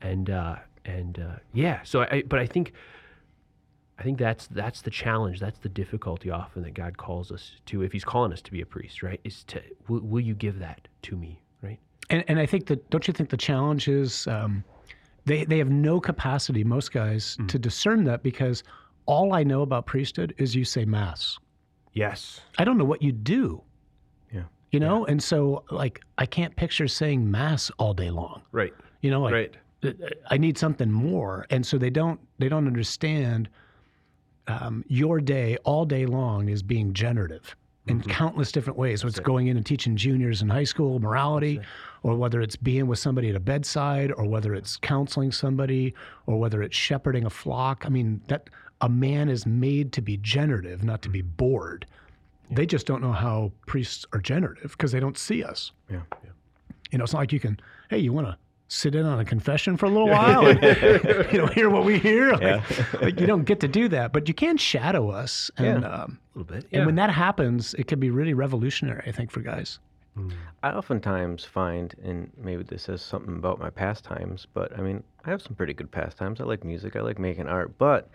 and 0.00 0.28
uh, 0.28 0.56
and 0.84 1.20
uh, 1.20 1.36
yeah. 1.52 1.82
So 1.84 2.00
I, 2.00 2.22
but 2.26 2.40
I 2.40 2.46
think, 2.46 2.72
I 3.96 4.02
think 4.02 4.18
that's 4.18 4.48
that's 4.48 4.82
the 4.82 4.90
challenge. 4.90 5.38
That's 5.38 5.58
the 5.60 5.68
difficulty 5.68 6.30
often 6.30 6.62
that 6.64 6.74
God 6.74 6.96
calls 6.96 7.30
us 7.30 7.52
to. 7.66 7.82
If 7.82 7.92
He's 7.92 8.04
calling 8.04 8.32
us 8.32 8.42
to 8.42 8.50
be 8.50 8.60
a 8.60 8.66
priest, 8.66 9.04
right? 9.04 9.20
Is 9.22 9.44
to 9.44 9.62
will, 9.86 10.00
will 10.00 10.20
you 10.20 10.34
give 10.34 10.58
that 10.58 10.88
to 11.02 11.16
me? 11.16 11.42
And, 12.10 12.24
and 12.28 12.38
I 12.38 12.46
think 12.46 12.66
that 12.66 12.88
don't 12.90 13.06
you 13.06 13.12
think 13.12 13.28
the 13.30 13.36
challenge 13.36 13.88
is 13.88 14.26
um, 14.26 14.64
they 15.26 15.44
they 15.44 15.58
have 15.58 15.70
no 15.70 16.00
capacity 16.00 16.64
most 16.64 16.92
guys 16.92 17.36
to 17.48 17.58
discern 17.58 18.04
that 18.04 18.22
because 18.22 18.62
all 19.06 19.34
I 19.34 19.42
know 19.42 19.62
about 19.62 19.86
priesthood 19.86 20.34
is 20.38 20.54
you 20.54 20.64
say 20.64 20.84
mass. 20.84 21.38
Yes. 21.92 22.40
I 22.58 22.64
don't 22.64 22.78
know 22.78 22.84
what 22.84 23.02
you 23.02 23.12
do. 23.12 23.62
Yeah. 24.32 24.44
You 24.70 24.80
know, 24.80 25.04
and 25.06 25.22
so 25.22 25.64
like 25.70 26.00
I 26.16 26.26
can't 26.26 26.54
picture 26.56 26.88
saying 26.88 27.30
mass 27.30 27.70
all 27.78 27.94
day 27.94 28.10
long. 28.10 28.42
Right. 28.52 28.72
You 29.02 29.10
know, 29.10 29.22
like 29.22 29.32
Right. 29.32 29.54
I 30.28 30.36
need 30.38 30.58
something 30.58 30.90
more, 30.90 31.46
and 31.50 31.64
so 31.64 31.78
they 31.78 31.90
don't 31.90 32.18
they 32.38 32.48
don't 32.48 32.66
understand. 32.66 33.48
Um, 34.48 34.82
your 34.88 35.20
day 35.20 35.58
all 35.64 35.84
day 35.84 36.06
long 36.06 36.48
is 36.48 36.62
being 36.62 36.94
generative 36.94 37.54
in 37.88 38.00
mm-hmm. 38.00 38.10
countless 38.10 38.52
different 38.52 38.78
ways. 38.78 39.00
So 39.00 39.08
it's 39.08 39.20
going 39.20 39.48
in 39.48 39.56
and 39.56 39.66
teaching 39.66 39.96
juniors 39.96 40.42
in 40.42 40.48
high 40.48 40.64
school 40.64 40.98
morality, 41.00 41.60
or 42.02 42.16
whether 42.16 42.40
it's 42.40 42.56
being 42.56 42.86
with 42.86 42.98
somebody 42.98 43.30
at 43.30 43.36
a 43.36 43.40
bedside, 43.40 44.12
or 44.12 44.24
whether 44.24 44.54
it's 44.54 44.76
counseling 44.76 45.32
somebody, 45.32 45.94
or 46.26 46.38
whether 46.38 46.62
it's 46.62 46.76
shepherding 46.76 47.24
a 47.24 47.30
flock. 47.30 47.84
I 47.86 47.88
mean, 47.88 48.20
that 48.28 48.50
a 48.80 48.88
man 48.88 49.28
is 49.28 49.46
made 49.46 49.92
to 49.94 50.02
be 50.02 50.16
generative, 50.18 50.84
not 50.84 51.02
to 51.02 51.08
be 51.08 51.20
mm-hmm. 51.20 51.36
bored. 51.36 51.86
They 52.50 52.64
just 52.64 52.86
don't 52.86 53.02
know 53.02 53.12
how 53.12 53.52
priests 53.66 54.06
are 54.12 54.20
generative 54.20 54.70
because 54.72 54.92
they 54.92 55.00
don't 55.00 55.18
see 55.18 55.42
us. 55.44 55.72
Yeah. 55.90 56.00
You 56.90 56.98
know, 56.98 57.04
it's 57.04 57.12
not 57.12 57.18
like 57.18 57.32
you 57.32 57.40
can, 57.40 57.60
hey, 57.90 57.98
you 57.98 58.12
want 58.12 58.26
to 58.26 58.38
sit 58.68 58.94
in 58.94 59.06
on 59.06 59.18
a 59.18 59.24
confession 59.24 59.76
for 59.76 59.86
a 59.86 59.88
little 59.90 60.08
while 60.18 60.46
and 60.46 60.62
you 61.32 61.38
know 61.38 61.46
hear 61.46 61.70
what 61.70 61.84
we 61.84 61.98
hear. 61.98 62.32
Like, 62.32 63.00
like, 63.02 63.20
you 63.20 63.26
don't 63.26 63.44
get 63.44 63.60
to 63.60 63.68
do 63.68 63.88
that, 63.88 64.12
but 64.12 64.28
you 64.28 64.34
can 64.34 64.56
shadow 64.58 65.08
us, 65.10 65.50
and 65.56 65.82
Yeah. 65.82 65.88
um, 66.02 66.18
A 66.34 66.38
little 66.38 66.54
bit. 66.54 66.66
and 66.72 66.86
when 66.86 66.94
that 66.96 67.10
happens, 67.10 67.74
it 67.74 67.86
can 67.86 67.98
be 67.98 68.10
really 68.10 68.34
revolutionary. 68.34 69.02
I 69.06 69.12
think 69.12 69.30
for 69.30 69.40
guys. 69.40 69.78
I 70.64 70.70
oftentimes 70.72 71.44
find, 71.44 71.94
and 72.02 72.30
maybe 72.36 72.64
this 72.64 72.82
says 72.82 73.00
something 73.02 73.36
about 73.36 73.60
my 73.60 73.70
pastimes, 73.70 74.48
but 74.52 74.76
I 74.76 74.82
mean, 74.82 75.04
I 75.24 75.30
have 75.30 75.40
some 75.40 75.54
pretty 75.54 75.72
good 75.74 75.92
pastimes. 75.92 76.40
I 76.40 76.44
like 76.44 76.64
music, 76.64 76.96
I 76.96 77.00
like 77.02 77.20
making 77.20 77.46
art, 77.46 77.78
but 77.78 78.10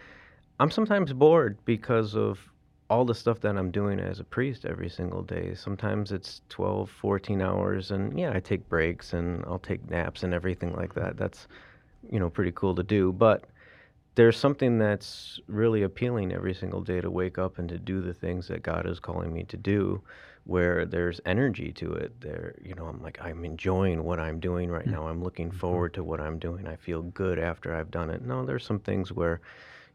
I'm 0.59 0.69
sometimes 0.69 1.13
bored 1.13 1.57
because 1.63 2.13
of 2.13 2.39
all 2.89 3.05
the 3.05 3.15
stuff 3.15 3.39
that 3.41 3.57
I'm 3.57 3.71
doing 3.71 3.99
as 3.99 4.19
a 4.19 4.23
priest 4.23 4.65
every 4.65 4.89
single 4.89 5.23
day. 5.23 5.55
Sometimes 5.55 6.11
it's 6.11 6.41
12, 6.49 6.89
14 6.89 7.41
hours, 7.41 7.91
and 7.91 8.17
yeah, 8.17 8.31
I 8.33 8.39
take 8.39 8.67
breaks 8.69 9.13
and 9.13 9.43
I'll 9.45 9.59
take 9.59 9.89
naps 9.89 10.23
and 10.23 10.33
everything 10.33 10.75
like 10.75 10.93
that. 10.95 11.17
That's, 11.17 11.47
you 12.11 12.19
know, 12.19 12.29
pretty 12.29 12.51
cool 12.53 12.75
to 12.75 12.83
do. 12.83 13.11
But 13.11 13.45
there's 14.15 14.37
something 14.37 14.77
that's 14.77 15.39
really 15.47 15.83
appealing 15.83 16.31
every 16.31 16.53
single 16.53 16.81
day 16.81 17.01
to 17.01 17.09
wake 17.09 17.37
up 17.37 17.57
and 17.57 17.67
to 17.69 17.79
do 17.79 18.01
the 18.01 18.13
things 18.13 18.47
that 18.49 18.63
God 18.63 18.87
is 18.87 18.99
calling 18.99 19.33
me 19.33 19.43
to 19.45 19.57
do 19.57 20.01
where 20.45 20.85
there's 20.85 21.21
energy 21.25 21.71
to 21.71 21.93
it 21.93 22.19
there 22.19 22.55
you 22.61 22.75
know 22.75 22.85
i'm 22.85 23.01
like 23.01 23.17
i'm 23.21 23.45
enjoying 23.45 24.03
what 24.03 24.19
i'm 24.19 24.39
doing 24.39 24.69
right 24.69 24.85
mm. 24.85 24.91
now 24.91 25.07
i'm 25.07 25.23
looking 25.23 25.47
mm-hmm. 25.47 25.57
forward 25.57 25.93
to 25.93 26.03
what 26.03 26.19
i'm 26.19 26.37
doing 26.37 26.67
i 26.67 26.75
feel 26.75 27.01
good 27.01 27.39
after 27.39 27.73
i've 27.73 27.91
done 27.91 28.09
it 28.09 28.21
no 28.25 28.45
there's 28.45 28.65
some 28.65 28.79
things 28.79 29.11
where 29.11 29.39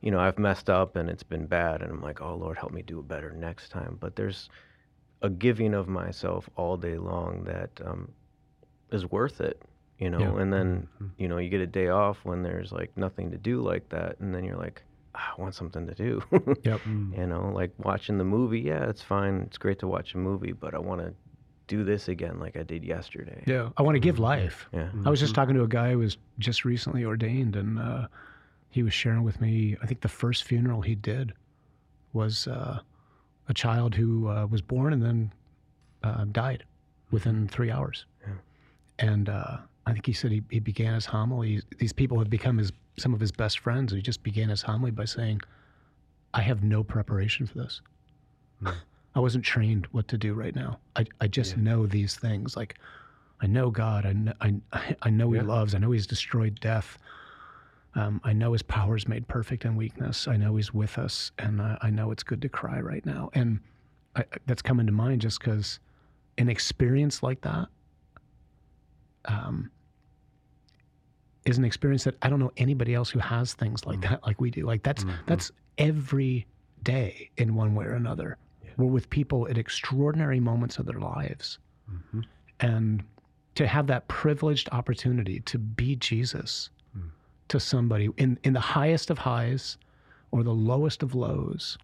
you 0.00 0.10
know, 0.10 0.20
I've 0.20 0.38
messed 0.38 0.70
up 0.70 0.96
and 0.96 1.08
it's 1.08 1.22
been 1.22 1.46
bad, 1.46 1.82
and 1.82 1.90
I'm 1.90 2.02
like, 2.02 2.20
oh 2.20 2.34
Lord, 2.34 2.56
help 2.58 2.72
me 2.72 2.82
do 2.82 3.00
it 3.00 3.08
better 3.08 3.32
next 3.32 3.70
time. 3.70 3.96
But 4.00 4.16
there's 4.16 4.48
a 5.22 5.30
giving 5.30 5.74
of 5.74 5.88
myself 5.88 6.48
all 6.56 6.76
day 6.76 6.96
long 6.96 7.44
that 7.44 7.70
um, 7.84 8.10
is 8.92 9.06
worth 9.10 9.40
it, 9.40 9.60
you 9.98 10.10
know. 10.10 10.20
Yeah. 10.20 10.40
And 10.40 10.52
then, 10.52 10.88
you 11.16 11.28
know, 11.28 11.38
you 11.38 11.48
get 11.48 11.60
a 11.60 11.66
day 11.66 11.88
off 11.88 12.18
when 12.22 12.42
there's 12.42 12.70
like 12.70 12.96
nothing 12.96 13.30
to 13.32 13.36
do 13.38 13.60
like 13.60 13.88
that, 13.88 14.20
and 14.20 14.34
then 14.34 14.44
you're 14.44 14.56
like, 14.56 14.82
"Ah, 15.14 15.34
I 15.36 15.40
want 15.40 15.54
something 15.54 15.86
to 15.86 15.94
do. 15.94 16.22
Yep. 16.64 16.80
you 16.86 17.26
know, 17.26 17.50
like 17.52 17.72
watching 17.78 18.18
the 18.18 18.24
movie. 18.24 18.60
Yeah, 18.60 18.88
it's 18.88 19.02
fine. 19.02 19.42
It's 19.46 19.58
great 19.58 19.78
to 19.80 19.88
watch 19.88 20.14
a 20.14 20.18
movie, 20.18 20.52
but 20.52 20.74
I 20.74 20.78
want 20.78 21.00
to 21.00 21.12
do 21.66 21.84
this 21.84 22.08
again 22.08 22.40
like 22.40 22.56
I 22.56 22.62
did 22.62 22.82
yesterday. 22.84 23.42
Yeah. 23.46 23.68
I 23.76 23.82
want 23.82 23.96
to 23.96 24.00
give 24.00 24.18
life. 24.18 24.68
Yeah. 24.72 24.88
I 25.04 25.10
was 25.10 25.20
just 25.20 25.34
talking 25.34 25.54
to 25.54 25.62
a 25.62 25.68
guy 25.68 25.92
who 25.92 25.98
was 25.98 26.16
just 26.38 26.64
recently 26.64 27.04
ordained, 27.04 27.56
and 27.56 27.78
uh, 27.78 28.06
he 28.70 28.82
was 28.82 28.92
sharing 28.92 29.22
with 29.24 29.40
me. 29.40 29.76
I 29.82 29.86
think 29.86 30.00
the 30.00 30.08
first 30.08 30.44
funeral 30.44 30.82
he 30.82 30.94
did 30.94 31.32
was 32.12 32.46
uh, 32.46 32.80
a 33.48 33.54
child 33.54 33.94
who 33.94 34.28
uh, 34.28 34.46
was 34.46 34.60
born 34.62 34.92
and 34.92 35.02
then 35.02 35.32
uh, 36.02 36.24
died 36.32 36.64
within 37.10 37.48
three 37.48 37.70
hours. 37.70 38.04
And 39.00 39.28
uh, 39.28 39.58
I 39.86 39.92
think 39.92 40.06
he 40.06 40.12
said 40.12 40.32
he, 40.32 40.42
he 40.50 40.58
began 40.58 40.94
his 40.94 41.06
homily. 41.06 41.62
These 41.78 41.92
people 41.92 42.18
have 42.18 42.28
become 42.30 42.58
his 42.58 42.72
some 42.98 43.14
of 43.14 43.20
his 43.20 43.30
best 43.30 43.60
friends. 43.60 43.92
He 43.92 44.02
just 44.02 44.24
began 44.24 44.48
his 44.48 44.60
homily 44.62 44.90
by 44.90 45.04
saying, 45.04 45.40
"I 46.34 46.40
have 46.42 46.64
no 46.64 46.82
preparation 46.82 47.46
for 47.46 47.58
this. 47.58 47.80
I 49.14 49.20
wasn't 49.20 49.44
trained 49.44 49.86
what 49.92 50.08
to 50.08 50.18
do 50.18 50.34
right 50.34 50.54
now. 50.54 50.80
I 50.96 51.06
I 51.20 51.28
just 51.28 51.56
know 51.56 51.86
these 51.86 52.16
things. 52.16 52.56
Like 52.56 52.74
I 53.40 53.46
know 53.46 53.70
God. 53.70 54.04
I 54.04 54.12
know, 54.14 54.32
I, 54.40 54.54
I 55.02 55.10
know 55.10 55.30
He 55.30 55.38
Yeah. 55.38 55.44
loves. 55.46 55.76
I 55.76 55.78
know 55.78 55.92
He's 55.92 56.08
destroyed 56.08 56.58
death. 56.60 56.98
Um, 57.94 58.20
I 58.24 58.32
know 58.32 58.52
His 58.52 58.62
power 58.62 58.96
is 58.96 59.08
made 59.08 59.26
perfect 59.28 59.64
in 59.64 59.76
weakness. 59.76 60.28
I 60.28 60.36
know 60.36 60.56
He's 60.56 60.72
with 60.72 60.98
us, 60.98 61.32
and 61.38 61.60
uh, 61.60 61.76
I 61.82 61.90
know 61.90 62.10
it's 62.10 62.22
good 62.22 62.42
to 62.42 62.48
cry 62.48 62.80
right 62.80 63.04
now. 63.04 63.30
And 63.34 63.60
I, 64.16 64.24
that's 64.46 64.62
coming 64.62 64.86
to 64.86 64.92
mind 64.92 65.20
just 65.20 65.40
because 65.40 65.80
an 66.36 66.48
experience 66.48 67.22
like 67.22 67.40
that 67.42 67.68
um, 69.24 69.70
is 71.44 71.58
an 71.58 71.64
experience 71.64 72.04
that 72.04 72.16
I 72.22 72.28
don't 72.28 72.38
know 72.38 72.52
anybody 72.56 72.94
else 72.94 73.10
who 73.10 73.18
has 73.18 73.54
things 73.54 73.86
like 73.86 74.00
that, 74.02 74.24
like 74.26 74.40
we 74.40 74.50
do. 74.50 74.64
Like 74.66 74.82
that's 74.82 75.04
that's 75.26 75.50
every 75.78 76.46
day 76.82 77.30
in 77.36 77.54
one 77.54 77.74
way 77.74 77.86
or 77.86 77.94
another. 77.94 78.36
We're 78.76 78.86
with 78.86 79.10
people 79.10 79.48
at 79.48 79.58
extraordinary 79.58 80.38
moments 80.40 80.78
of 80.78 80.86
their 80.86 81.00
lives, 81.00 81.58
and 82.60 83.02
to 83.56 83.66
have 83.66 83.88
that 83.88 84.06
privileged 84.08 84.68
opportunity 84.70 85.40
to 85.40 85.58
be 85.58 85.96
Jesus 85.96 86.70
to 87.48 87.60
somebody 87.60 88.08
in 88.16 88.38
in 88.44 88.52
the 88.52 88.60
highest 88.60 89.10
of 89.10 89.18
highs 89.18 89.78
or 90.30 90.42
the 90.42 90.52
lowest 90.52 91.02
of 91.02 91.14
lows. 91.14 91.78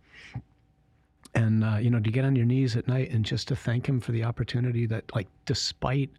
And 1.35 1.65
uh, 1.65 1.77
you 1.77 1.91
know, 1.91 2.01
to 2.01 2.11
get 2.11 2.25
on 2.25 2.37
your 2.37 2.47
knees 2.47 2.77
at 2.77 2.87
night 2.87 3.11
and 3.11 3.25
just 3.25 3.49
to 3.49 3.57
thank 3.57 3.89
him 3.89 4.01
for 4.01 4.12
the 4.12 4.23
opportunity 4.23 4.87
that, 4.87 5.12
like, 5.15 5.27
despite 5.47 6.11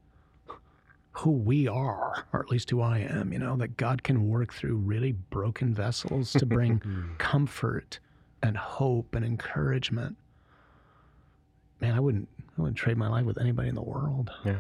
who 1.12 1.32
we 1.32 1.68
are, 1.68 2.26
or 2.34 2.41
at 2.41 2.50
least 2.50 2.70
who 2.70 2.82
I 2.82 3.00
am, 3.00 3.32
you 3.32 3.39
know, 3.39 3.56
that 3.56 3.78
God 3.78 4.04
can 4.04 4.28
work 4.28 4.54
through 4.54 4.76
really 4.76 5.14
broken 5.14 5.74
vessels 5.74 6.34
to 6.34 6.46
bring 6.46 6.82
comfort 7.18 8.00
and 8.43 8.58
hope 8.58 9.16
and 9.16 9.24
encouragement. 9.24 10.18
Man, 11.80 11.93
I 11.93 12.02
wouldn't 12.02 12.28
I 12.58 12.62
wouldn't 12.62 12.78
trade 12.78 12.98
my 12.98 13.08
life 13.08 13.26
with 13.26 13.39
anybody 13.39 13.70
in 13.70 13.76
the 13.76 13.84
world. 13.84 14.30
Yeah. 14.43 14.58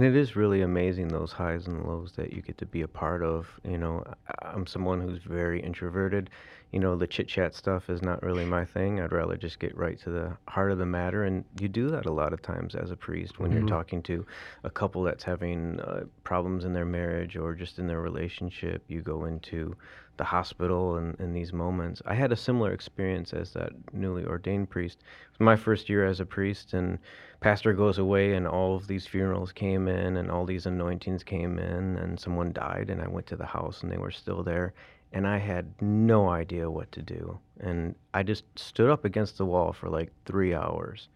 And 0.00 0.08
it 0.08 0.18
is 0.18 0.34
really 0.34 0.62
amazing 0.62 1.08
those 1.08 1.30
highs 1.30 1.66
and 1.66 1.84
lows 1.84 2.12
that 2.12 2.32
you 2.32 2.40
get 2.40 2.56
to 2.56 2.64
be 2.64 2.80
a 2.80 2.88
part 2.88 3.22
of. 3.22 3.60
You 3.68 3.76
know, 3.76 4.02
I'm 4.40 4.66
someone 4.66 4.98
who's 4.98 5.22
very 5.22 5.60
introverted. 5.60 6.30
You 6.72 6.78
know, 6.78 6.96
the 6.96 7.06
chit 7.06 7.26
chat 7.26 7.54
stuff 7.54 7.90
is 7.90 8.00
not 8.00 8.22
really 8.22 8.44
my 8.44 8.64
thing. 8.64 9.00
I'd 9.00 9.12
rather 9.12 9.36
just 9.36 9.58
get 9.58 9.76
right 9.76 9.98
to 10.00 10.10
the 10.10 10.36
heart 10.46 10.70
of 10.70 10.78
the 10.78 10.86
matter. 10.86 11.24
And 11.24 11.44
you 11.58 11.68
do 11.68 11.90
that 11.90 12.06
a 12.06 12.12
lot 12.12 12.32
of 12.32 12.42
times 12.42 12.74
as 12.74 12.90
a 12.90 12.96
priest 12.96 13.40
when 13.40 13.50
you're 13.50 13.66
talking 13.66 14.02
to 14.04 14.24
a 14.62 14.70
couple 14.70 15.02
that's 15.02 15.24
having 15.24 15.80
uh, 15.80 16.04
problems 16.22 16.64
in 16.64 16.72
their 16.72 16.84
marriage 16.84 17.36
or 17.36 17.54
just 17.54 17.78
in 17.80 17.88
their 17.88 18.00
relationship. 18.00 18.84
You 18.86 19.00
go 19.00 19.24
into 19.24 19.74
the 20.20 20.24
hospital 20.24 20.96
and 20.96 21.18
in 21.18 21.32
these 21.32 21.50
moments. 21.50 22.02
I 22.04 22.14
had 22.14 22.30
a 22.30 22.36
similar 22.36 22.72
experience 22.72 23.32
as 23.32 23.54
that 23.54 23.72
newly 23.94 24.26
ordained 24.26 24.68
priest. 24.68 24.98
It 25.00 25.38
was 25.38 25.44
my 25.44 25.56
first 25.56 25.88
year 25.88 26.04
as 26.04 26.20
a 26.20 26.26
priest, 26.26 26.74
and 26.74 26.98
pastor 27.40 27.72
goes 27.72 27.96
away, 27.96 28.34
and 28.34 28.46
all 28.46 28.76
of 28.76 28.86
these 28.86 29.06
funerals 29.06 29.50
came 29.50 29.88
in, 29.88 30.18
and 30.18 30.30
all 30.30 30.44
these 30.44 30.66
anointings 30.66 31.24
came 31.24 31.58
in, 31.58 31.96
and 31.96 32.20
someone 32.20 32.52
died, 32.52 32.90
and 32.90 33.00
I 33.00 33.08
went 33.08 33.28
to 33.28 33.36
the 33.36 33.46
house, 33.46 33.82
and 33.82 33.90
they 33.90 33.96
were 33.96 34.10
still 34.10 34.42
there, 34.42 34.74
and 35.12 35.26
I 35.26 35.38
had 35.38 35.80
no 35.80 36.28
idea 36.28 36.70
what 36.70 36.92
to 36.92 37.02
do, 37.02 37.38
and 37.58 37.94
I 38.14 38.22
just 38.22 38.44
stood 38.56 38.90
up 38.90 39.04
against 39.04 39.38
the 39.38 39.46
wall 39.46 39.72
for 39.72 39.88
like 39.88 40.10
three 40.24 40.54
hours. 40.54 41.08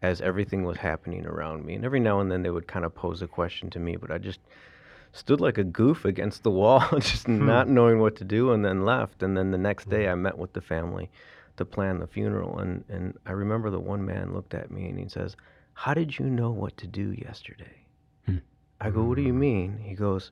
As 0.00 0.20
everything 0.20 0.64
was 0.64 0.78
happening 0.78 1.24
around 1.26 1.64
me, 1.64 1.74
and 1.74 1.84
every 1.84 2.00
now 2.00 2.18
and 2.18 2.28
then 2.28 2.42
they 2.42 2.50
would 2.50 2.66
kind 2.66 2.84
of 2.84 2.92
pose 2.92 3.22
a 3.22 3.28
question 3.28 3.70
to 3.70 3.78
me, 3.78 3.94
but 3.94 4.10
I 4.10 4.18
just 4.18 4.40
stood 5.12 5.40
like 5.40 5.58
a 5.58 5.64
goof 5.64 6.04
against 6.04 6.42
the 6.42 6.50
wall, 6.60 6.84
just 6.98 7.26
hmm. 7.26 7.46
not 7.46 7.68
knowing 7.68 8.00
what 8.00 8.16
to 8.16 8.24
do, 8.24 8.52
and 8.52 8.64
then 8.64 8.84
left. 8.84 9.22
And 9.22 9.36
then 9.36 9.50
the 9.50 9.58
next 9.58 9.88
day, 9.88 10.04
hmm. 10.04 10.10
I 10.10 10.14
met 10.16 10.38
with 10.38 10.52
the 10.52 10.60
family 10.60 11.10
to 11.56 11.64
plan 11.64 12.00
the 12.00 12.06
funeral. 12.06 12.58
And, 12.58 12.84
and 12.88 13.16
I 13.26 13.32
remember 13.32 13.70
the 13.70 13.80
one 13.80 14.04
man 14.04 14.32
looked 14.32 14.54
at 14.54 14.70
me 14.70 14.88
and 14.88 14.98
he 14.98 15.08
says, 15.08 15.36
How 15.74 15.94
did 15.94 16.18
you 16.18 16.26
know 16.26 16.50
what 16.50 16.76
to 16.78 16.86
do 16.86 17.12
yesterday? 17.12 17.84
Hmm. 18.26 18.38
I 18.80 18.90
go, 18.90 19.02
What 19.02 19.16
do 19.16 19.22
you 19.22 19.34
mean? 19.34 19.78
He 19.78 19.94
goes, 19.94 20.30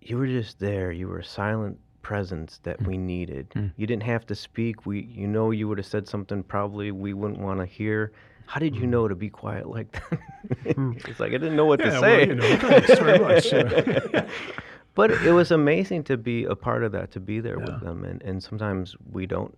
You 0.00 0.18
were 0.18 0.26
just 0.26 0.58
there. 0.58 0.90
You 0.90 1.08
were 1.08 1.22
silent 1.22 1.78
presence 2.04 2.60
that 2.62 2.80
mm. 2.80 2.86
we 2.86 2.96
needed. 2.96 3.50
Mm. 3.50 3.72
You 3.76 3.86
didn't 3.86 4.04
have 4.04 4.24
to 4.26 4.34
speak. 4.36 4.86
We, 4.86 5.02
you 5.02 5.26
know, 5.26 5.50
you 5.50 5.66
would 5.66 5.78
have 5.78 5.86
said 5.86 6.08
something 6.08 6.44
probably 6.44 6.92
we 6.92 7.12
wouldn't 7.12 7.40
want 7.40 7.58
to 7.58 7.66
hear. 7.66 8.12
How 8.46 8.60
did 8.60 8.76
you 8.76 8.82
mm. 8.82 8.90
know 8.90 9.08
to 9.08 9.16
be 9.16 9.30
quiet 9.30 9.68
like 9.68 9.90
that? 9.92 10.76
Hmm. 10.76 10.92
it's 11.08 11.18
like 11.18 11.30
I 11.30 11.38
didn't 11.38 11.56
know 11.56 11.64
what 11.64 11.80
to 11.80 11.90
say. 11.98 12.26
thanks 12.58 12.98
very 13.00 13.18
much. 13.18 14.26
But 14.94 15.10
it 15.10 15.32
was 15.32 15.50
amazing 15.50 16.04
to 16.04 16.16
be 16.16 16.44
a 16.44 16.54
part 16.54 16.84
of 16.84 16.92
that, 16.92 17.10
to 17.12 17.20
be 17.20 17.40
there 17.40 17.58
with 17.58 17.80
them. 17.80 18.04
And, 18.04 18.22
and 18.22 18.40
sometimes 18.40 18.94
we 19.10 19.26
don't, 19.26 19.52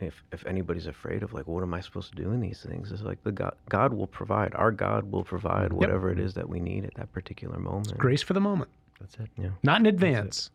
if, 0.00 0.24
if 0.32 0.44
anybody's 0.44 0.88
afraid 0.88 1.22
of 1.22 1.32
like, 1.32 1.46
what 1.46 1.62
am 1.62 1.72
I 1.72 1.80
supposed 1.80 2.10
to 2.16 2.20
do 2.20 2.32
in 2.32 2.40
these 2.40 2.66
things? 2.68 2.90
It's 2.90 3.02
like 3.02 3.22
the 3.22 3.30
God, 3.30 3.54
God 3.68 3.94
will 3.94 4.08
provide. 4.08 4.54
Our 4.56 4.72
God 4.72 5.12
will 5.12 5.22
provide 5.22 5.72
whatever 5.72 6.10
it 6.10 6.18
is 6.18 6.34
that 6.34 6.48
we 6.48 6.58
need 6.58 6.84
at 6.84 6.94
that 6.94 7.12
particular 7.12 7.58
moment. 7.60 7.96
Grace 7.96 8.22
for 8.22 8.32
the 8.32 8.40
moment, 8.40 8.70
That's 8.98 9.14
it. 9.14 9.28
Yeah. 9.38 9.50
not 9.62 9.80
in 9.80 9.86
advance, 9.86 10.50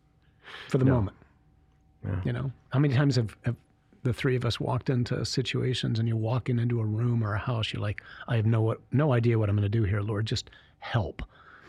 for 0.68 0.76
the 0.76 0.84
moment. 0.84 1.16
Yeah. 2.04 2.20
You 2.24 2.32
know, 2.32 2.52
how 2.70 2.78
many 2.78 2.94
times 2.94 3.16
have, 3.16 3.36
have 3.42 3.56
the 4.02 4.12
three 4.12 4.36
of 4.36 4.44
us 4.44 4.60
walked 4.60 4.88
into 4.90 5.24
situations 5.24 5.98
and 5.98 6.08
you're 6.08 6.16
walking 6.16 6.58
into 6.58 6.80
a 6.80 6.84
room 6.84 7.22
or 7.22 7.34
a 7.34 7.38
house, 7.38 7.72
you're 7.72 7.82
like, 7.82 8.02
I 8.28 8.36
have 8.36 8.46
no 8.46 8.76
no 8.92 9.12
idea 9.12 9.38
what 9.38 9.48
I'm 9.48 9.56
going 9.56 9.70
to 9.70 9.78
do 9.78 9.84
here, 9.84 10.00
Lord. 10.00 10.26
Just 10.26 10.50
help. 10.78 11.22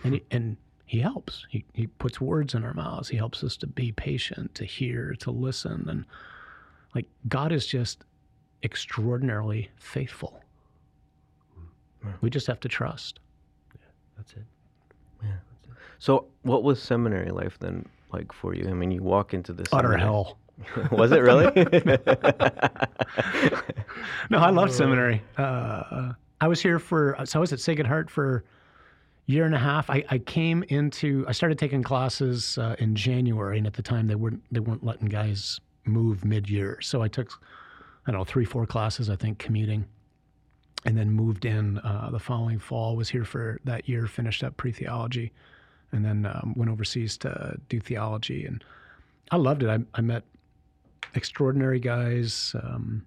And 0.04 0.16
he, 0.16 0.24
and 0.32 0.56
he 0.86 1.00
helps. 1.00 1.46
He, 1.50 1.66
he 1.74 1.88
puts 1.88 2.22
words 2.22 2.54
in 2.54 2.64
our 2.64 2.74
mouths. 2.74 3.10
He 3.10 3.18
helps 3.18 3.44
us 3.44 3.58
to 3.58 3.68
be 3.68 3.92
patient, 3.92 4.56
to 4.56 4.66
hear, 4.66 5.16
to 5.20 5.32
listen. 5.32 5.86
And 5.90 6.06
like 6.96 7.06
God 7.28 7.52
is 7.52 7.66
just 7.66 8.06
extraordinarily 8.64 9.70
faithful. 9.78 10.42
We 12.22 12.30
just 12.30 12.48
have 12.48 12.60
to 12.62 12.70
trust. 12.70 13.20
yeah 13.74 13.80
That's 14.18 14.34
it. 14.34 14.44
So, 16.00 16.26
what 16.44 16.64
was 16.64 16.82
seminary 16.82 17.30
life 17.30 17.60
then 17.60 17.86
like 18.12 18.32
for 18.32 18.54
you? 18.54 18.68
I 18.70 18.74
mean, 18.74 18.92
you 18.92 19.02
walk 19.04 19.34
into 19.34 19.54
this 19.54 19.68
Utter 19.72 19.98
hell. 19.98 20.38
was 20.92 21.12
it 21.12 21.20
really? 21.20 21.46
No, 24.30 24.38
I 24.38 24.52
love 24.52 24.72
seminary. 24.72 25.24
Uh, 25.38 26.14
I 26.40 26.48
was 26.48 26.62
here 26.62 26.78
for, 26.80 27.18
so 27.26 27.40
I 27.40 27.42
was 27.42 27.52
at 27.52 27.60
Sacred 27.60 27.88
Heart 27.88 28.10
for 28.10 28.44
a 29.28 29.32
year 29.32 29.46
and 29.46 29.56
a 29.56 29.60
half. 29.60 29.90
I, 29.90 30.04
I 30.10 30.20
came 30.20 30.64
into, 30.70 31.26
I 31.28 31.32
started 31.32 31.58
taking 31.58 31.82
classes 31.82 32.58
uh, 32.58 32.76
in 32.80 32.96
January, 32.96 33.58
and 33.58 33.66
at 33.66 33.74
the 33.74 33.82
time 33.82 34.08
they 34.08 34.16
weren't 34.16 34.44
they 34.52 34.60
weren't 34.60 34.84
letting 34.84 35.08
guys 35.08 35.60
move 35.86 36.24
mid 36.24 36.50
year. 36.50 36.80
So 36.82 37.02
I 37.02 37.08
took, 37.08 37.32
I 38.06 38.12
don't 38.12 38.20
know, 38.20 38.26
three 38.26 38.46
four 38.46 38.66
classes 38.66 39.10
I 39.10 39.16
think 39.16 39.40
commuting, 39.40 39.86
and 40.86 40.98
then 40.98 41.12
moved 41.12 41.46
in 41.46 41.80
uh, 41.80 42.10
the 42.12 42.20
following 42.20 42.60
fall. 42.60 42.96
Was 42.96 43.10
here 43.10 43.26
for 43.26 43.60
that 43.66 43.90
year, 43.90 44.06
finished 44.06 44.44
up 44.44 44.56
pre 44.58 44.72
theology, 44.72 45.32
and 45.92 46.04
then 46.06 46.26
um, 46.26 46.54
went 46.56 46.72
overseas 46.72 47.18
to 47.20 47.58
do 47.70 47.80
theology, 47.80 48.46
and 48.46 48.64
I 49.32 49.38
loved 49.38 49.64
it. 49.64 49.70
I, 49.70 49.80
I 49.94 50.02
met 50.02 50.24
extraordinary 51.16 51.80
guys. 51.80 52.56
Um, 52.62 53.06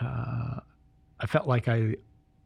uh, 0.00 0.60
I 1.20 1.26
felt 1.26 1.46
like 1.46 1.68
I 1.68 1.96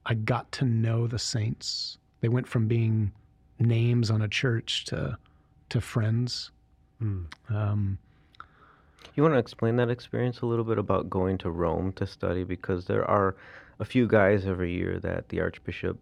I 0.06 0.14
got 0.14 0.50
to 0.52 0.64
know 0.64 1.06
the 1.06 1.18
saints. 1.18 1.98
They 2.20 2.28
went 2.28 2.46
from 2.48 2.66
being 2.68 3.12
names 3.58 4.10
on 4.10 4.22
a 4.22 4.28
church 4.28 4.84
to 4.86 5.18
to 5.68 5.80
friends. 5.80 6.50
Um, 7.00 7.98
You 9.14 9.22
want 9.22 9.34
to 9.34 9.38
explain 9.38 9.76
that 9.76 9.90
experience 9.90 10.40
a 10.40 10.46
little 10.46 10.64
bit 10.64 10.78
about 10.78 11.08
going 11.10 11.38
to 11.38 11.50
Rome 11.50 11.92
to 11.92 12.06
study? 12.06 12.44
Because 12.44 12.86
there 12.86 13.04
are 13.04 13.36
a 13.78 13.84
few 13.84 14.06
guys 14.06 14.46
every 14.46 14.72
year 14.72 14.98
that 15.00 15.28
the 15.30 15.40
Archbishop 15.40 15.98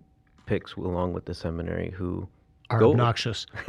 picks 0.47 0.75
along 0.75 1.13
with 1.13 1.25
the 1.25 1.35
seminary 1.35 1.91
who 1.91 2.29
are 2.71 2.81
Go. 2.81 2.91
obnoxious. 2.91 3.47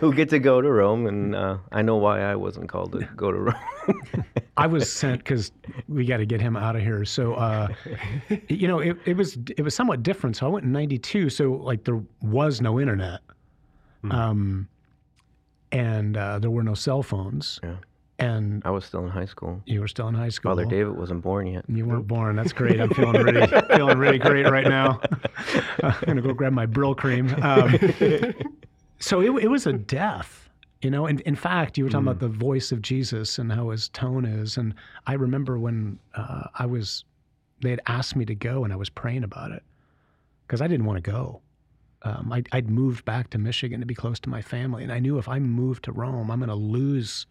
who 0.00 0.14
get 0.14 0.30
to 0.30 0.38
go 0.38 0.60
to 0.60 0.70
Rome, 0.70 1.06
and 1.06 1.34
uh, 1.34 1.58
I 1.70 1.82
know 1.82 1.96
why 1.96 2.20
I 2.22 2.34
wasn't 2.34 2.68
called 2.68 2.92
to 2.92 3.00
go 3.16 3.30
to 3.30 3.38
Rome. 3.38 4.04
I 4.56 4.66
was 4.66 4.90
sent 4.90 5.18
because 5.18 5.52
we 5.88 6.04
got 6.06 6.16
to 6.18 6.26
get 6.26 6.40
him 6.40 6.56
out 6.56 6.76
of 6.76 6.82
here. 6.82 7.04
So, 7.04 7.34
uh, 7.34 7.68
you 8.48 8.66
know, 8.68 8.78
it, 8.80 8.96
it 9.04 9.16
was 9.16 9.36
it 9.56 9.62
was 9.62 9.74
somewhat 9.74 10.02
different. 10.02 10.36
So 10.36 10.46
I 10.46 10.48
went 10.48 10.64
in 10.64 10.72
'92. 10.72 11.30
So 11.30 11.52
like 11.52 11.84
there 11.84 12.02
was 12.22 12.60
no 12.60 12.80
internet, 12.80 13.20
um, 14.10 14.68
and 15.72 16.16
uh, 16.16 16.38
there 16.38 16.50
were 16.50 16.62
no 16.62 16.74
cell 16.74 17.02
phones, 17.02 17.60
Yeah. 17.62 17.76
And 18.20 18.62
I 18.64 18.70
was 18.70 18.84
still 18.84 19.04
in 19.04 19.10
high 19.10 19.26
school. 19.26 19.62
you 19.64 19.80
were 19.80 19.86
still 19.86 20.08
in 20.08 20.14
high 20.14 20.28
school. 20.30 20.50
Father 20.50 20.64
David 20.64 20.96
wasn't 20.96 21.22
born 21.22 21.46
yet. 21.46 21.64
You 21.68 21.86
weren't 21.86 22.08
born. 22.08 22.34
That's 22.34 22.52
great. 22.52 22.80
I'm 22.80 22.90
feeling 22.90 23.22
really, 23.22 23.46
feeling 23.76 23.98
really 23.98 24.18
great 24.18 24.48
right 24.50 24.66
now. 24.66 25.00
I'm 25.84 25.94
gonna 26.04 26.22
go 26.22 26.32
grab 26.32 26.52
my 26.52 26.66
Brylcreem. 26.66 27.40
Um, 27.42 28.34
so 28.98 29.20
it, 29.20 29.44
it 29.44 29.48
was 29.48 29.68
a 29.68 29.72
death, 29.72 30.50
you 30.82 30.90
know. 30.90 31.06
And 31.06 31.20
in 31.20 31.36
fact, 31.36 31.78
you 31.78 31.84
were 31.84 31.90
talking 31.90 32.08
about 32.08 32.18
the 32.18 32.28
voice 32.28 32.72
of 32.72 32.82
Jesus 32.82 33.38
and 33.38 33.52
how 33.52 33.70
his 33.70 33.88
tone 33.90 34.24
is. 34.24 34.56
And 34.56 34.74
I 35.06 35.12
remember 35.12 35.60
when 35.60 36.00
uh, 36.16 36.48
I 36.56 36.66
was, 36.66 37.04
they 37.62 37.70
had 37.70 37.80
asked 37.86 38.16
me 38.16 38.24
to 38.24 38.34
go, 38.34 38.64
and 38.64 38.72
I 38.72 38.76
was 38.76 38.90
praying 38.90 39.22
about 39.22 39.52
it 39.52 39.62
because 40.46 40.60
I 40.60 40.66
didn't 40.66 40.86
want 40.86 41.04
to 41.04 41.08
go. 41.08 41.40
Um, 42.02 42.32
I'd, 42.32 42.48
I'd 42.50 42.70
moved 42.70 43.04
back 43.04 43.30
to 43.30 43.38
Michigan 43.38 43.78
to 43.78 43.86
be 43.86 43.94
close 43.94 44.18
to 44.20 44.28
my 44.28 44.42
family, 44.42 44.82
and 44.82 44.92
I 44.92 44.98
knew 44.98 45.18
if 45.18 45.28
I 45.28 45.38
moved 45.38 45.84
to 45.84 45.92
Rome, 45.92 46.30
I'm 46.32 46.40
going 46.40 46.48
to 46.48 46.54
lose 46.54 47.26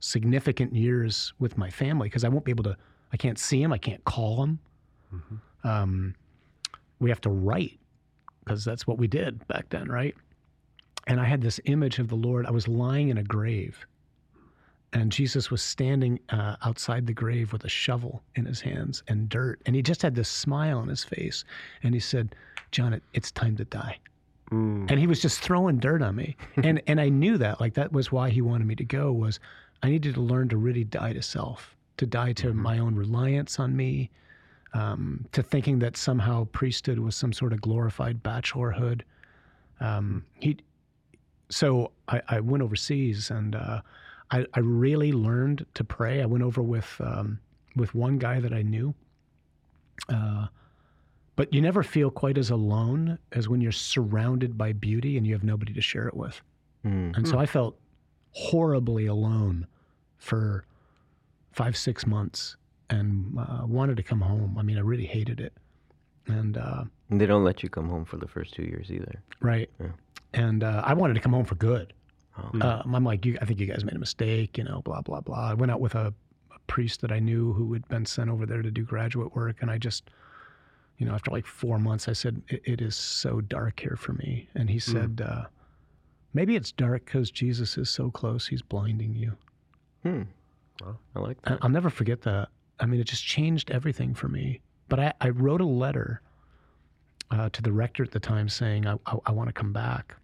significant 0.00 0.74
years 0.74 1.32
with 1.38 1.58
my 1.58 1.70
family 1.70 2.08
because 2.08 2.24
I 2.24 2.28
won't 2.28 2.44
be 2.44 2.50
able 2.50 2.64
to. 2.64 2.76
I 3.12 3.16
can't 3.16 3.38
see 3.38 3.62
them. 3.62 3.72
I 3.72 3.78
can't 3.78 4.04
call 4.04 4.36
them. 4.36 4.58
Um, 5.64 6.14
we 7.00 7.10
have 7.10 7.20
to 7.22 7.30
write 7.30 7.78
because 8.44 8.64
that's 8.64 8.86
what 8.86 8.98
we 8.98 9.06
did 9.06 9.46
back 9.48 9.68
then, 9.70 9.88
right? 9.88 10.14
And 11.06 11.20
I 11.20 11.24
had 11.24 11.40
this 11.40 11.60
image 11.64 11.98
of 11.98 12.08
the 12.08 12.16
Lord. 12.16 12.46
I 12.46 12.50
was 12.50 12.68
lying 12.68 13.08
in 13.08 13.18
a 13.18 13.22
grave, 13.22 13.86
and 14.92 15.10
Jesus 15.10 15.50
was 15.50 15.62
standing 15.62 16.20
uh, 16.30 16.56
outside 16.62 17.06
the 17.06 17.12
grave 17.12 17.52
with 17.52 17.64
a 17.64 17.68
shovel 17.68 18.22
in 18.34 18.44
his 18.44 18.60
hands 18.60 19.02
and 19.08 19.28
dirt, 19.28 19.60
and 19.66 19.74
he 19.74 19.82
just 19.82 20.02
had 20.02 20.14
this 20.14 20.28
smile 20.28 20.78
on 20.78 20.88
his 20.88 21.04
face, 21.04 21.44
and 21.82 21.94
he 21.94 22.00
said, 22.00 22.34
"John, 22.72 22.92
it, 22.92 23.02
it's 23.14 23.30
time 23.30 23.56
to 23.56 23.64
die." 23.64 23.98
Mm. 24.50 24.90
and 24.90 24.98
he 24.98 25.06
was 25.06 25.20
just 25.20 25.40
throwing 25.40 25.76
dirt 25.76 26.00
on 26.00 26.16
me 26.16 26.34
and 26.56 26.80
and 26.86 26.98
i 27.02 27.10
knew 27.10 27.36
that 27.36 27.60
like 27.60 27.74
that 27.74 27.92
was 27.92 28.10
why 28.10 28.30
he 28.30 28.40
wanted 28.40 28.66
me 28.66 28.74
to 28.76 28.84
go 28.84 29.12
was 29.12 29.40
i 29.82 29.88
needed 29.88 30.14
to 30.14 30.20
learn 30.20 30.48
to 30.48 30.56
really 30.56 30.84
die 30.84 31.12
to 31.12 31.22
self 31.22 31.76
to 31.96 32.06
die 32.06 32.32
to 32.32 32.52
my 32.52 32.78
own 32.78 32.94
reliance 32.94 33.58
on 33.58 33.76
me 33.76 34.10
um, 34.74 35.26
to 35.32 35.42
thinking 35.42 35.78
that 35.80 35.96
somehow 35.96 36.46
priesthood 36.52 36.98
was 36.98 37.16
some 37.16 37.32
sort 37.32 37.52
of 37.52 37.60
glorified 37.60 38.22
bachelorhood. 38.22 39.02
Um, 39.80 40.24
he 40.34 40.58
so 41.50 41.92
I, 42.08 42.20
I 42.28 42.40
went 42.40 42.62
overseas 42.62 43.30
and 43.30 43.54
uh, 43.54 43.80
I, 44.30 44.44
I 44.52 44.60
really 44.60 45.12
learned 45.12 45.64
to 45.74 45.84
pray. 45.84 46.22
I 46.22 46.26
went 46.26 46.44
over 46.44 46.62
with 46.62 46.94
um, 47.00 47.40
with 47.76 47.94
one 47.94 48.18
guy 48.18 48.40
that 48.40 48.52
i 48.52 48.62
knew. 48.62 48.94
Uh, 50.08 50.46
but 51.36 51.52
you 51.54 51.60
never 51.60 51.82
feel 51.82 52.10
quite 52.10 52.36
as 52.36 52.50
alone 52.50 53.18
as 53.32 53.48
when 53.48 53.60
you're 53.60 53.72
surrounded 53.72 54.58
by 54.58 54.72
beauty 54.72 55.16
and 55.16 55.26
you 55.26 55.32
have 55.32 55.44
nobody 55.44 55.72
to 55.72 55.80
share 55.80 56.08
it 56.08 56.16
with. 56.16 56.40
Mm. 56.84 57.16
And 57.16 57.28
so 57.28 57.38
I 57.38 57.46
felt 57.46 57.78
horribly 58.32 59.06
alone 59.06 59.66
for 60.18 60.64
five, 61.52 61.76
six 61.76 62.06
months 62.06 62.56
and 62.90 63.38
uh, 63.38 63.62
wanted 63.66 63.96
to 63.96 64.02
come 64.02 64.20
home. 64.20 64.56
I 64.58 64.62
mean, 64.62 64.78
I 64.78 64.80
really 64.80 65.06
hated 65.06 65.40
it. 65.40 65.52
And, 66.26 66.56
uh, 66.56 66.84
they 67.10 67.26
don't 67.26 67.44
let 67.44 67.62
you 67.62 67.68
come 67.68 67.88
home 67.88 68.04
for 68.04 68.16
the 68.16 68.28
first 68.28 68.54
two 68.54 68.62
years 68.62 68.90
either. 68.90 69.22
right. 69.40 69.70
Yeah. 69.80 69.88
And 70.34 70.62
uh, 70.62 70.82
I 70.84 70.92
wanted 70.92 71.14
to 71.14 71.20
come 71.20 71.32
home 71.32 71.46
for 71.46 71.54
good. 71.54 71.94
Oh. 72.36 72.60
Um, 72.60 72.94
I'm 72.94 73.04
like, 73.04 73.24
you, 73.24 73.38
I 73.40 73.46
think 73.46 73.60
you 73.60 73.66
guys 73.66 73.82
made 73.82 73.96
a 73.96 73.98
mistake, 73.98 74.58
you 74.58 74.64
know, 74.64 74.82
blah, 74.84 75.00
blah, 75.00 75.20
blah. 75.20 75.50
I 75.50 75.54
went 75.54 75.72
out 75.72 75.80
with 75.80 75.94
a, 75.94 76.12
a 76.54 76.58
priest 76.66 77.00
that 77.00 77.10
I 77.10 77.18
knew 77.18 77.54
who 77.54 77.72
had 77.72 77.88
been 77.88 78.04
sent 78.04 78.28
over 78.28 78.44
there 78.44 78.60
to 78.60 78.70
do 78.70 78.82
graduate 78.82 79.34
work. 79.34 79.56
And 79.62 79.70
I 79.70 79.78
just, 79.78 80.10
you 80.98 81.06
know, 81.06 81.14
after 81.14 81.30
like 81.30 81.46
four 81.46 81.78
months, 81.78 82.08
I 82.08 82.12
said, 82.12 82.42
it, 82.48 82.60
it 82.64 82.80
is 82.82 82.94
so 82.94 83.40
dark 83.40 83.80
here 83.80 83.96
for 83.96 84.12
me. 84.12 84.48
And 84.54 84.68
he 84.68 84.78
said, 84.78 85.22
uh, 85.26 85.44
maybe 86.34 86.56
it's 86.56 86.72
dark 86.72 87.04
because 87.04 87.30
Jesus 87.30 87.78
is 87.78 87.90
so 87.90 88.10
close, 88.10 88.46
he's 88.46 88.62
blinding 88.62 89.14
you. 89.14 89.36
Hmm. 90.02 90.22
Wow. 90.80 90.96
I 91.16 91.18
like 91.20 91.42
that. 91.42 91.58
I, 91.60 91.66
will 91.66 91.72
never 91.72 91.90
forget 91.90 92.22
that. 92.22 92.48
I 92.80 92.86
mean, 92.86 93.00
it 93.00 93.04
just 93.04 93.24
changed 93.24 93.70
everything 93.70 94.14
for 94.14 94.28
me. 94.28 94.60
But 94.88 95.00
I, 95.00 95.12
I 95.20 95.28
wrote 95.30 95.60
a 95.60 95.66
letter 95.66 96.22
uh, 97.30 97.48
to 97.50 97.62
the 97.62 97.72
rector 97.72 98.02
at 98.02 98.10
the 98.10 98.20
time 98.20 98.48
saying, 98.48 98.86
I, 98.86 98.94
I, 99.06 99.16
I 99.26 99.32
want 99.32 99.48
to 99.48 99.52
come 99.52 99.72
back. 99.72 100.14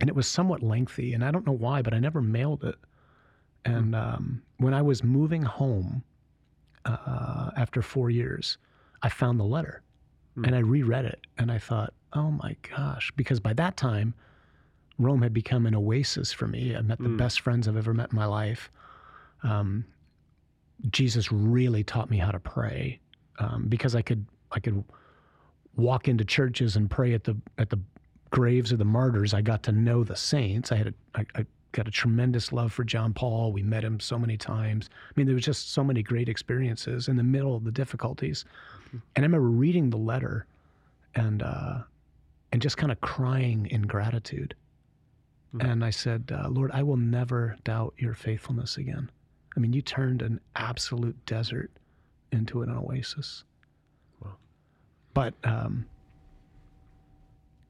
And 0.00 0.08
it 0.08 0.16
was 0.16 0.26
somewhat 0.26 0.62
lengthy, 0.62 1.12
and 1.12 1.24
I 1.24 1.30
don't 1.30 1.46
know 1.46 1.52
why, 1.52 1.82
but 1.82 1.92
I 1.92 1.98
never 1.98 2.22
mailed 2.22 2.64
it. 2.64 2.76
And 3.64 3.94
um, 3.94 4.42
when 4.56 4.72
I 4.72 4.80
was 4.80 5.04
moving 5.04 5.42
home 5.42 6.02
uh, 6.86 7.50
after 7.56 7.82
four 7.82 8.08
years, 8.10 8.56
I 9.02 9.10
found 9.10 9.38
the 9.38 9.44
letter 9.44 9.82
and 10.44 10.54
I 10.54 10.60
reread 10.60 11.04
it. 11.04 11.20
And 11.38 11.52
I 11.52 11.58
thought, 11.58 11.92
oh 12.14 12.30
my 12.30 12.56
gosh, 12.74 13.12
because 13.16 13.40
by 13.40 13.52
that 13.54 13.76
time, 13.76 14.14
Rome 15.00 15.22
had 15.22 15.32
become 15.32 15.66
an 15.66 15.74
oasis 15.74 16.30
for 16.32 16.46
me. 16.46 16.76
I 16.76 16.82
met 16.82 16.98
the 16.98 17.08
best 17.08 17.40
friends 17.40 17.66
I've 17.66 17.76
ever 17.76 17.94
met 17.94 18.10
in 18.12 18.16
my 18.16 18.26
life. 18.26 18.70
Um, 19.42 19.84
Jesus 20.90 21.32
really 21.32 21.82
taught 21.82 22.10
me 22.10 22.18
how 22.18 22.30
to 22.30 22.38
pray 22.38 23.00
um, 23.38 23.66
because 23.68 23.94
I 23.94 24.02
could 24.02 24.26
I 24.52 24.60
could 24.60 24.84
walk 25.76 26.06
into 26.06 26.24
churches 26.24 26.76
and 26.76 26.90
pray 26.90 27.14
at 27.14 27.24
the 27.24 27.36
at 27.56 27.70
the 27.70 27.78
graves 28.30 28.72
of 28.72 28.78
the 28.78 28.84
martyrs. 28.84 29.32
I 29.32 29.40
got 29.40 29.62
to 29.64 29.72
know 29.72 30.04
the 30.04 30.16
saints. 30.16 30.70
I 30.70 30.76
had 30.76 30.88
a, 30.88 30.94
I, 31.14 31.26
I 31.34 31.46
got 31.72 31.88
a 31.88 31.90
tremendous 31.90 32.52
love 32.52 32.72
for 32.72 32.84
John 32.84 33.14
Paul. 33.14 33.52
We 33.52 33.62
met 33.62 33.82
him 33.82 34.00
so 34.00 34.18
many 34.18 34.36
times. 34.36 34.90
I 34.92 35.12
mean, 35.16 35.26
there 35.26 35.34
was 35.34 35.44
just 35.44 35.72
so 35.72 35.82
many 35.82 36.02
great 36.02 36.28
experiences 36.28 37.08
in 37.08 37.16
the 37.16 37.22
middle 37.22 37.56
of 37.56 37.64
the 37.64 37.72
difficulties. 37.72 38.44
And 38.92 39.00
I 39.16 39.20
remember 39.22 39.48
reading 39.48 39.88
the 39.88 39.96
letter 39.96 40.46
and 41.14 41.42
uh, 41.42 41.78
and 42.52 42.60
just 42.60 42.76
kind 42.76 42.92
of 42.92 43.00
crying 43.00 43.66
in 43.66 43.82
gratitude. 43.82 44.54
And 45.58 45.84
I 45.84 45.90
said, 45.90 46.30
uh, 46.32 46.48
Lord, 46.48 46.70
I 46.72 46.84
will 46.84 46.96
never 46.96 47.56
doubt 47.64 47.94
your 47.98 48.14
faithfulness 48.14 48.76
again. 48.76 49.10
I 49.56 49.60
mean, 49.60 49.72
you 49.72 49.82
turned 49.82 50.22
an 50.22 50.38
absolute 50.54 51.16
desert 51.26 51.72
into 52.30 52.62
an 52.62 52.70
oasis. 52.70 53.42
Wow. 54.22 54.36
But 55.12 55.34
um, 55.42 55.86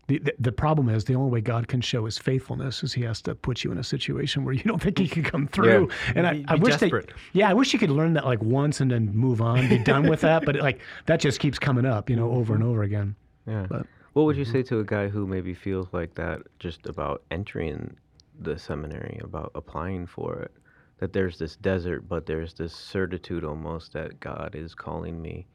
the, 0.09 0.19
the 0.19 0.35
the 0.41 0.53
problem 0.53 0.91
is 0.91 1.05
the 1.05 1.15
only 1.15 1.31
way 1.31 1.41
God 1.41 1.69
can 1.69 1.81
show 1.81 2.05
His 2.05 2.19
faithfulness 2.19 2.83
is 2.83 2.93
He 2.93 3.01
has 3.03 3.23
to 3.23 3.35
put 3.35 3.65
you 3.65 3.73
in 3.73 3.79
a 3.79 3.85
situation 3.85 4.45
where 4.45 4.53
you 4.53 4.63
don't 4.65 4.83
think 4.83 4.99
He 4.99 5.09
can 5.09 5.23
come 5.23 5.47
through. 5.49 5.89
And 6.15 6.27
I, 6.27 6.35
Be- 6.35 6.45
I 6.49 6.57
be 6.57 6.61
wish 6.63 6.77
they, 6.77 6.87
desperate. 6.91 7.13
yeah, 7.33 7.49
I 7.49 7.55
wish 7.55 7.73
you 7.73 7.79
could 7.79 7.91
learn 7.91 8.13
that 8.13 8.27
like 8.27 8.43
once 8.43 8.81
and 8.83 8.91
then 8.91 9.15
move 9.17 9.41
on, 9.41 9.69
be 9.71 9.79
done 9.79 10.07
with 10.07 10.21
that. 10.21 10.45
But 10.45 10.57
like 10.57 10.81
that 11.07 11.19
just 11.21 11.41
keeps 11.41 11.59
coming 11.59 11.87
up, 11.87 12.11
you 12.11 12.17
know, 12.17 12.31
over 12.33 12.55
and 12.55 12.63
over 12.63 12.83
again. 12.83 13.15
Yeah. 13.47 13.67
But- 13.71 13.87
what 14.13 14.25
would 14.25 14.37
you 14.37 14.45
mm-hmm. 14.45 14.53
say 14.53 14.63
to 14.65 14.81
a 14.81 14.85
guy 14.85 15.09
who 15.09 15.27
maybe 15.27 15.55
feels 15.55 15.89
like 15.93 16.15
that 16.15 16.41
just 16.59 16.87
about 16.87 17.23
entering 17.31 17.97
the 18.41 18.59
seminary, 18.59 19.21
about 19.23 19.53
applying 19.55 20.07
for 20.07 20.41
it? 20.41 20.53
That 20.99 21.13
there's 21.13 21.39
this 21.39 21.57
desert, 21.57 22.09
but 22.09 22.27
there's 22.27 22.55
this 22.55 22.75
certitude 22.75 23.45
almost 23.45 23.93
that 23.95 24.21
God 24.21 24.55
is 24.55 24.75
calling 24.75 25.21
me. 25.21 25.47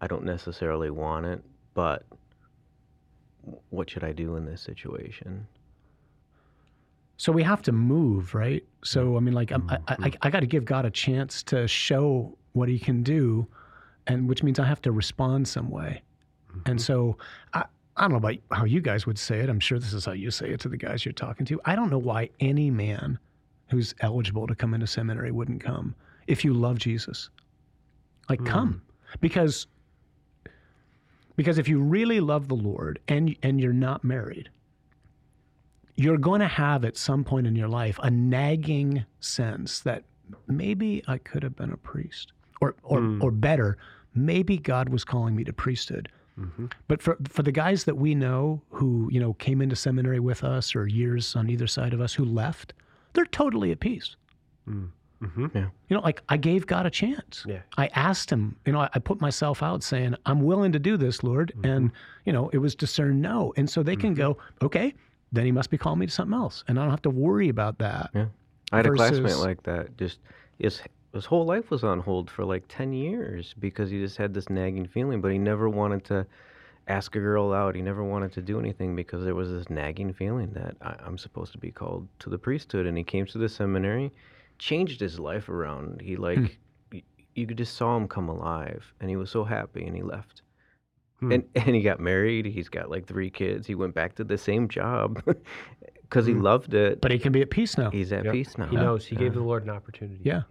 I 0.00 0.06
don't 0.06 0.24
necessarily 0.24 0.90
want 0.90 1.26
it, 1.26 1.42
but 1.74 2.04
what 3.70 3.90
should 3.90 4.04
I 4.04 4.12
do 4.12 4.36
in 4.36 4.44
this 4.46 4.62
situation? 4.62 5.46
So 7.16 7.32
we 7.32 7.42
have 7.42 7.62
to 7.62 7.72
move, 7.72 8.34
right? 8.34 8.64
So 8.82 9.16
I 9.16 9.20
mean, 9.20 9.34
like 9.34 9.50
I'm, 9.50 9.68
I, 9.68 9.74
I, 9.74 9.94
mm-hmm. 9.94 10.16
I 10.22 10.30
got 10.30 10.40
to 10.40 10.46
give 10.46 10.64
God 10.64 10.84
a 10.84 10.90
chance 10.90 11.42
to 11.44 11.68
show 11.68 12.36
what 12.52 12.68
He 12.68 12.78
can 12.78 13.02
do, 13.02 13.46
and 14.06 14.28
which 14.28 14.42
means 14.42 14.58
I 14.58 14.64
have 14.64 14.82
to 14.82 14.92
respond 14.92 15.46
some 15.46 15.70
way. 15.70 16.02
And 16.66 16.78
mm-hmm. 16.78 16.78
so 16.78 17.18
I, 17.52 17.64
I 17.96 18.02
don't 18.02 18.10
know 18.10 18.16
about 18.16 18.36
how 18.50 18.64
you 18.64 18.80
guys 18.80 19.06
would 19.06 19.18
say 19.18 19.40
it. 19.40 19.48
I'm 19.48 19.60
sure 19.60 19.78
this 19.78 19.92
is 19.92 20.04
how 20.04 20.12
you 20.12 20.30
say 20.30 20.50
it 20.50 20.60
to 20.60 20.68
the 20.68 20.76
guys 20.76 21.04
you're 21.04 21.12
talking 21.12 21.46
to. 21.46 21.60
I 21.64 21.76
don't 21.76 21.90
know 21.90 21.98
why 21.98 22.30
any 22.40 22.70
man 22.70 23.18
who's 23.70 23.94
eligible 24.00 24.46
to 24.46 24.54
come 24.54 24.74
into 24.74 24.86
seminary 24.86 25.30
wouldn't 25.30 25.62
come 25.62 25.94
if 26.26 26.44
you 26.44 26.54
love 26.54 26.78
Jesus. 26.78 27.30
Like 28.28 28.40
hmm. 28.40 28.46
come 28.46 28.82
because 29.20 29.66
because 31.36 31.58
if 31.58 31.68
you 31.68 31.80
really 31.80 32.20
love 32.20 32.48
the 32.48 32.54
Lord 32.54 33.00
and 33.08 33.36
and 33.42 33.60
you're 33.60 33.72
not 33.72 34.02
married, 34.02 34.50
you're 35.96 36.18
going 36.18 36.40
to 36.40 36.48
have 36.48 36.84
at 36.84 36.96
some 36.96 37.24
point 37.24 37.46
in 37.46 37.54
your 37.54 37.68
life 37.68 37.98
a 38.02 38.10
nagging 38.10 39.04
sense 39.20 39.80
that 39.80 40.04
maybe 40.46 41.02
I 41.06 41.18
could 41.18 41.42
have 41.42 41.56
been 41.56 41.72
a 41.72 41.76
priest, 41.76 42.32
or 42.60 42.74
or 42.82 43.00
hmm. 43.00 43.22
or 43.22 43.30
better, 43.30 43.76
maybe 44.14 44.56
God 44.56 44.88
was 44.88 45.04
calling 45.04 45.36
me 45.36 45.44
to 45.44 45.52
priesthood. 45.52 46.10
Mm-hmm. 46.38 46.66
But 46.88 47.00
for 47.00 47.16
for 47.28 47.42
the 47.42 47.52
guys 47.52 47.84
that 47.84 47.96
we 47.96 48.14
know 48.14 48.62
who 48.70 49.08
you 49.10 49.20
know 49.20 49.34
came 49.34 49.62
into 49.62 49.76
seminary 49.76 50.20
with 50.20 50.42
us 50.42 50.74
or 50.74 50.86
years 50.86 51.36
on 51.36 51.48
either 51.48 51.66
side 51.66 51.94
of 51.94 52.00
us 52.00 52.14
who 52.14 52.24
left, 52.24 52.74
they're 53.12 53.26
totally 53.26 53.70
at 53.70 53.80
peace. 53.80 54.16
Mm. 54.68 54.90
Mm-hmm. 55.22 55.46
Yeah. 55.54 55.68
You 55.88 55.96
know, 55.96 56.02
like 56.02 56.22
I 56.28 56.36
gave 56.36 56.66
God 56.66 56.86
a 56.86 56.90
chance. 56.90 57.44
Yeah. 57.46 57.60
I 57.76 57.88
asked 57.94 58.30
him, 58.30 58.56
you 58.66 58.72
know, 58.72 58.80
I, 58.80 58.90
I 58.94 58.98
put 58.98 59.20
myself 59.20 59.62
out 59.62 59.82
saying, 59.82 60.14
I'm 60.26 60.42
willing 60.42 60.72
to 60.72 60.78
do 60.78 60.96
this, 60.96 61.22
Lord. 61.22 61.52
Mm-hmm. 61.56 61.70
And, 61.70 61.90
you 62.24 62.32
know, 62.32 62.50
it 62.50 62.58
was 62.58 62.74
discerned 62.74 63.22
no. 63.22 63.52
And 63.56 63.68
so 63.68 63.82
they 63.82 63.96
can 63.96 64.10
mm-hmm. 64.10 64.34
go, 64.34 64.38
okay, 64.62 64.92
then 65.32 65.46
he 65.46 65.52
must 65.52 65.70
be 65.70 65.78
calling 65.78 65.98
me 65.98 66.06
to 66.06 66.12
something 66.12 66.36
else. 66.36 66.64
And 66.68 66.78
I 66.78 66.82
don't 66.82 66.90
have 66.90 67.02
to 67.02 67.10
worry 67.10 67.48
about 67.48 67.78
that. 67.78 68.10
Yeah. 68.14 68.26
I 68.72 68.78
had 68.78 68.86
a 68.86 68.90
classmate 68.90 69.36
like 69.36 69.62
that. 69.64 69.96
Just 69.96 70.18
his 70.58 70.80
his 71.14 71.24
whole 71.26 71.44
life 71.46 71.70
was 71.70 71.84
on 71.84 72.00
hold 72.00 72.30
for 72.30 72.44
like 72.44 72.64
ten 72.68 72.92
years 72.92 73.54
because 73.58 73.90
he 73.90 73.98
just 74.00 74.16
had 74.16 74.34
this 74.34 74.48
nagging 74.50 74.86
feeling, 74.86 75.20
but 75.20 75.30
he 75.32 75.38
never 75.38 75.68
wanted 75.68 76.04
to 76.06 76.26
ask 76.88 77.14
a 77.16 77.20
girl 77.20 77.52
out. 77.52 77.74
He 77.74 77.82
never 77.82 78.04
wanted 78.04 78.32
to 78.32 78.42
do 78.42 78.58
anything 78.58 78.94
because 78.94 79.24
there 79.24 79.34
was 79.34 79.50
this 79.50 79.70
nagging 79.70 80.12
feeling 80.12 80.50
that 80.52 80.76
I, 80.82 80.96
I'm 81.06 81.16
supposed 81.16 81.52
to 81.52 81.58
be 81.58 81.70
called 81.70 82.06
to 82.18 82.28
the 82.30 82.36
priesthood. 82.38 82.84
And 82.86 82.98
he 82.98 83.04
came 83.04 83.24
to 83.26 83.38
the 83.38 83.48
seminary, 83.48 84.12
changed 84.58 85.00
his 85.00 85.18
life 85.18 85.48
around. 85.48 86.00
He 86.02 86.16
like 86.16 86.58
y- 86.92 87.02
you 87.34 87.46
could 87.46 87.58
just 87.58 87.76
saw 87.76 87.96
him 87.96 88.06
come 88.08 88.28
alive, 88.28 88.84
and 89.00 89.08
he 89.08 89.16
was 89.16 89.30
so 89.30 89.44
happy, 89.44 89.86
and 89.86 89.96
he 89.96 90.02
left. 90.02 90.42
Hmm. 91.20 91.32
And 91.32 91.44
and 91.54 91.74
he 91.76 91.80
got 91.82 92.00
married. 92.00 92.44
He's 92.46 92.68
got 92.68 92.90
like 92.90 93.06
three 93.06 93.30
kids. 93.30 93.66
He 93.66 93.74
went 93.74 93.94
back 93.94 94.14
to 94.16 94.24
the 94.24 94.36
same 94.36 94.68
job 94.68 95.22
because 96.02 96.26
he 96.26 96.34
loved 96.34 96.74
it. 96.74 97.00
But 97.00 97.12
he 97.12 97.18
can 97.18 97.32
be 97.32 97.40
at 97.42 97.50
peace 97.50 97.78
now. 97.78 97.90
He's 97.90 98.12
at 98.12 98.24
Yep. 98.24 98.32
peace 98.32 98.58
now. 98.58 98.66
He 98.66 98.76
knows. 98.76 99.06
He 99.06 99.16
gave 99.16 99.32
the 99.34 99.42
Lord 99.42 99.62
an 99.62 99.70
opportunity. 99.70 100.20
Yeah. 100.22 100.42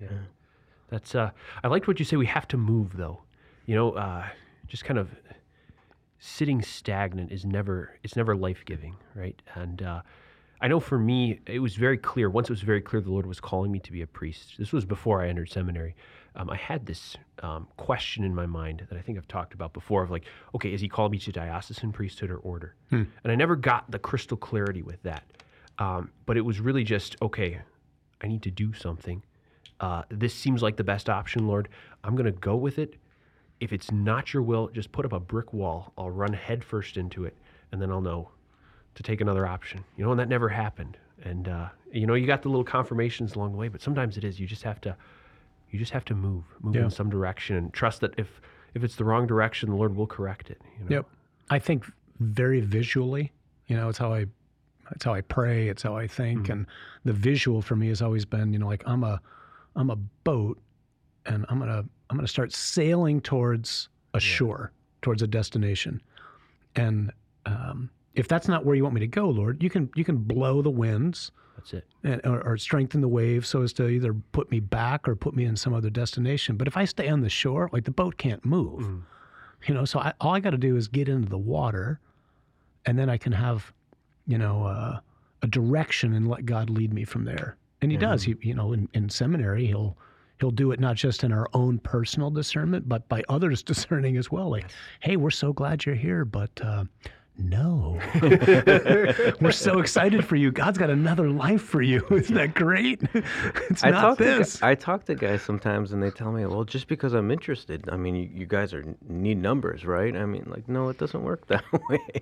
That's. 0.93 1.15
Uh, 1.15 1.31
I 1.63 1.67
liked 1.69 1.87
what 1.87 1.97
you 1.97 2.05
say. 2.05 2.17
We 2.17 2.27
have 2.27 2.47
to 2.49 2.57
move, 2.57 2.95
though. 2.95 3.23
You 3.65 3.73
know, 3.73 3.93
uh, 3.93 4.27
just 4.67 4.85
kind 4.85 4.99
of 4.99 5.09
sitting 6.19 6.61
stagnant 6.61 7.31
is 7.31 7.45
never. 7.45 7.97
It's 8.03 8.15
never 8.15 8.35
life 8.35 8.63
giving, 8.63 8.95
right? 9.15 9.41
And 9.55 9.81
uh, 9.81 10.01
I 10.61 10.67
know 10.67 10.79
for 10.79 10.99
me, 10.99 11.39
it 11.47 11.57
was 11.57 11.75
very 11.75 11.97
clear. 11.97 12.29
Once 12.29 12.47
it 12.49 12.53
was 12.53 12.61
very 12.61 12.79
clear 12.79 13.01
the 13.01 13.09
Lord 13.09 13.25
was 13.25 13.39
calling 13.39 13.71
me 13.71 13.79
to 13.79 13.91
be 13.91 14.03
a 14.03 14.07
priest. 14.07 14.53
This 14.59 14.71
was 14.71 14.85
before 14.85 15.23
I 15.23 15.29
entered 15.29 15.49
seminary. 15.49 15.95
Um, 16.35 16.51
I 16.51 16.57
had 16.57 16.85
this 16.85 17.17
um, 17.41 17.67
question 17.77 18.23
in 18.23 18.35
my 18.35 18.45
mind 18.45 18.85
that 18.89 18.97
I 18.97 19.01
think 19.01 19.17
I've 19.17 19.27
talked 19.27 19.55
about 19.55 19.73
before 19.73 20.03
of 20.03 20.11
like, 20.11 20.25
okay, 20.53 20.71
is 20.73 20.79
he 20.79 20.87
calling 20.87 21.11
me 21.11 21.17
to 21.19 21.31
diocesan 21.31 21.91
priesthood 21.91 22.29
or 22.29 22.37
order? 22.37 22.75
And 23.23 23.31
I 23.31 23.35
never 23.35 23.55
got 23.55 23.89
the 23.89 23.99
crystal 23.99 24.37
clarity 24.37 24.83
with 24.83 25.01
that. 25.03 25.23
Um, 25.79 26.11
but 26.27 26.37
it 26.37 26.41
was 26.41 26.59
really 26.59 26.83
just, 26.83 27.15
okay, 27.21 27.61
I 28.21 28.27
need 28.27 28.43
to 28.43 28.51
do 28.51 28.73
something. 28.73 29.23
Uh, 29.79 30.03
this 30.09 30.33
seems 30.33 30.61
like 30.61 30.77
the 30.77 30.83
best 30.83 31.09
option, 31.09 31.47
Lord. 31.47 31.67
I'm 32.03 32.15
going 32.15 32.25
to 32.25 32.31
go 32.39 32.55
with 32.55 32.77
it. 32.79 32.95
If 33.59 33.71
it's 33.73 33.91
not 33.91 34.33
your 34.33 34.43
will, 34.43 34.67
just 34.69 34.91
put 34.91 35.05
up 35.05 35.13
a 35.13 35.19
brick 35.19 35.53
wall. 35.53 35.93
I'll 35.97 36.11
run 36.11 36.33
headfirst 36.33 36.97
into 36.97 37.25
it, 37.25 37.35
and 37.71 37.81
then 37.81 37.91
I'll 37.91 38.01
know 38.01 38.29
to 38.95 39.03
take 39.03 39.21
another 39.21 39.47
option. 39.47 39.83
You 39.97 40.05
know, 40.05 40.11
and 40.11 40.19
that 40.19 40.29
never 40.29 40.49
happened. 40.49 40.97
And 41.23 41.47
uh, 41.47 41.69
you 41.91 42.05
know, 42.05 42.13
you 42.15 42.27
got 42.27 42.41
the 42.41 42.49
little 42.49 42.63
confirmations 42.63 43.35
along 43.35 43.51
the 43.53 43.57
way, 43.57 43.67
but 43.69 43.81
sometimes 43.81 44.17
it 44.17 44.23
is. 44.23 44.39
You 44.39 44.47
just 44.47 44.63
have 44.63 44.81
to, 44.81 44.95
you 45.71 45.79
just 45.79 45.91
have 45.91 46.05
to 46.05 46.15
move, 46.15 46.43
move 46.61 46.75
Yeah. 46.75 46.83
in 46.83 46.89
some 46.91 47.09
direction, 47.09 47.55
and 47.55 47.73
trust 47.73 48.01
that 48.01 48.13
if 48.17 48.41
if 48.73 48.83
it's 48.83 48.95
the 48.95 49.05
wrong 49.05 49.27
direction, 49.27 49.69
the 49.69 49.75
Lord 49.75 49.95
will 49.95 50.07
correct 50.07 50.49
it. 50.49 50.59
You 50.79 50.83
know? 50.85 50.95
Yep. 50.97 51.05
I 51.49 51.59
think 51.59 51.85
very 52.19 52.59
visually, 52.61 53.31
you 53.67 53.77
know, 53.77 53.89
it's 53.89 53.97
how 53.99 54.13
I 54.13 54.25
it's 54.91 55.05
how 55.05 55.13
I 55.13 55.21
pray, 55.21 55.69
it's 55.69 55.83
how 55.83 55.95
I 55.95 56.07
think. 56.07 56.49
And 56.49 56.67
the 57.05 57.13
visual 57.13 57.61
for 57.61 57.75
me 57.75 57.87
has 57.89 58.01
always 58.01 58.25
been, 58.25 58.51
you 58.51 58.59
know, 58.59 58.67
like 58.67 58.83
I'm 58.85 59.03
a 59.03 59.21
I'm 59.75 59.89
a 59.89 59.95
boat 59.95 60.59
and 61.25 61.45
I'm 61.49 61.59
gonna 61.59 61.85
I'm 62.09 62.17
gonna 62.17 62.27
start 62.27 62.53
sailing 62.53 63.21
towards 63.21 63.89
a 64.13 64.19
shore, 64.19 64.71
towards 65.01 65.21
a 65.21 65.27
destination. 65.27 66.01
And 66.75 67.11
um, 67.45 67.89
if 68.15 68.27
that's 68.27 68.47
not 68.47 68.65
where 68.65 68.75
you 68.75 68.83
want 68.83 68.93
me 68.95 69.01
to 69.01 69.07
go, 69.07 69.29
Lord, 69.29 69.63
you 69.63 69.69
can 69.69 69.89
you 69.95 70.03
can 70.03 70.17
blow 70.17 70.61
the 70.61 70.69
winds 70.69 71.31
That's 71.55 71.73
it. 71.73 71.85
and, 72.03 72.21
or, 72.25 72.41
or 72.41 72.57
strengthen 72.57 73.01
the 73.01 73.07
waves 73.07 73.47
so 73.47 73.61
as 73.63 73.73
to 73.73 73.87
either 73.87 74.13
put 74.31 74.51
me 74.51 74.59
back 74.59 75.07
or 75.07 75.15
put 75.15 75.35
me 75.35 75.45
in 75.45 75.55
some 75.55 75.73
other 75.73 75.89
destination. 75.89 76.57
But 76.57 76.67
if 76.67 76.77
I 76.77 76.85
stay 76.85 77.09
on 77.09 77.21
the 77.21 77.29
shore, 77.29 77.69
like 77.73 77.85
the 77.85 77.91
boat 77.91 78.17
can't 78.17 78.43
move, 78.45 78.87
you 79.67 79.73
know. 79.73 79.85
So 79.85 79.99
I, 79.99 80.13
all 80.21 80.33
I 80.35 80.39
got 80.39 80.51
to 80.51 80.57
do 80.57 80.75
is 80.75 80.87
get 80.87 81.09
into 81.09 81.29
the 81.29 81.37
water, 81.37 81.99
and 82.85 82.97
then 82.99 83.09
I 83.09 83.17
can 83.17 83.31
have, 83.31 83.73
you 84.27 84.37
know, 84.37 84.63
uh, 84.65 84.99
a 85.41 85.47
direction 85.47 86.13
and 86.13 86.27
let 86.27 86.45
God 86.45 86.69
lead 86.69 86.93
me 86.93 87.03
from 87.05 87.25
there. 87.25 87.57
And 87.83 87.91
He 87.91 87.97
does. 87.97 88.23
He, 88.23 88.35
you 88.41 88.55
know, 88.55 88.73
in, 88.73 88.89
in 88.93 89.09
seminary, 89.09 89.67
He'll 89.67 89.97
He'll 90.39 90.51
do 90.51 90.71
it 90.71 90.79
not 90.79 90.95
just 90.95 91.23
in 91.23 91.31
our 91.31 91.47
own 91.53 91.79
personal 91.79 92.29
discernment, 92.29 92.89
but 92.89 93.07
by 93.07 93.23
others 93.29 93.63
discerning 93.71 94.17
as 94.17 94.31
well. 94.31 94.49
Like, 94.49 94.71
hey, 94.99 95.15
we're 95.15 95.29
so 95.31 95.53
glad 95.53 95.85
you're 95.85 95.95
here, 95.95 96.25
but. 96.25 96.51
Uh, 96.61 96.85
no. 97.35 97.99
We're 99.41 99.51
so 99.51 99.79
excited 99.79 100.23
for 100.23 100.35
you. 100.35 100.51
God's 100.51 100.77
got 100.77 100.91
another 100.91 101.31
life 101.31 101.63
for 101.63 101.81
you. 101.81 102.05
Isn't 102.11 102.35
that 102.35 102.53
great? 102.53 103.01
It's 103.71 103.83
I 103.83 103.89
not 103.89 104.01
talk 104.01 104.17
this. 104.19 104.59
To, 104.59 104.67
I 104.67 104.75
talk 104.75 105.05
to 105.05 105.15
guys 105.15 105.41
sometimes, 105.41 105.93
and 105.93 106.03
they 106.03 106.11
tell 106.11 106.31
me, 106.31 106.45
"Well, 106.45 106.63
just 106.63 106.87
because 106.87 107.13
I'm 107.13 107.31
interested, 107.31 107.89
I 107.91 107.97
mean, 107.97 108.13
you, 108.15 108.29
you 108.31 108.45
guys 108.45 108.71
are 108.71 108.85
need 109.09 109.39
numbers, 109.39 109.83
right?" 109.83 110.15
I 110.15 110.27
mean, 110.27 110.43
like, 110.45 110.69
no, 110.69 110.89
it 110.89 110.99
doesn't 110.99 111.23
work 111.23 111.47
that 111.47 111.63
way. 111.89 112.21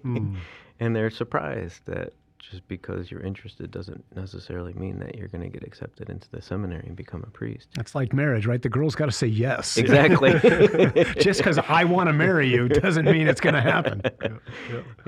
and 0.79 0.95
they're 0.95 1.09
surprised 1.09 1.85
that 1.87 2.13
just 2.41 2.67
because 2.67 3.11
you're 3.11 3.21
interested 3.21 3.69
doesn't 3.71 4.03
necessarily 4.15 4.73
mean 4.73 4.99
that 4.99 5.15
you're 5.15 5.27
going 5.27 5.43
to 5.43 5.49
get 5.49 5.63
accepted 5.63 6.09
into 6.09 6.29
the 6.31 6.41
seminary 6.41 6.85
and 6.87 6.95
become 6.95 7.23
a 7.25 7.29
priest. 7.29 7.67
It's 7.79 7.93
like 7.95 8.13
marriage, 8.13 8.45
right? 8.47 8.61
The 8.61 8.69
girl's 8.69 8.95
got 8.95 9.05
to 9.05 9.11
say 9.11 9.27
yes. 9.27 9.77
Exactly. 9.81 10.31
Just 11.19 11.39
because 11.39 11.57
I 11.59 11.83
want 11.83 12.07
to 12.07 12.13
marry 12.13 12.47
you 12.49 12.67
doesn't 12.67 13.05
mean 13.05 13.27
it's 13.27 13.41
going 13.41 13.55
to 13.55 13.61
happen. 13.61 14.01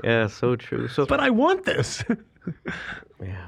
yeah, 0.04 0.26
so 0.26 0.56
true. 0.56 0.88
So, 0.88 1.06
But 1.06 1.20
I 1.20 1.30
want 1.30 1.64
this. 1.64 2.04
yeah. 3.22 3.46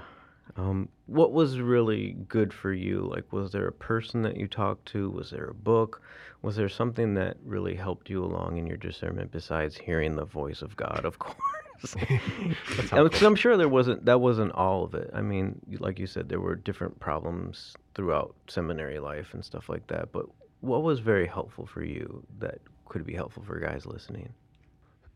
Um, 0.57 0.89
what 1.07 1.33
was 1.33 1.61
really 1.61 2.13
good 2.29 2.53
for 2.53 2.73
you? 2.73 3.09
Like, 3.13 3.33
was 3.33 3.53
there 3.53 3.69
a 3.69 3.73
person 3.73 4.23
that 4.23 4.37
you 4.37 4.47
talked 4.49 4.87
to? 4.93 5.11
Was 5.11 5.31
there 5.31 5.49
a 5.49 5.55
book? 5.55 6.03
Was 6.43 6.57
there 6.57 6.69
something 6.69 7.15
that 7.15 7.37
really 7.45 7.75
helped 7.75 8.09
you 8.09 8.25
along 8.25 8.57
in 8.57 8.67
your 8.67 8.77
discernment 8.79 9.33
besides 9.33 9.77
hearing 9.77 10.17
the 10.17 10.25
voice 10.25 10.63
of 10.63 10.77
God, 10.77 11.05
of 11.05 11.19
course? 11.19 11.37
I'm 12.93 13.35
sure 13.37 13.57
there 13.57 13.69
wasn't 13.69 14.05
that 14.05 14.21
wasn't 14.21 14.53
all 14.53 14.85
of 14.85 14.95
it. 14.95 15.11
I 15.15 15.21
mean, 15.21 15.61
like 15.79 15.99
you 15.99 16.07
said, 16.07 16.29
there 16.29 16.41
were 16.41 16.55
different 16.55 16.99
problems 17.01 17.75
throughout 17.95 18.35
seminary 18.49 18.99
life 18.99 19.35
and 19.35 19.45
stuff 19.45 19.69
like 19.69 19.87
that. 19.89 20.13
But 20.13 20.27
what 20.61 20.83
was 20.83 21.01
very 21.01 21.27
helpful 21.27 21.67
for 21.67 21.83
you 21.83 22.25
that 22.39 22.59
could 22.87 23.05
be 23.05 23.15
helpful 23.15 23.43
for 23.45 23.59
guys 23.59 23.87
listening? 23.87 24.33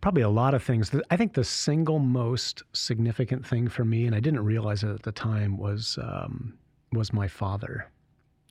Probably 0.00 0.22
a 0.22 0.30
lot 0.30 0.54
of 0.54 0.62
things. 0.62 0.90
I 1.10 1.16
think 1.16 1.34
the 1.34 1.44
single 1.44 1.98
most 1.98 2.62
significant 2.72 3.46
thing 3.46 3.68
for 3.68 3.84
me, 3.84 4.06
and 4.06 4.14
I 4.14 4.20
didn't 4.20 4.44
realize 4.44 4.82
it 4.82 4.88
at 4.88 5.02
the 5.02 5.12
time, 5.12 5.58
was 5.58 5.98
um, 6.02 6.54
was 6.92 7.12
my 7.12 7.28
father. 7.28 7.90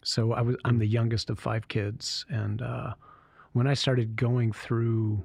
So 0.03 0.33
I 0.33 0.41
was 0.41 0.55
I'm 0.63 0.77
the 0.77 0.87
youngest 0.87 1.29
of 1.29 1.39
five 1.39 1.67
kids, 1.67 2.25
and 2.29 2.61
uh, 2.61 2.93
when 3.53 3.67
I 3.67 3.73
started 3.73 4.15
going 4.15 4.51
through 4.51 5.23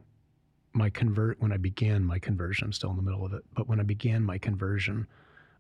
my 0.75 0.91
convert, 0.91 1.41
when 1.41 1.53
I 1.53 1.57
began 1.57 2.05
my 2.05 2.19
conversion, 2.19 2.67
I'm 2.67 2.73
still 2.73 2.91
in 2.91 2.97
the 2.97 3.03
middle 3.03 3.25
of 3.25 3.33
it, 3.33 3.45
but 3.55 3.69
when 3.69 3.81
I 3.81 3.85
began 3.85 4.23
my 4.23 4.39
conversion, 4.39 5.07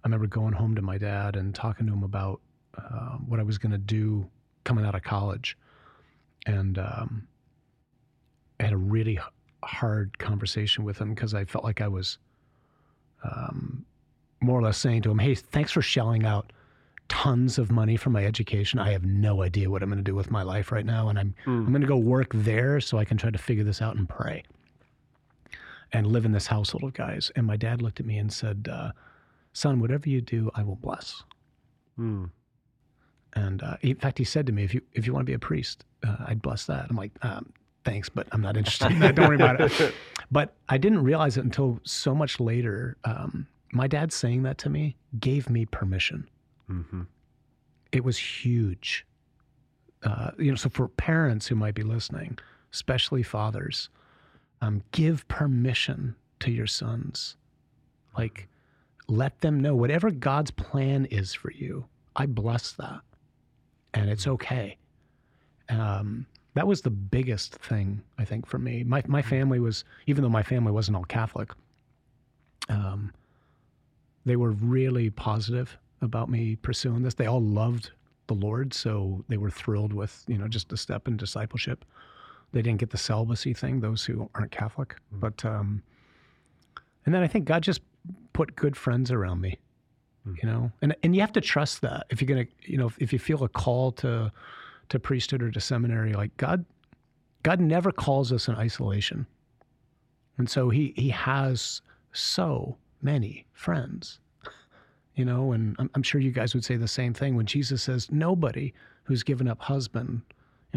I 0.02 0.08
remember 0.08 0.26
going 0.26 0.52
home 0.52 0.74
to 0.74 0.82
my 0.82 0.98
dad 0.98 1.36
and 1.36 1.54
talking 1.54 1.86
to 1.86 1.92
him 1.92 2.02
about 2.02 2.40
uh, 2.76 3.16
what 3.28 3.40
I 3.40 3.44
was 3.44 3.56
going 3.56 3.72
to 3.72 3.78
do 3.78 4.28
coming 4.64 4.84
out 4.84 4.94
of 4.94 5.02
college, 5.02 5.56
and 6.46 6.78
um, 6.78 7.26
I 8.58 8.64
had 8.64 8.72
a 8.72 8.76
really 8.76 9.12
h- 9.12 9.20
hard 9.62 10.18
conversation 10.18 10.84
with 10.84 10.98
him 10.98 11.14
because 11.14 11.32
I 11.32 11.44
felt 11.44 11.64
like 11.64 11.80
I 11.80 11.88
was 11.88 12.18
um, 13.22 13.84
more 14.40 14.58
or 14.58 14.62
less 14.62 14.76
saying 14.76 15.02
to 15.02 15.10
him, 15.10 15.18
"Hey, 15.20 15.34
thanks 15.36 15.70
for 15.70 15.80
shelling 15.80 16.26
out 16.26 16.52
tons 17.08 17.58
of 17.58 17.70
money 17.70 17.96
for 17.96 18.10
my 18.10 18.24
education. 18.24 18.78
I 18.80 18.90
have 18.92 19.04
no 19.04 19.42
idea 19.42 19.70
what 19.70 19.82
I'm 19.82 19.88
going 19.90 19.98
to 19.98 20.10
do 20.10 20.14
with 20.14 20.30
my 20.30 20.42
life 20.42 20.72
right 20.72 20.84
now, 20.84 21.08
and 21.08 21.18
I'm 21.18 21.34
I'm 21.46 21.68
going 21.70 21.82
to 21.82 21.86
go 21.86 21.96
work 21.96 22.30
there 22.34 22.80
so 22.80 22.98
I 22.98 23.04
can 23.04 23.16
try 23.16 23.30
to 23.30 23.38
figure 23.38 23.64
this 23.64 23.80
out 23.80 23.96
and 23.96 24.08
pray 24.08 24.42
and 25.94 26.06
live 26.06 26.26
in 26.26 26.32
this 26.32 26.48
household 26.48 26.84
of 26.84 26.92
guys." 26.92 27.32
And 27.34 27.46
my 27.46 27.56
dad 27.56 27.80
looked 27.80 28.00
at 28.00 28.06
me 28.06 28.18
and 28.18 28.30
said, 28.30 28.68
uh, 28.70 28.92
"Son, 29.54 29.80
whatever 29.80 30.10
you 30.10 30.20
do, 30.20 30.50
I 30.54 30.62
will 30.62 30.76
bless." 30.76 31.22
Hmm. 31.96 32.26
And 33.32 33.62
uh, 33.62 33.76
in 33.80 33.96
fact, 33.96 34.18
he 34.18 34.24
said 34.24 34.46
to 34.46 34.52
me, 34.52 34.64
"If 34.64 34.74
you 34.74 34.82
if 34.92 35.06
you 35.06 35.14
want 35.14 35.22
to 35.22 35.30
be 35.30 35.34
a 35.34 35.38
priest, 35.38 35.84
uh, 36.06 36.16
I'd 36.26 36.42
bless 36.42 36.66
that." 36.66 36.86
I'm 36.90 36.96
like, 36.96 37.12
um, 37.22 37.52
"Thanks, 37.84 38.10
but 38.10 38.26
I'm 38.32 38.42
not 38.42 38.58
interested 38.58 38.92
in 38.92 38.98
that. 38.98 39.14
Don't 39.14 39.28
worry 39.28 39.36
about 39.36 39.60
it." 39.60 39.94
But 40.30 40.54
I 40.68 40.78
didn't 40.78 41.04
realize 41.04 41.36
it 41.36 41.44
until 41.44 41.78
so 41.84 42.14
much 42.14 42.40
later. 42.40 42.96
Um, 43.04 43.46
my 43.72 43.86
dad 43.86 44.12
saying 44.12 44.42
that 44.44 44.58
to 44.58 44.70
me 44.70 44.96
gave 45.20 45.50
me 45.50 45.66
permission. 45.66 46.28
Mm-hmm. 46.70 47.02
It 47.92 48.04
was 48.04 48.16
huge. 48.16 49.06
Uh, 50.02 50.30
you 50.38 50.50
know, 50.50 50.56
so 50.56 50.68
for 50.68 50.88
parents 50.88 51.46
who 51.46 51.54
might 51.54 51.74
be 51.74 51.82
listening, 51.82 52.38
especially 52.72 53.22
fathers, 53.22 53.88
um, 54.64 54.82
give 54.92 55.28
permission 55.28 56.16
to 56.40 56.50
your 56.50 56.66
sons. 56.66 57.36
Like, 58.16 58.48
let 59.08 59.40
them 59.40 59.60
know 59.60 59.74
whatever 59.74 60.10
God's 60.10 60.50
plan 60.50 61.04
is 61.06 61.34
for 61.34 61.52
you. 61.52 61.84
I 62.16 62.26
bless 62.26 62.72
that, 62.72 63.00
and 63.92 64.08
it's 64.08 64.26
okay. 64.26 64.78
Um, 65.68 66.26
that 66.54 66.66
was 66.66 66.80
the 66.80 66.90
biggest 66.90 67.56
thing 67.56 68.02
I 68.18 68.24
think 68.24 68.46
for 68.46 68.58
me. 68.58 68.84
My 68.84 69.02
my 69.06 69.20
family 69.20 69.60
was, 69.60 69.84
even 70.06 70.22
though 70.22 70.30
my 70.30 70.42
family 70.42 70.72
wasn't 70.72 70.96
all 70.96 71.04
Catholic, 71.04 71.50
um, 72.70 73.12
they 74.24 74.36
were 74.36 74.52
really 74.52 75.10
positive 75.10 75.76
about 76.00 76.30
me 76.30 76.56
pursuing 76.56 77.02
this. 77.02 77.14
They 77.14 77.26
all 77.26 77.42
loved 77.42 77.90
the 78.28 78.34
Lord, 78.34 78.72
so 78.72 79.24
they 79.28 79.36
were 79.36 79.50
thrilled 79.50 79.92
with 79.92 80.24
you 80.26 80.38
know 80.38 80.48
just 80.48 80.70
the 80.70 80.76
step 80.78 81.06
in 81.08 81.18
discipleship. 81.18 81.84
They 82.54 82.62
didn't 82.62 82.78
get 82.78 82.90
the 82.90 82.98
celibacy 82.98 83.52
thing; 83.52 83.80
those 83.80 84.04
who 84.04 84.30
aren't 84.34 84.52
Catholic. 84.52 84.96
But 85.10 85.44
um, 85.44 85.82
and 87.04 87.14
then 87.14 87.22
I 87.22 87.26
think 87.26 87.46
God 87.46 87.62
just 87.64 87.80
put 88.32 88.54
good 88.54 88.76
friends 88.76 89.10
around 89.10 89.40
me, 89.40 89.58
you 90.24 90.48
know, 90.48 90.70
and 90.80 90.94
and 91.02 91.14
you 91.16 91.20
have 91.20 91.32
to 91.32 91.40
trust 91.40 91.80
that 91.82 92.06
if 92.10 92.22
you're 92.22 92.28
gonna 92.28 92.46
you 92.62 92.78
know 92.78 92.92
if 92.98 93.12
you 93.12 93.18
feel 93.18 93.42
a 93.42 93.48
call 93.48 93.90
to 93.92 94.30
to 94.88 94.98
priesthood 95.00 95.42
or 95.42 95.50
to 95.50 95.60
seminary, 95.60 96.12
like 96.12 96.36
God, 96.36 96.64
God 97.42 97.60
never 97.60 97.90
calls 97.90 98.32
us 98.32 98.46
in 98.46 98.54
isolation, 98.54 99.26
and 100.38 100.48
so 100.48 100.70
He 100.70 100.94
He 100.96 101.08
has 101.10 101.82
so 102.12 102.76
many 103.02 103.46
friends 103.52 104.20
you 105.16 105.24
know? 105.24 105.52
And 105.52 105.76
I'm, 105.78 105.90
I'm 105.94 106.02
sure 106.02 106.20
you 106.20 106.30
guys 106.30 106.54
would 106.54 106.64
say 106.64 106.76
the 106.76 106.88
same 106.88 107.12
thing 107.12 107.36
when 107.36 107.46
jesus 107.46 107.82
says 107.82 108.10
nobody 108.10 108.72
who's 109.04 109.22
given 109.22 109.48
up 109.48 109.60
husband 109.60 110.22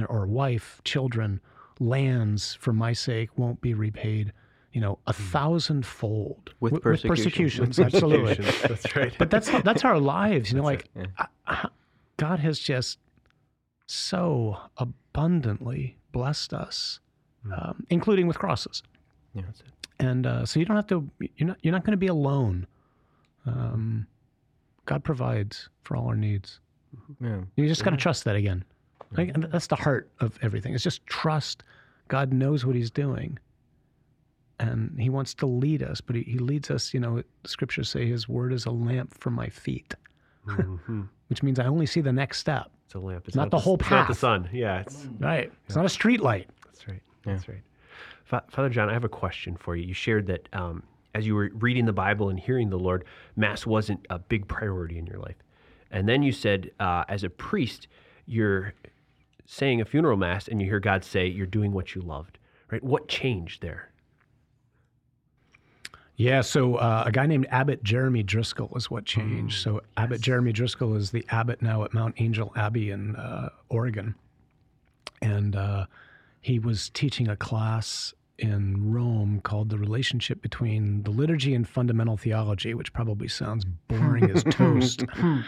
or 0.10 0.26
wife 0.26 0.82
children 0.84 1.40
lands 1.80 2.56
for 2.60 2.74
my 2.74 2.94
sake 2.94 3.30
won't 3.38 3.62
be 3.62 3.74
repaid 3.74 4.34
you 4.74 4.82
know 4.82 5.00
a 5.08 5.14
thousandfold 5.14 6.54
With 6.60 6.74
With 6.74 6.84
persecution. 6.84 7.10
persecutions 7.70 7.80
absolutely 7.80 8.34
That's 8.68 8.96
right. 8.96 9.14
but 9.18 9.30
that's 9.30 9.50
that's 9.62 9.84
our 9.86 10.00
lives 10.00 10.52
you 10.52 10.58
know 10.58 10.64
like 10.64 10.90
yeah. 10.96 11.06
I- 11.18 11.28
I- 11.48 11.70
god 12.18 12.40
has 12.40 12.60
just 12.60 13.00
so 13.88 14.58
abundantly 14.78 15.98
blessed 16.12 16.54
us 16.54 17.00
um, 17.56 17.86
including 17.90 18.28
with 18.28 18.38
crosses 18.38 18.84
Yeah. 19.34 19.44
That's 19.46 19.62
it. 19.62 19.66
and 20.00 20.28
uh, 20.28 20.46
so 20.46 20.60
you 20.60 20.66
don't 20.66 20.76
have 20.76 20.88
to 20.88 21.10
you're 21.38 21.48
not 21.48 21.58
you're 21.62 21.72
not 21.72 21.84
going 21.84 21.92
to 21.92 21.98
be 21.98 22.08
alone 22.08 22.68
um, 23.46 24.06
god 24.86 25.04
provides 25.04 25.70
for 25.84 25.96
all 25.96 26.08
our 26.08 26.16
needs 26.16 26.60
yeah. 27.22 27.42
you 27.56 27.68
just 27.68 27.84
got 27.84 27.92
to 27.92 27.98
trust 27.98 28.26
that 28.26 28.36
again 28.36 28.64
Like, 29.16 29.30
and 29.34 29.44
that's 29.46 29.68
the 29.68 29.76
heart 29.76 30.10
of 30.20 30.38
everything 30.42 30.74
it's 30.74 30.84
just 30.84 31.06
trust 31.06 31.64
god 32.10 32.34
knows 32.34 32.66
what 32.66 32.76
he's 32.76 32.92
doing 32.92 33.38
and 34.60 35.00
he 35.00 35.10
wants 35.10 35.34
to 35.36 35.46
lead 35.46 35.84
us 35.84 36.02
but 36.02 36.16
he, 36.16 36.24
he 36.24 36.40
leads 36.40 36.70
us 36.72 36.94
you 36.94 37.00
know 37.00 37.24
the 37.44 37.50
scriptures 37.50 37.90
say 37.90 38.06
his 38.08 38.28
word 38.28 38.52
is 38.52 38.66
a 38.66 38.72
lamp 38.72 39.14
for 39.20 39.30
my 39.32 39.48
feet 39.50 39.94
Mhm. 40.48 41.08
which 41.28 41.44
means 41.44 41.60
i 41.60 41.66
only 41.66 41.86
see 41.86 42.02
the 42.02 42.12
next 42.14 42.40
step 42.40 42.70
It's 42.86 42.96
a 42.96 43.00
lamp. 43.00 43.28
It's 43.28 43.36
Not 43.36 43.50
the 43.52 43.60
whole 43.60 43.76
It's 43.80 43.90
not 43.90 44.08
the 44.08 44.14
sun. 44.16 44.50
Yeah, 44.54 44.80
it's 44.80 45.06
right 45.20 45.52
it's 45.66 45.76
not 45.76 45.86
a 45.86 45.90
street 45.90 46.22
light 46.22 46.50
That's 46.66 46.88
right. 46.88 47.02
That's 47.26 47.48
right. 47.50 47.62
Fa- 48.24 48.44
Father 48.50 48.70
John, 48.70 48.90
I 48.90 48.94
have 48.94 49.04
a 49.04 49.10
question 49.10 49.56
for 49.58 49.76
you. 49.76 49.86
You 49.88 49.94
shared 49.94 50.28
that 50.28 50.48
um, 50.54 50.84
as 51.16 51.26
you 51.28 51.36
were 51.36 51.50
reading 51.56 51.86
the 51.86 51.94
Bible 51.94 52.30
and 52.30 52.40
hearing 52.40 52.70
the 52.70 52.78
Lord, 52.80 53.04
Mass 53.36 53.66
wasn't 53.66 54.06
a 54.10 54.20
big 54.20 54.48
priority 54.48 54.98
in 54.98 55.06
your 55.06 55.20
life. 55.20 55.36
And 55.92 56.08
then 56.10 56.24
you 56.24 56.32
said, 56.34 56.72
uh, 56.80 57.04
as 57.10 57.24
a 57.24 57.30
priest, 57.30 57.88
you're 58.26 58.74
saying 59.48 59.82
a 59.82 59.86
funeral 59.86 60.18
Mass 60.18 60.48
and 60.48 60.62
you 60.62 60.68
hear 60.68 60.80
God 60.80 61.04
say, 61.04 61.26
you're 61.26 61.48
doing 61.48 61.72
what 61.72 61.96
you 61.96 62.02
loved. 62.02 62.38
Right? 62.70 62.84
What 62.84 63.08
changed 63.08 63.64
there? 63.64 63.90
Yeah, 66.18 66.42
so 66.42 66.76
uh, 66.76 67.04
a 67.06 67.12
guy 67.12 67.28
named 67.28 67.48
Abbot 67.52 67.84
Jeremy 67.84 68.24
Driscoll 68.24 68.72
is 68.76 68.92
what 68.92 69.06
changed. 69.06 69.62
so 69.62 69.82
Abbot 69.96 70.20
Jeremy 70.20 70.52
Driscoll 70.52 70.96
is 70.96 71.12
the 71.12 71.24
abbot 71.30 71.62
now 71.62 71.84
at 71.84 71.94
Mount 71.94 72.16
Angel 72.18 72.52
Abbey 72.56 72.90
in 72.90 73.16
uh, 73.16 73.50
Oregon, 73.70 74.16
and 75.22 75.56
uh, 75.56 75.86
he 76.42 76.58
was 76.58 76.90
teaching 76.90 77.28
a 77.28 77.36
class 77.36 78.16
in 78.40 78.92
Rome 78.92 79.42
called 79.44 79.70
"The 79.70 79.78
Relationship 79.78 80.42
Between 80.42 81.04
the 81.04 81.12
Liturgy 81.12 81.54
and 81.54 81.70
Fundamental 81.70 82.18
Theology," 82.18 82.74
which 82.74 82.92
probably 82.94 83.28
sounds 83.28 83.64
boring 83.88 84.30
as 84.32 84.44
toast. 84.50 85.06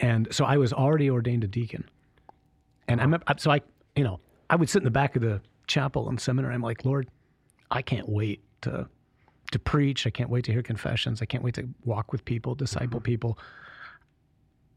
And 0.00 0.26
so 0.32 0.44
I 0.44 0.56
was 0.56 0.72
already 0.72 1.08
ordained 1.08 1.44
a 1.44 1.46
deacon, 1.46 1.88
and 2.88 3.00
I'm 3.00 3.14
uh-huh. 3.14 3.34
so 3.38 3.50
I, 3.50 3.60
you 3.96 4.04
know, 4.04 4.20
I 4.50 4.56
would 4.56 4.68
sit 4.68 4.78
in 4.78 4.84
the 4.84 4.90
back 4.90 5.16
of 5.16 5.22
the 5.22 5.40
chapel 5.66 6.08
in 6.10 6.18
seminary. 6.18 6.54
I'm 6.54 6.62
like, 6.62 6.84
Lord, 6.84 7.08
I 7.70 7.82
can't 7.82 8.08
wait 8.08 8.42
to 8.62 8.88
to 9.52 9.58
preach. 9.58 10.06
I 10.06 10.10
can't 10.10 10.30
wait 10.30 10.44
to 10.46 10.52
hear 10.52 10.62
confessions. 10.62 11.22
I 11.22 11.26
can't 11.26 11.44
wait 11.44 11.54
to 11.54 11.68
walk 11.84 12.12
with 12.12 12.24
people, 12.24 12.54
disciple 12.54 12.98
mm-hmm. 12.98 13.04
people. 13.04 13.38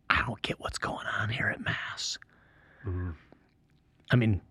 I 0.10 0.22
don't 0.26 0.42
get 0.42 0.60
what's 0.60 0.78
going 0.78 1.06
on 1.20 1.30
here 1.30 1.48
at 1.48 1.64
Mass. 1.64 2.18
Mm-hmm. 2.86 3.12
I 4.12 4.16
mean, 4.16 4.42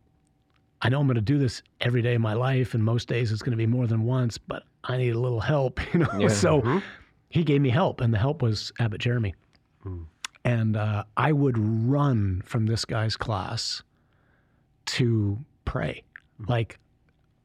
I 0.82 0.88
know 0.88 1.00
I'm 1.00 1.07
going 1.07 1.14
to 1.14 1.20
do 1.20 1.38
this 1.38 1.62
every 1.80 2.02
day 2.02 2.14
of 2.14 2.20
my 2.20 2.34
life, 2.34 2.74
and 2.74 2.84
most 2.84 3.09
days 3.09 3.32
it's 3.32 3.42
going 3.42 3.52
to 3.52 3.57
be 3.57 3.66
more 3.66 3.86
than 3.86 4.04
once, 4.04 4.36
but 4.36 4.64
I 4.84 4.96
need 4.96 5.14
a 5.14 5.18
little 5.18 5.40
help, 5.40 5.80
you 5.94 6.00
know? 6.00 6.18
Yeah. 6.18 6.28
So 6.28 6.61
mm-hmm. 6.61 6.78
he 7.30 7.44
gave 7.44 7.61
me 7.61 7.70
help, 7.70 8.00
and 8.00 8.12
the 8.12 8.18
help 8.18 8.42
was 8.42 8.72
Abbot 8.78 9.00
Jeremy. 9.00 9.34
Mm. 9.84 10.04
And 10.47 10.76
uh, 10.76 11.03
I 11.16 11.32
would 11.32 11.59
run 11.59 12.40
from 12.47 12.66
this 12.66 12.84
guy's 12.84 13.16
class 13.16 13.82
to 14.86 15.38
pray. 15.64 16.05
Like 16.49 16.78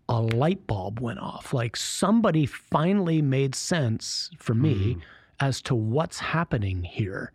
a 0.08 0.22
light 0.22 0.68
bulb 0.68 0.99
went 0.99 1.18
off. 1.18 1.52
Like 1.52 1.76
somebody 1.76 2.45
finally 2.45 3.20
made 3.24 3.56
sense 3.56 4.30
for 4.38 4.54
me 4.54 4.97
as 5.39 5.64
to 5.64 5.74
what's 5.74 6.20
happening 6.20 6.84
here 6.84 7.32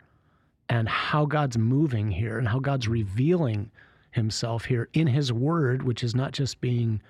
and 0.69 0.87
how 0.87 1.25
God's 1.25 1.57
moving 1.57 2.11
here 2.11 2.37
and 2.37 2.47
how 2.47 2.59
God's 2.59 2.87
revealing 2.87 3.69
himself 4.11 4.63
here 4.63 4.87
in 4.93 5.05
his 5.05 5.33
word, 5.33 5.83
which 5.83 6.01
is 6.01 6.15
not 6.15 6.31
just 6.31 6.61
being 6.61 7.01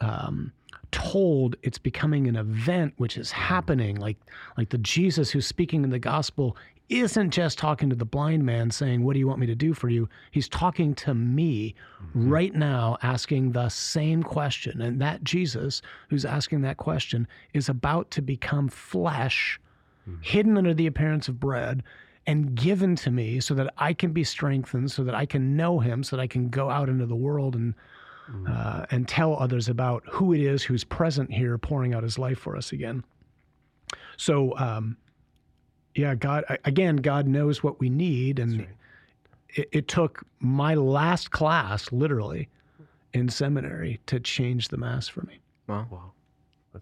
um, 0.00 0.52
told, 0.90 1.54
it's 1.62 1.78
becoming 1.78 2.26
an 2.26 2.34
event 2.34 2.94
which 2.96 3.16
is 3.16 3.30
happening. 3.30 3.94
Like, 3.94 4.16
like 4.58 4.70
the 4.70 4.78
Jesus 4.78 5.30
who's 5.30 5.46
speaking 5.46 5.84
in 5.84 5.90
the 5.90 6.00
gospel 6.00 6.56
isn't 6.88 7.30
just 7.30 7.58
talking 7.58 7.90
to 7.90 7.96
the 7.96 8.04
blind 8.04 8.44
man 8.44 8.70
saying, 8.70 9.04
What 9.04 9.14
do 9.14 9.18
you 9.18 9.26
want 9.26 9.40
me 9.40 9.46
to 9.46 9.54
do 9.54 9.74
for 9.74 9.88
you? 9.88 10.08
He's 10.30 10.48
talking 10.48 10.94
to 10.96 11.14
me 11.14 11.74
right 12.14 12.54
now, 12.54 12.96
asking 13.02 13.52
the 13.52 13.68
same 13.68 14.22
question. 14.22 14.80
And 14.80 15.00
that 15.00 15.24
Jesus 15.24 15.82
who's 16.08 16.24
asking 16.24 16.62
that 16.62 16.76
question 16.76 17.26
is 17.54 17.68
about 17.68 18.10
to 18.12 18.22
become 18.22 18.68
flesh, 18.68 19.60
hidden 20.20 20.56
under 20.56 20.74
the 20.74 20.86
appearance 20.86 21.28
of 21.28 21.40
bread. 21.40 21.82
And 22.28 22.56
given 22.56 22.96
to 22.96 23.10
me 23.10 23.38
so 23.38 23.54
that 23.54 23.72
I 23.78 23.92
can 23.92 24.12
be 24.12 24.24
strengthened, 24.24 24.90
so 24.90 25.04
that 25.04 25.14
I 25.14 25.26
can 25.26 25.56
know 25.56 25.78
him, 25.78 26.02
so 26.02 26.16
that 26.16 26.22
I 26.22 26.26
can 26.26 26.48
go 26.48 26.70
out 26.70 26.88
into 26.88 27.06
the 27.06 27.14
world 27.14 27.54
and 27.54 27.74
uh, 28.48 28.86
and 28.90 29.06
tell 29.06 29.36
others 29.38 29.68
about 29.68 30.02
who 30.10 30.32
it 30.32 30.40
is 30.40 30.62
who's 30.62 30.84
present 30.84 31.32
here, 31.32 31.56
pouring 31.58 31.94
out 31.94 32.02
His 32.02 32.18
life 32.18 32.38
for 32.38 32.56
us 32.56 32.72
again. 32.72 33.04
So, 34.16 34.56
um, 34.58 34.96
yeah, 35.96 36.14
God 36.14 36.44
again, 36.64 36.96
God 36.96 37.26
knows 37.26 37.62
what 37.62 37.80
we 37.80 37.88
need, 37.88 38.38
and 38.38 38.66
it, 39.50 39.68
it 39.72 39.88
took 39.88 40.22
my 40.40 40.74
last 40.74 41.30
class, 41.30 41.90
literally, 41.90 42.48
in 43.12 43.28
seminary, 43.28 43.98
to 44.06 44.20
change 44.20 44.68
the 44.68 44.76
mass 44.76 45.08
for 45.08 45.22
me. 45.22 45.40
Wow. 45.66 45.86
Wow. 45.90 46.12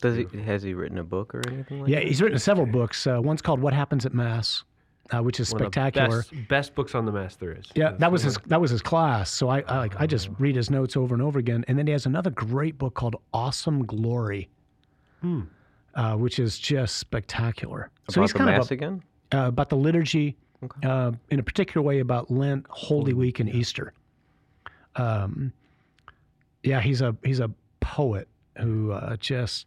Does 0.01 0.17
he 0.17 0.27
has 0.43 0.63
he 0.65 0.75
written 0.75 0.99
a 0.99 1.05
book 1.05 1.35
or 1.35 1.43
anything 1.49 1.81
like 1.81 1.89
Yeah, 1.89 2.01
that? 2.01 2.07
he's 2.09 2.21
written 2.21 2.39
several 2.39 2.67
books. 2.67 3.07
Uh, 3.07 3.21
one's 3.23 3.41
called 3.41 3.61
"What 3.61 3.73
Happens 3.73 4.05
at 4.05 4.13
Mass," 4.13 4.65
uh, 5.13 5.23
which 5.23 5.39
is 5.39 5.53
One 5.53 5.63
of 5.63 5.67
spectacular. 5.67 6.19
Best, 6.23 6.49
best 6.49 6.75
books 6.75 6.97
on 6.97 7.07
the 7.07 7.13
Mass 7.13 7.37
there 7.37 7.53
is. 7.53 7.67
Yeah, 7.77 7.91
That's 7.91 8.01
that 8.01 8.13
was 8.13 8.23
his 8.25 8.37
that 8.47 8.61
was 8.61 8.73
his 8.73 8.83
class. 8.83 9.31
So 9.31 9.49
I, 9.49 9.61
I 9.61 9.79
like 9.79 10.01
I 10.01 10.09
just 10.09 10.31
read 10.41 10.57
his 10.57 10.69
notes 10.69 10.97
over 10.97 11.15
and 11.15 11.23
over 11.23 11.39
again. 11.39 11.65
And 11.69 11.79
then 11.79 11.87
he 11.87 11.93
has 11.93 12.07
another 12.07 12.31
great 12.31 12.77
book 12.77 12.95
called 12.95 13.15
Awesome 13.33 13.87
Glory, 13.87 14.49
uh, 15.95 16.15
which 16.15 16.39
is 16.39 16.59
just 16.59 16.97
spectacular. 16.97 17.91
so 18.11 18.21
About 18.21 18.23
he's 18.25 18.33
the 18.33 18.39
kind 18.39 18.51
mass 18.51 18.65
of 18.67 18.71
a, 18.71 18.75
again? 18.75 19.03
uh, 19.33 19.47
about 19.49 19.69
the 19.69 19.77
liturgy, 19.77 20.37
Okay. 20.63 20.89
uh, 20.89 21.13
in 21.31 21.39
a 21.39 21.43
particular 21.43 21.83
way 21.85 22.01
about 22.01 22.31
Lent, 22.31 22.65
Holy 22.69 23.13
Week, 23.13 23.39
and 23.41 23.49
Easter. 23.49 23.93
Um, 24.97 25.53
yeah, 26.63 26.81
he's 26.81 27.01
a 27.03 27.17
he's 27.25 27.41
a 27.41 27.51
poet 27.81 28.29
who 28.57 28.93
uh, 28.93 29.17
just 29.17 29.67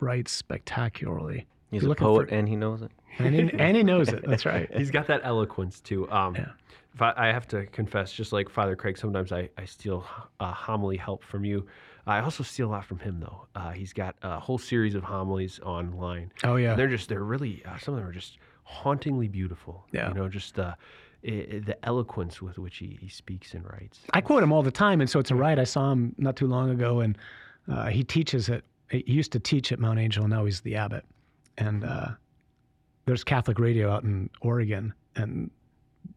writes 0.00 0.32
spectacularly. 0.32 1.46
He's 1.70 1.82
you're 1.82 1.92
a 1.92 1.94
poet 1.96 2.28
for- 2.28 2.34
and 2.34 2.48
he 2.48 2.56
knows 2.56 2.82
it. 2.82 2.90
and 3.18 3.34
he, 3.34 3.50
and 3.58 3.76
he 3.76 3.82
knows 3.82 4.08
it. 4.08 4.24
That's 4.26 4.46
right. 4.46 4.68
He's 4.74 4.90
got 4.90 5.06
that 5.08 5.20
eloquence 5.24 5.80
too. 5.80 6.10
Um, 6.10 6.34
Yeah. 6.36 6.48
I, 6.98 7.26
have 7.28 7.46
to 7.48 7.66
confess, 7.66 8.12
just 8.12 8.32
like 8.32 8.48
Father 8.48 8.74
Craig, 8.76 8.98
sometimes 8.98 9.32
I, 9.32 9.48
I 9.56 9.64
steal 9.64 10.04
uh, 10.40 10.52
homily 10.52 10.96
help 10.96 11.22
from 11.24 11.44
you. 11.44 11.66
I 12.06 12.20
also 12.20 12.42
steal 12.42 12.68
a 12.68 12.72
lot 12.72 12.84
from 12.84 12.98
him, 12.98 13.20
though. 13.20 13.46
Uh, 13.54 13.70
he's 13.70 13.92
got 13.92 14.16
a 14.22 14.40
whole 14.40 14.58
series 14.58 14.94
of 14.94 15.04
homilies 15.04 15.60
online. 15.60 16.32
Oh 16.44 16.56
yeah. 16.56 16.70
And 16.70 16.78
they're 16.78 16.88
just, 16.88 17.08
they're 17.08 17.22
really, 17.22 17.62
uh, 17.64 17.78
some 17.78 17.94
of 17.94 18.00
them 18.00 18.08
are 18.08 18.12
just 18.12 18.38
hauntingly 18.64 19.28
beautiful. 19.28 19.86
Yeah. 19.92 20.08
You 20.08 20.14
know, 20.14 20.28
just 20.28 20.54
the, 20.56 20.66
i- 20.66 20.76
i- 21.28 21.58
the 21.64 21.76
eloquence 21.84 22.42
with 22.42 22.58
which 22.58 22.78
he, 22.78 22.98
he 23.00 23.08
speaks 23.08 23.54
and 23.54 23.64
writes. 23.64 24.00
I 24.12 24.20
quote 24.20 24.42
him 24.42 24.52
all 24.52 24.62
the 24.62 24.70
time, 24.72 25.00
and 25.00 25.08
so 25.08 25.20
it's 25.20 25.30
a 25.30 25.34
right. 25.36 25.58
I 25.58 25.64
saw 25.64 25.92
him 25.92 26.14
not 26.18 26.34
too 26.36 26.46
long 26.48 26.70
ago, 26.70 27.00
and 27.00 27.16
uh, 27.70 27.86
he 27.86 28.02
teaches 28.02 28.48
at. 28.48 28.62
He 28.90 29.04
used 29.06 29.30
to 29.32 29.38
teach 29.38 29.70
at 29.70 29.78
Mount 29.78 30.00
Angel, 30.00 30.24
and 30.24 30.32
now 30.32 30.44
he's 30.44 30.62
the 30.62 30.74
abbot. 30.74 31.04
And 31.58 31.84
uh, 31.84 32.08
there's 33.06 33.22
Catholic 33.22 33.60
radio 33.60 33.92
out 33.92 34.02
in 34.02 34.28
Oregon, 34.40 34.92
and 35.14 35.48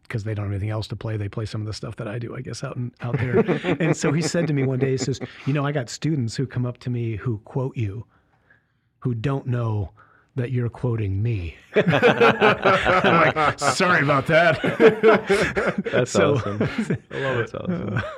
because 0.02 0.24
they 0.24 0.34
don't 0.34 0.44
have 0.46 0.52
anything 0.52 0.70
else 0.70 0.86
to 0.88 0.96
play, 0.96 1.16
they 1.16 1.28
play 1.28 1.46
some 1.46 1.60
of 1.60 1.66
the 1.66 1.72
stuff 1.72 1.96
that 1.96 2.08
I 2.08 2.18
do, 2.18 2.34
I 2.36 2.40
guess, 2.40 2.62
out 2.64 2.76
in, 2.76 2.92
out 3.00 3.16
there. 3.18 3.38
and 3.80 3.96
so 3.96 4.12
he 4.12 4.20
said 4.22 4.46
to 4.48 4.52
me 4.52 4.64
one 4.64 4.78
day, 4.78 4.90
he 4.92 4.96
says, 4.98 5.20
"You 5.46 5.52
know, 5.52 5.64
I 5.64 5.72
got 5.72 5.88
students 5.88 6.36
who 6.36 6.46
come 6.46 6.66
up 6.66 6.78
to 6.78 6.90
me 6.90 7.16
who 7.16 7.38
quote 7.44 7.76
you, 7.76 8.06
who 9.00 9.14
don't 9.14 9.46
know 9.46 9.90
that 10.36 10.50
you're 10.50 10.68
quoting 10.68 11.22
me. 11.22 11.56
I'm 11.76 13.34
like, 13.34 13.58
sorry 13.60 14.02
about 14.02 14.26
that. 14.26 14.60
That's 15.92 16.10
So- 16.10 16.34
awesome. 16.34 16.62
I 17.10 17.18
love 17.20 17.38
it. 17.38 17.52
That's 17.52 17.54
awesome. 17.54 18.02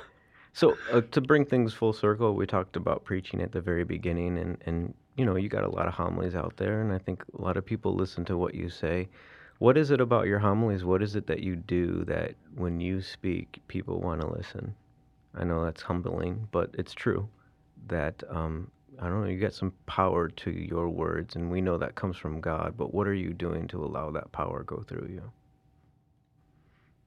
So 0.52 0.74
uh, 0.90 1.02
to 1.10 1.20
bring 1.20 1.44
things 1.44 1.74
full 1.74 1.92
circle, 1.92 2.34
we 2.34 2.46
talked 2.46 2.76
about 2.76 3.04
preaching 3.04 3.42
at 3.42 3.52
the 3.52 3.60
very 3.60 3.84
beginning, 3.84 4.38
and 4.38 4.56
and 4.64 4.94
you 5.14 5.26
know 5.26 5.36
you 5.36 5.50
got 5.50 5.64
a 5.64 5.68
lot 5.68 5.86
of 5.86 5.92
homilies 5.92 6.34
out 6.34 6.56
there, 6.56 6.80
and 6.80 6.94
I 6.94 6.96
think 6.96 7.22
a 7.38 7.42
lot 7.42 7.58
of 7.58 7.66
people 7.66 7.94
listen 7.94 8.24
to 8.24 8.38
what 8.38 8.54
you 8.54 8.70
say. 8.70 9.06
What 9.58 9.78
is 9.78 9.90
it 9.90 10.00
about 10.00 10.26
your 10.26 10.38
homilies? 10.38 10.84
What 10.84 11.02
is 11.02 11.16
it 11.16 11.26
that 11.28 11.40
you 11.40 11.56
do 11.56 12.04
that 12.04 12.34
when 12.54 12.80
you 12.80 13.00
speak, 13.00 13.60
people 13.68 14.00
want 14.00 14.20
to 14.20 14.26
listen? 14.26 14.74
I 15.34 15.44
know 15.44 15.64
that's 15.64 15.82
humbling, 15.82 16.48
but 16.50 16.70
it's 16.74 16.94
true. 16.94 17.28
That 17.88 18.22
um, 18.28 18.70
I 19.00 19.08
don't 19.08 19.22
know, 19.22 19.28
you 19.28 19.38
got 19.38 19.54
some 19.54 19.72
power 19.86 20.28
to 20.28 20.50
your 20.50 20.88
words, 20.88 21.36
and 21.36 21.50
we 21.50 21.60
know 21.60 21.78
that 21.78 21.94
comes 21.94 22.16
from 22.16 22.40
God. 22.40 22.74
But 22.76 22.94
what 22.94 23.06
are 23.06 23.14
you 23.14 23.32
doing 23.32 23.68
to 23.68 23.84
allow 23.84 24.10
that 24.10 24.32
power 24.32 24.62
go 24.62 24.84
through 24.86 25.08
you? 25.10 25.32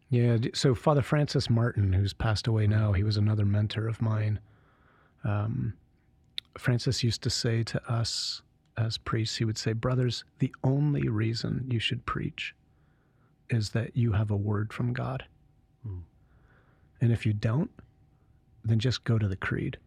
Yeah. 0.09 0.37
So 0.53 0.73
Father 0.73 1.01
Francis 1.01 1.49
Martin, 1.49 1.93
who's 1.93 2.13
passed 2.13 2.47
away 2.47 2.65
now, 2.67 2.93
he 2.93 3.03
was 3.03 3.17
another 3.17 3.45
mentor 3.45 3.87
of 3.87 4.01
mine. 4.01 4.39
Um, 5.23 5.73
Francis 6.57 7.03
used 7.03 7.21
to 7.23 7.29
say 7.29 7.63
to 7.63 7.91
us 7.91 8.41
as 8.79 8.97
priests, 8.97 9.37
he 9.37 9.45
would 9.45 9.57
say, 9.57 9.73
Brothers, 9.73 10.23
the 10.39 10.53
only 10.63 11.07
reason 11.09 11.65
you 11.69 11.79
should 11.79 12.05
preach 12.05 12.55
is 13.49 13.71
that 13.71 13.95
you 13.95 14.11
have 14.13 14.31
a 14.31 14.35
word 14.37 14.71
from 14.71 14.93
God. 14.93 15.25
Hmm. 15.83 15.99
And 17.01 17.11
if 17.11 17.25
you 17.25 17.33
don't, 17.33 17.71
then 18.63 18.79
just 18.79 19.03
go 19.03 19.17
to 19.17 19.27
the 19.27 19.35
creed 19.35 19.77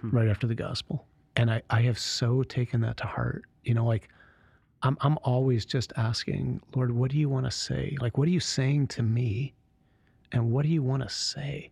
Hmm. 0.00 0.10
right 0.10 0.28
after 0.28 0.46
the 0.46 0.54
gospel. 0.54 1.06
And 1.36 1.50
I, 1.50 1.62
I 1.70 1.82
have 1.82 1.98
so 1.98 2.42
taken 2.42 2.80
that 2.82 2.96
to 2.98 3.06
heart. 3.06 3.44
You 3.64 3.74
know, 3.74 3.86
like 3.86 4.08
I'm 4.82 4.96
I'm 5.00 5.18
always 5.22 5.64
just 5.64 5.92
asking, 5.96 6.60
Lord, 6.74 6.92
what 6.92 7.10
do 7.10 7.18
you 7.18 7.28
want 7.28 7.46
to 7.46 7.50
say? 7.50 7.96
Like 8.00 8.18
what 8.18 8.28
are 8.28 8.30
you 8.30 8.40
saying 8.40 8.88
to 8.88 9.02
me? 9.02 9.54
And 10.32 10.50
what 10.52 10.62
do 10.64 10.68
you 10.68 10.82
want 10.82 11.02
to 11.02 11.08
say? 11.08 11.70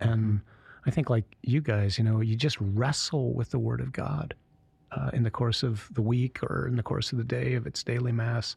And 0.00 0.40
I 0.86 0.90
think 0.90 1.08
like 1.10 1.24
you 1.42 1.60
guys, 1.60 1.98
you 1.98 2.04
know, 2.04 2.20
you 2.20 2.34
just 2.34 2.56
wrestle 2.60 3.32
with 3.32 3.50
the 3.50 3.58
word 3.58 3.80
of 3.80 3.92
God 3.92 4.34
uh, 4.96 5.10
in 5.12 5.22
the 5.22 5.30
course 5.30 5.62
of 5.62 5.88
the 5.92 6.02
week 6.02 6.42
or 6.42 6.66
in 6.68 6.76
the 6.76 6.82
course 6.82 7.12
of 7.12 7.18
the 7.18 7.24
day 7.24 7.54
of 7.54 7.66
its 7.66 7.82
daily 7.82 8.12
mass. 8.12 8.56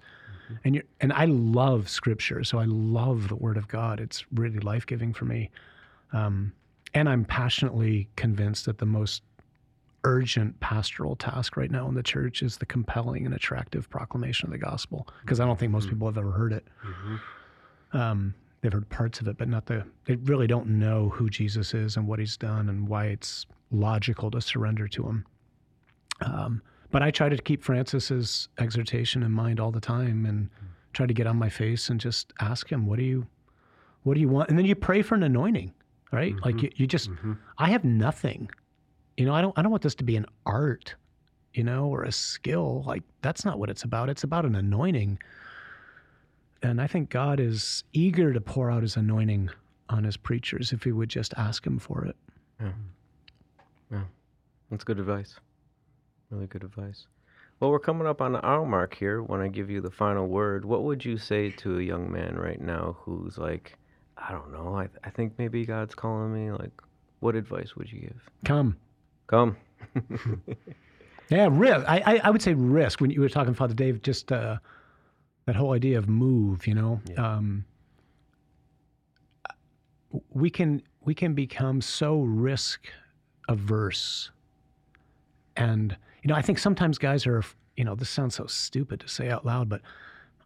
And 0.63 0.75
you 0.75 0.83
and 1.01 1.11
I 1.13 1.25
love 1.25 1.89
scripture, 1.89 2.43
so 2.43 2.59
I 2.59 2.65
love 2.65 3.29
the 3.29 3.35
word 3.35 3.57
of 3.57 3.67
God. 3.67 3.99
It's 3.99 4.23
really 4.33 4.59
life-giving 4.59 5.13
for 5.13 5.25
me. 5.25 5.49
Um, 6.13 6.53
and 6.93 7.09
I'm 7.09 7.25
passionately 7.25 8.07
convinced 8.15 8.65
that 8.65 8.77
the 8.77 8.85
most 8.85 9.23
urgent 10.03 10.59
pastoral 10.59 11.15
task 11.15 11.57
right 11.57 11.71
now 11.71 11.87
in 11.87 11.95
the 11.95 12.03
church 12.03 12.43
is 12.43 12.57
the 12.57 12.65
compelling 12.65 13.25
and 13.25 13.33
attractive 13.33 13.89
proclamation 13.89 14.45
of 14.47 14.51
the 14.51 14.59
gospel. 14.59 15.07
Because 15.21 15.39
I 15.39 15.45
don't 15.45 15.57
think 15.59 15.71
most 15.71 15.89
people 15.89 16.07
have 16.07 16.17
ever 16.17 16.31
heard 16.31 16.53
it. 16.53 16.67
Um, 17.93 18.35
they've 18.61 18.71
heard 18.71 18.87
parts 18.89 19.19
of 19.19 19.27
it, 19.27 19.37
but 19.37 19.47
not 19.47 19.65
the. 19.65 19.83
They 20.05 20.15
really 20.15 20.45
don't 20.47 20.67
know 20.67 21.09
who 21.09 21.27
Jesus 21.29 21.73
is 21.73 21.97
and 21.97 22.07
what 22.07 22.19
He's 22.19 22.37
done 22.37 22.69
and 22.69 22.87
why 22.87 23.05
it's 23.05 23.47
logical 23.71 24.29
to 24.29 24.41
surrender 24.41 24.87
to 24.89 25.03
Him. 25.07 25.25
Um, 26.21 26.61
but 26.91 27.01
I 27.03 27.11
try 27.11 27.29
to 27.29 27.37
keep 27.37 27.63
Francis's 27.63 28.47
exhortation 28.57 29.23
in 29.23 29.31
mind 29.31 29.59
all 29.59 29.71
the 29.71 29.81
time 29.81 30.25
and 30.25 30.49
try 30.93 31.05
to 31.05 31.13
get 31.13 31.27
on 31.27 31.37
my 31.37 31.49
face 31.49 31.89
and 31.89 31.99
just 31.99 32.31
ask 32.39 32.71
him, 32.71 32.85
"What 32.85 32.97
do 32.99 33.03
you, 33.03 33.27
what 34.03 34.13
do 34.13 34.21
you 34.21 34.29
want?" 34.29 34.49
And 34.49 34.57
then 34.57 34.65
you 34.65 34.75
pray 34.75 35.01
for 35.01 35.15
an 35.15 35.23
anointing, 35.23 35.73
right? 36.11 36.33
Like 36.45 36.61
you, 36.61 36.69
you 36.75 36.87
just, 36.87 37.09
I 37.57 37.69
have 37.69 37.83
nothing. 37.83 38.49
You 39.17 39.25
know, 39.25 39.33
I 39.33 39.41
don't, 39.41 39.57
I 39.57 39.61
don't 39.61 39.71
want 39.71 39.83
this 39.83 39.95
to 39.95 40.03
be 40.03 40.15
an 40.15 40.25
art, 40.45 40.95
you 41.53 41.63
know, 41.63 41.87
or 41.87 42.03
a 42.03 42.11
skill. 42.11 42.83
Like 42.85 43.03
that's 43.21 43.43
not 43.43 43.59
what 43.59 43.69
it's 43.69 43.83
about. 43.83 44.09
It's 44.09 44.23
about 44.23 44.45
an 44.45 44.55
anointing. 44.55 45.19
And 46.61 46.81
I 46.81 46.87
think 46.87 47.09
God 47.09 47.39
is 47.39 47.83
eager 47.93 48.31
to 48.33 48.41
pour 48.41 48.71
out 48.71 48.83
His 48.83 48.95
anointing 48.95 49.49
on 49.89 50.03
His 50.03 50.17
preachers 50.17 50.71
if 50.71 50.85
we 50.85 50.91
would 50.91 51.09
just 51.09 51.33
ask 51.37 51.65
Him 51.65 51.77
for 51.77 52.05
it. 52.05 52.15
Yeah. 52.61 52.71
Yeah. 53.91 54.03
That's 54.71 54.83
good 54.83 54.99
advice. 54.99 55.35
Really 56.29 56.47
good 56.47 56.63
advice. 56.63 57.07
Well, 57.59 57.71
we're 57.71 57.79
coming 57.79 58.07
up 58.07 58.21
on 58.21 58.33
the 58.33 58.45
hour 58.45 58.65
mark 58.65 58.95
here. 58.95 59.23
When 59.23 59.39
I 59.39 59.47
give 59.47 59.69
you 59.69 59.79
the 59.79 59.91
final 59.91 60.27
word, 60.27 60.65
what 60.65 60.83
would 60.83 61.05
you 61.05 61.17
say 61.17 61.51
to 61.51 61.79
a 61.79 61.81
young 61.81 62.11
man 62.11 62.35
right 62.35 62.59
now 62.59 62.97
who's 62.99 63.37
like, 63.37 63.77
I 64.17 64.31
don't 64.31 64.51
know, 64.51 64.75
I, 64.75 64.89
I 65.03 65.09
think 65.09 65.33
maybe 65.37 65.65
God's 65.65 65.95
calling 65.95 66.33
me? 66.33 66.51
Like, 66.51 66.81
what 67.21 67.35
advice 67.35 67.75
would 67.75 67.91
you 67.91 68.01
give? 68.01 68.29
Come. 68.43 68.75
Come. 69.27 69.55
Yeah, 71.29 71.47
risk. 71.51 71.85
I, 71.87 72.01
I, 72.05 72.21
I 72.25 72.29
would 72.29 72.41
say 72.41 72.53
risk. 72.53 73.01
When 73.01 73.09
you 73.09 73.21
were 73.21 73.29
talking, 73.29 73.53
Father 73.53 73.73
Dave, 73.73 74.01
just 74.01 74.31
uh, 74.31 74.57
that 75.45 75.55
whole 75.55 75.73
idea 75.73 75.97
of 75.97 76.07
move. 76.07 76.67
You 76.67 76.75
know, 76.75 77.01
um, 77.17 77.65
we 80.31 80.49
can 80.49 80.83
we 81.03 81.15
can 81.15 81.33
become 81.33 81.81
so 81.81 82.21
risk 82.21 82.87
averse, 83.49 84.31
and 85.55 85.97
you 86.25 86.29
know, 86.29 86.35
I 86.35 86.41
think 86.41 86.57
sometimes 86.57 86.97
guys 86.97 87.27
are. 87.27 87.43
You 87.77 87.83
know, 87.83 87.93
this 87.93 88.09
sounds 88.09 88.33
so 88.33 88.47
stupid 88.47 89.01
to 89.01 89.07
say 89.07 89.29
out 89.29 89.45
loud, 89.45 89.69
but 89.69 89.81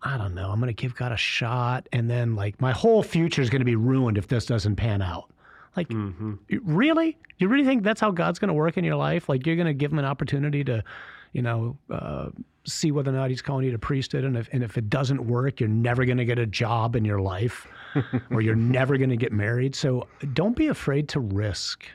I 0.01 0.17
don't 0.17 0.33
know. 0.35 0.49
I'm 0.51 0.59
going 0.59 0.67
to 0.75 0.81
give 0.81 0.93
God 0.95 1.13
a 1.13 1.17
shot, 1.17 1.87
and 1.93 2.09
then 2.09 2.35
like 2.35 2.59
my 2.59 2.73
whole 2.73 3.01
future 3.01 3.41
is 3.41 3.49
going 3.49 3.61
to 3.61 3.65
be 3.65 3.77
ruined 3.77 4.17
if 4.17 4.27
this 4.27 4.45
doesn't 4.45 4.75
pan 4.75 5.01
out. 5.01 5.31
Like, 5.77 5.89
you- 5.91 6.37
really? 6.65 7.17
You 7.37 7.47
really 7.47 7.63
think 7.63 7.83
that's 7.83 8.01
how 8.01 8.11
God's 8.11 8.39
going 8.39 8.49
to 8.49 8.53
work 8.55 8.77
in 8.77 8.83
your 8.83 8.97
life? 8.97 9.29
Like, 9.29 9.45
you're 9.45 9.55
going 9.55 9.67
to 9.67 9.73
give 9.73 9.93
him 9.93 9.99
an 9.99 10.03
opportunity 10.05 10.63
to, 10.65 10.83
you 11.31 11.41
know, 11.43 11.77
uh, 11.89 12.29
see 12.65 12.91
whether 12.91 13.11
or 13.11 13.13
not 13.13 13.29
he's 13.29 13.41
calling 13.41 13.63
you 13.63 13.71
to 13.71 13.79
priesthood, 13.79 14.25
and 14.25 14.35
if 14.35 14.49
and 14.51 14.63
if 14.63 14.77
it 14.77 14.89
doesn't 14.89 15.25
work, 15.27 15.61
you're 15.61 15.69
never 15.69 16.03
going 16.03 16.17
to 16.17 16.25
get 16.25 16.39
a 16.39 16.45
job 16.45 16.95
in 16.97 17.05
your 17.05 17.21
life, 17.21 17.67
or 18.31 18.41
you're 18.41 18.55
never 18.55 18.97
going 18.97 19.11
to 19.11 19.15
get 19.17 19.31
married. 19.31 19.75
So 19.75 20.07
don't 20.33 20.55
be 20.57 20.67
afraid 20.67 21.07
to 21.09 21.19
risk. 21.21 21.85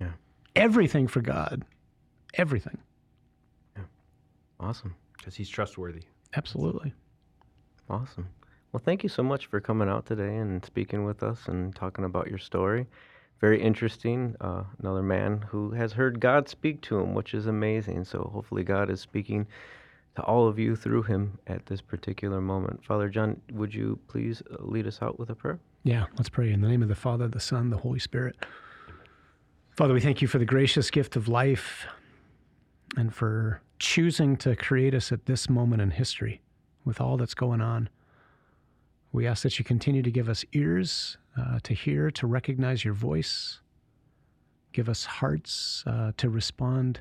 Yeah. 0.00 0.08
Everything 0.56 1.06
for 1.06 1.20
God, 1.20 1.62
everything. 2.34 2.78
Yeah. 3.76 3.84
Awesome. 4.60 4.94
Because 5.16 5.34
he's 5.34 5.48
trustworthy. 5.48 6.02
Absolutely. 6.34 6.92
Awesome. 7.88 8.28
Well, 8.72 8.82
thank 8.84 9.02
you 9.02 9.08
so 9.08 9.22
much 9.22 9.46
for 9.46 9.60
coming 9.60 9.88
out 9.88 10.06
today 10.06 10.36
and 10.36 10.64
speaking 10.64 11.04
with 11.04 11.22
us 11.22 11.46
and 11.46 11.74
talking 11.74 12.04
about 12.04 12.28
your 12.28 12.38
story. 12.38 12.86
Very 13.40 13.60
interesting. 13.60 14.34
Uh, 14.40 14.62
another 14.80 15.02
man 15.02 15.42
who 15.48 15.72
has 15.72 15.92
heard 15.92 16.20
God 16.20 16.48
speak 16.48 16.80
to 16.82 16.98
him, 16.98 17.14
which 17.14 17.34
is 17.34 17.46
amazing. 17.46 18.04
So 18.04 18.30
hopefully, 18.32 18.62
God 18.62 18.88
is 18.88 19.00
speaking 19.00 19.46
to 20.16 20.22
all 20.22 20.46
of 20.46 20.58
you 20.58 20.76
through 20.76 21.02
him 21.02 21.38
at 21.46 21.66
this 21.66 21.80
particular 21.80 22.40
moment. 22.40 22.84
Father 22.84 23.08
John, 23.08 23.40
would 23.52 23.74
you 23.74 23.98
please 24.08 24.42
uh, 24.50 24.56
lead 24.60 24.86
us 24.86 25.00
out 25.02 25.18
with 25.18 25.30
a 25.30 25.34
prayer? 25.34 25.58
Yeah, 25.84 26.06
let's 26.16 26.28
pray 26.28 26.52
in 26.52 26.60
the 26.60 26.68
name 26.68 26.82
of 26.82 26.88
the 26.88 26.94
Father, 26.94 27.28
the 27.28 27.40
Son, 27.40 27.70
the 27.70 27.78
Holy 27.78 27.98
Spirit. 27.98 28.36
Father, 29.76 29.94
we 29.94 30.00
thank 30.00 30.22
you 30.22 30.28
for 30.28 30.38
the 30.38 30.44
gracious 30.44 30.90
gift 30.90 31.16
of 31.16 31.28
life 31.28 31.86
and 32.96 33.14
for 33.14 33.60
choosing 33.78 34.36
to 34.36 34.54
create 34.54 34.94
us 34.94 35.12
at 35.12 35.26
this 35.26 35.48
moment 35.48 35.82
in 35.82 35.90
history 35.90 36.40
with 36.84 37.00
all 37.00 37.16
that's 37.16 37.34
going 37.34 37.60
on. 37.60 37.88
We 39.12 39.26
ask 39.26 39.42
that 39.42 39.58
you 39.58 39.64
continue 39.64 40.02
to 40.02 40.10
give 40.10 40.28
us 40.28 40.44
ears 40.52 41.16
uh, 41.36 41.58
to 41.62 41.74
hear, 41.74 42.10
to 42.12 42.26
recognize 42.26 42.84
your 42.84 42.94
voice. 42.94 43.60
Give 44.72 44.88
us 44.88 45.04
hearts 45.04 45.84
uh, 45.86 46.12
to 46.16 46.30
respond 46.30 47.00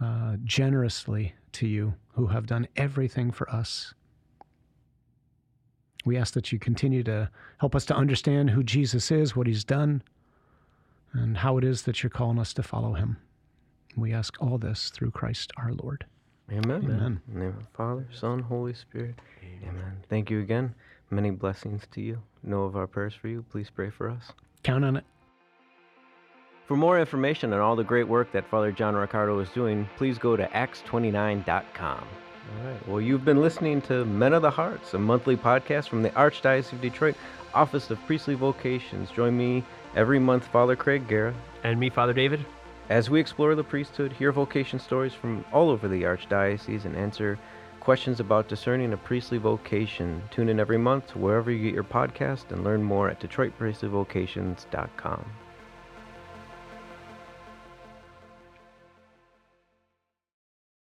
uh, 0.00 0.36
generously 0.44 1.34
to 1.52 1.66
you, 1.66 1.94
who 2.14 2.26
have 2.26 2.46
done 2.46 2.66
everything 2.76 3.30
for 3.30 3.48
us. 3.50 3.94
We 6.04 6.16
ask 6.16 6.34
that 6.34 6.52
you 6.52 6.58
continue 6.58 7.02
to 7.04 7.30
help 7.58 7.74
us 7.74 7.86
to 7.86 7.94
understand 7.94 8.50
who 8.50 8.62
Jesus 8.62 9.10
is, 9.10 9.34
what 9.34 9.46
he's 9.46 9.64
done, 9.64 10.02
and 11.12 11.38
how 11.38 11.56
it 11.58 11.64
is 11.64 11.82
that 11.82 12.02
you're 12.02 12.10
calling 12.10 12.38
us 12.38 12.52
to 12.54 12.62
follow 12.62 12.94
him. 12.94 13.16
We 13.96 14.12
ask 14.12 14.36
all 14.40 14.58
this 14.58 14.90
through 14.90 15.12
Christ 15.12 15.52
our 15.56 15.72
Lord. 15.72 16.04
Amen. 16.50 16.82
Amen. 16.84 17.20
In 17.28 17.34
the 17.34 17.40
name 17.40 17.48
of 17.50 17.58
the 17.58 17.66
Father, 17.74 18.06
Son, 18.12 18.40
Holy 18.40 18.74
Spirit. 18.74 19.14
Amen. 19.62 19.96
Thank 20.10 20.30
you 20.30 20.40
again. 20.40 20.74
Many 21.10 21.30
blessings 21.30 21.82
to 21.92 22.00
you. 22.00 22.20
Know 22.42 22.64
of 22.64 22.76
our 22.76 22.86
prayers 22.86 23.14
for 23.14 23.28
you. 23.28 23.44
Please 23.50 23.70
pray 23.70 23.90
for 23.90 24.10
us. 24.10 24.32
Count 24.62 24.84
on 24.84 24.96
it. 24.96 25.04
For 26.66 26.76
more 26.76 26.98
information 26.98 27.52
on 27.52 27.60
all 27.60 27.76
the 27.76 27.84
great 27.84 28.08
work 28.08 28.32
that 28.32 28.48
Father 28.48 28.72
John 28.72 28.94
Riccardo 28.94 29.38
is 29.38 29.50
doing, 29.50 29.88
please 29.96 30.18
go 30.18 30.34
to 30.36 30.46
acts29.com. 30.46 32.06
All 32.44 32.70
right. 32.70 32.88
Well, 32.88 33.00
you've 33.00 33.24
been 33.24 33.40
listening 33.40 33.80
to 33.82 34.04
Men 34.04 34.32
of 34.32 34.42
the 34.42 34.50
Hearts, 34.50 34.94
a 34.94 34.98
monthly 34.98 35.36
podcast 35.36 35.88
from 35.88 36.02
the 36.02 36.10
Archdiocese 36.10 36.72
of 36.72 36.80
Detroit 36.80 37.16
Office 37.54 37.90
of 37.90 38.04
Priestly 38.06 38.34
Vocations. 38.34 39.10
Join 39.10 39.36
me 39.36 39.62
every 39.94 40.18
month, 40.18 40.46
Father 40.48 40.76
Craig 40.76 41.08
Giera, 41.08 41.34
And 41.62 41.78
me, 41.78 41.90
Father 41.90 42.12
David. 42.12 42.44
As 42.88 43.08
we 43.08 43.20
explore 43.20 43.54
the 43.54 43.64
priesthood, 43.64 44.12
hear 44.12 44.32
vocation 44.32 44.78
stories 44.78 45.14
from 45.14 45.44
all 45.52 45.70
over 45.70 45.88
the 45.88 46.02
Archdiocese, 46.02 46.84
and 46.84 46.96
answer 46.96 47.38
questions 47.80 48.20
about 48.20 48.48
discerning 48.48 48.92
a 48.92 48.96
priestly 48.96 49.38
vocation. 49.38 50.22
Tune 50.30 50.48
in 50.48 50.58
every 50.58 50.78
month 50.78 51.16
wherever 51.16 51.50
you 51.50 51.64
get 51.64 51.74
your 51.74 51.84
podcast 51.84 52.50
and 52.50 52.64
learn 52.64 52.82
more 52.82 53.10
at 53.10 53.20
DetroitPriestlyVocations.com. 53.20 55.24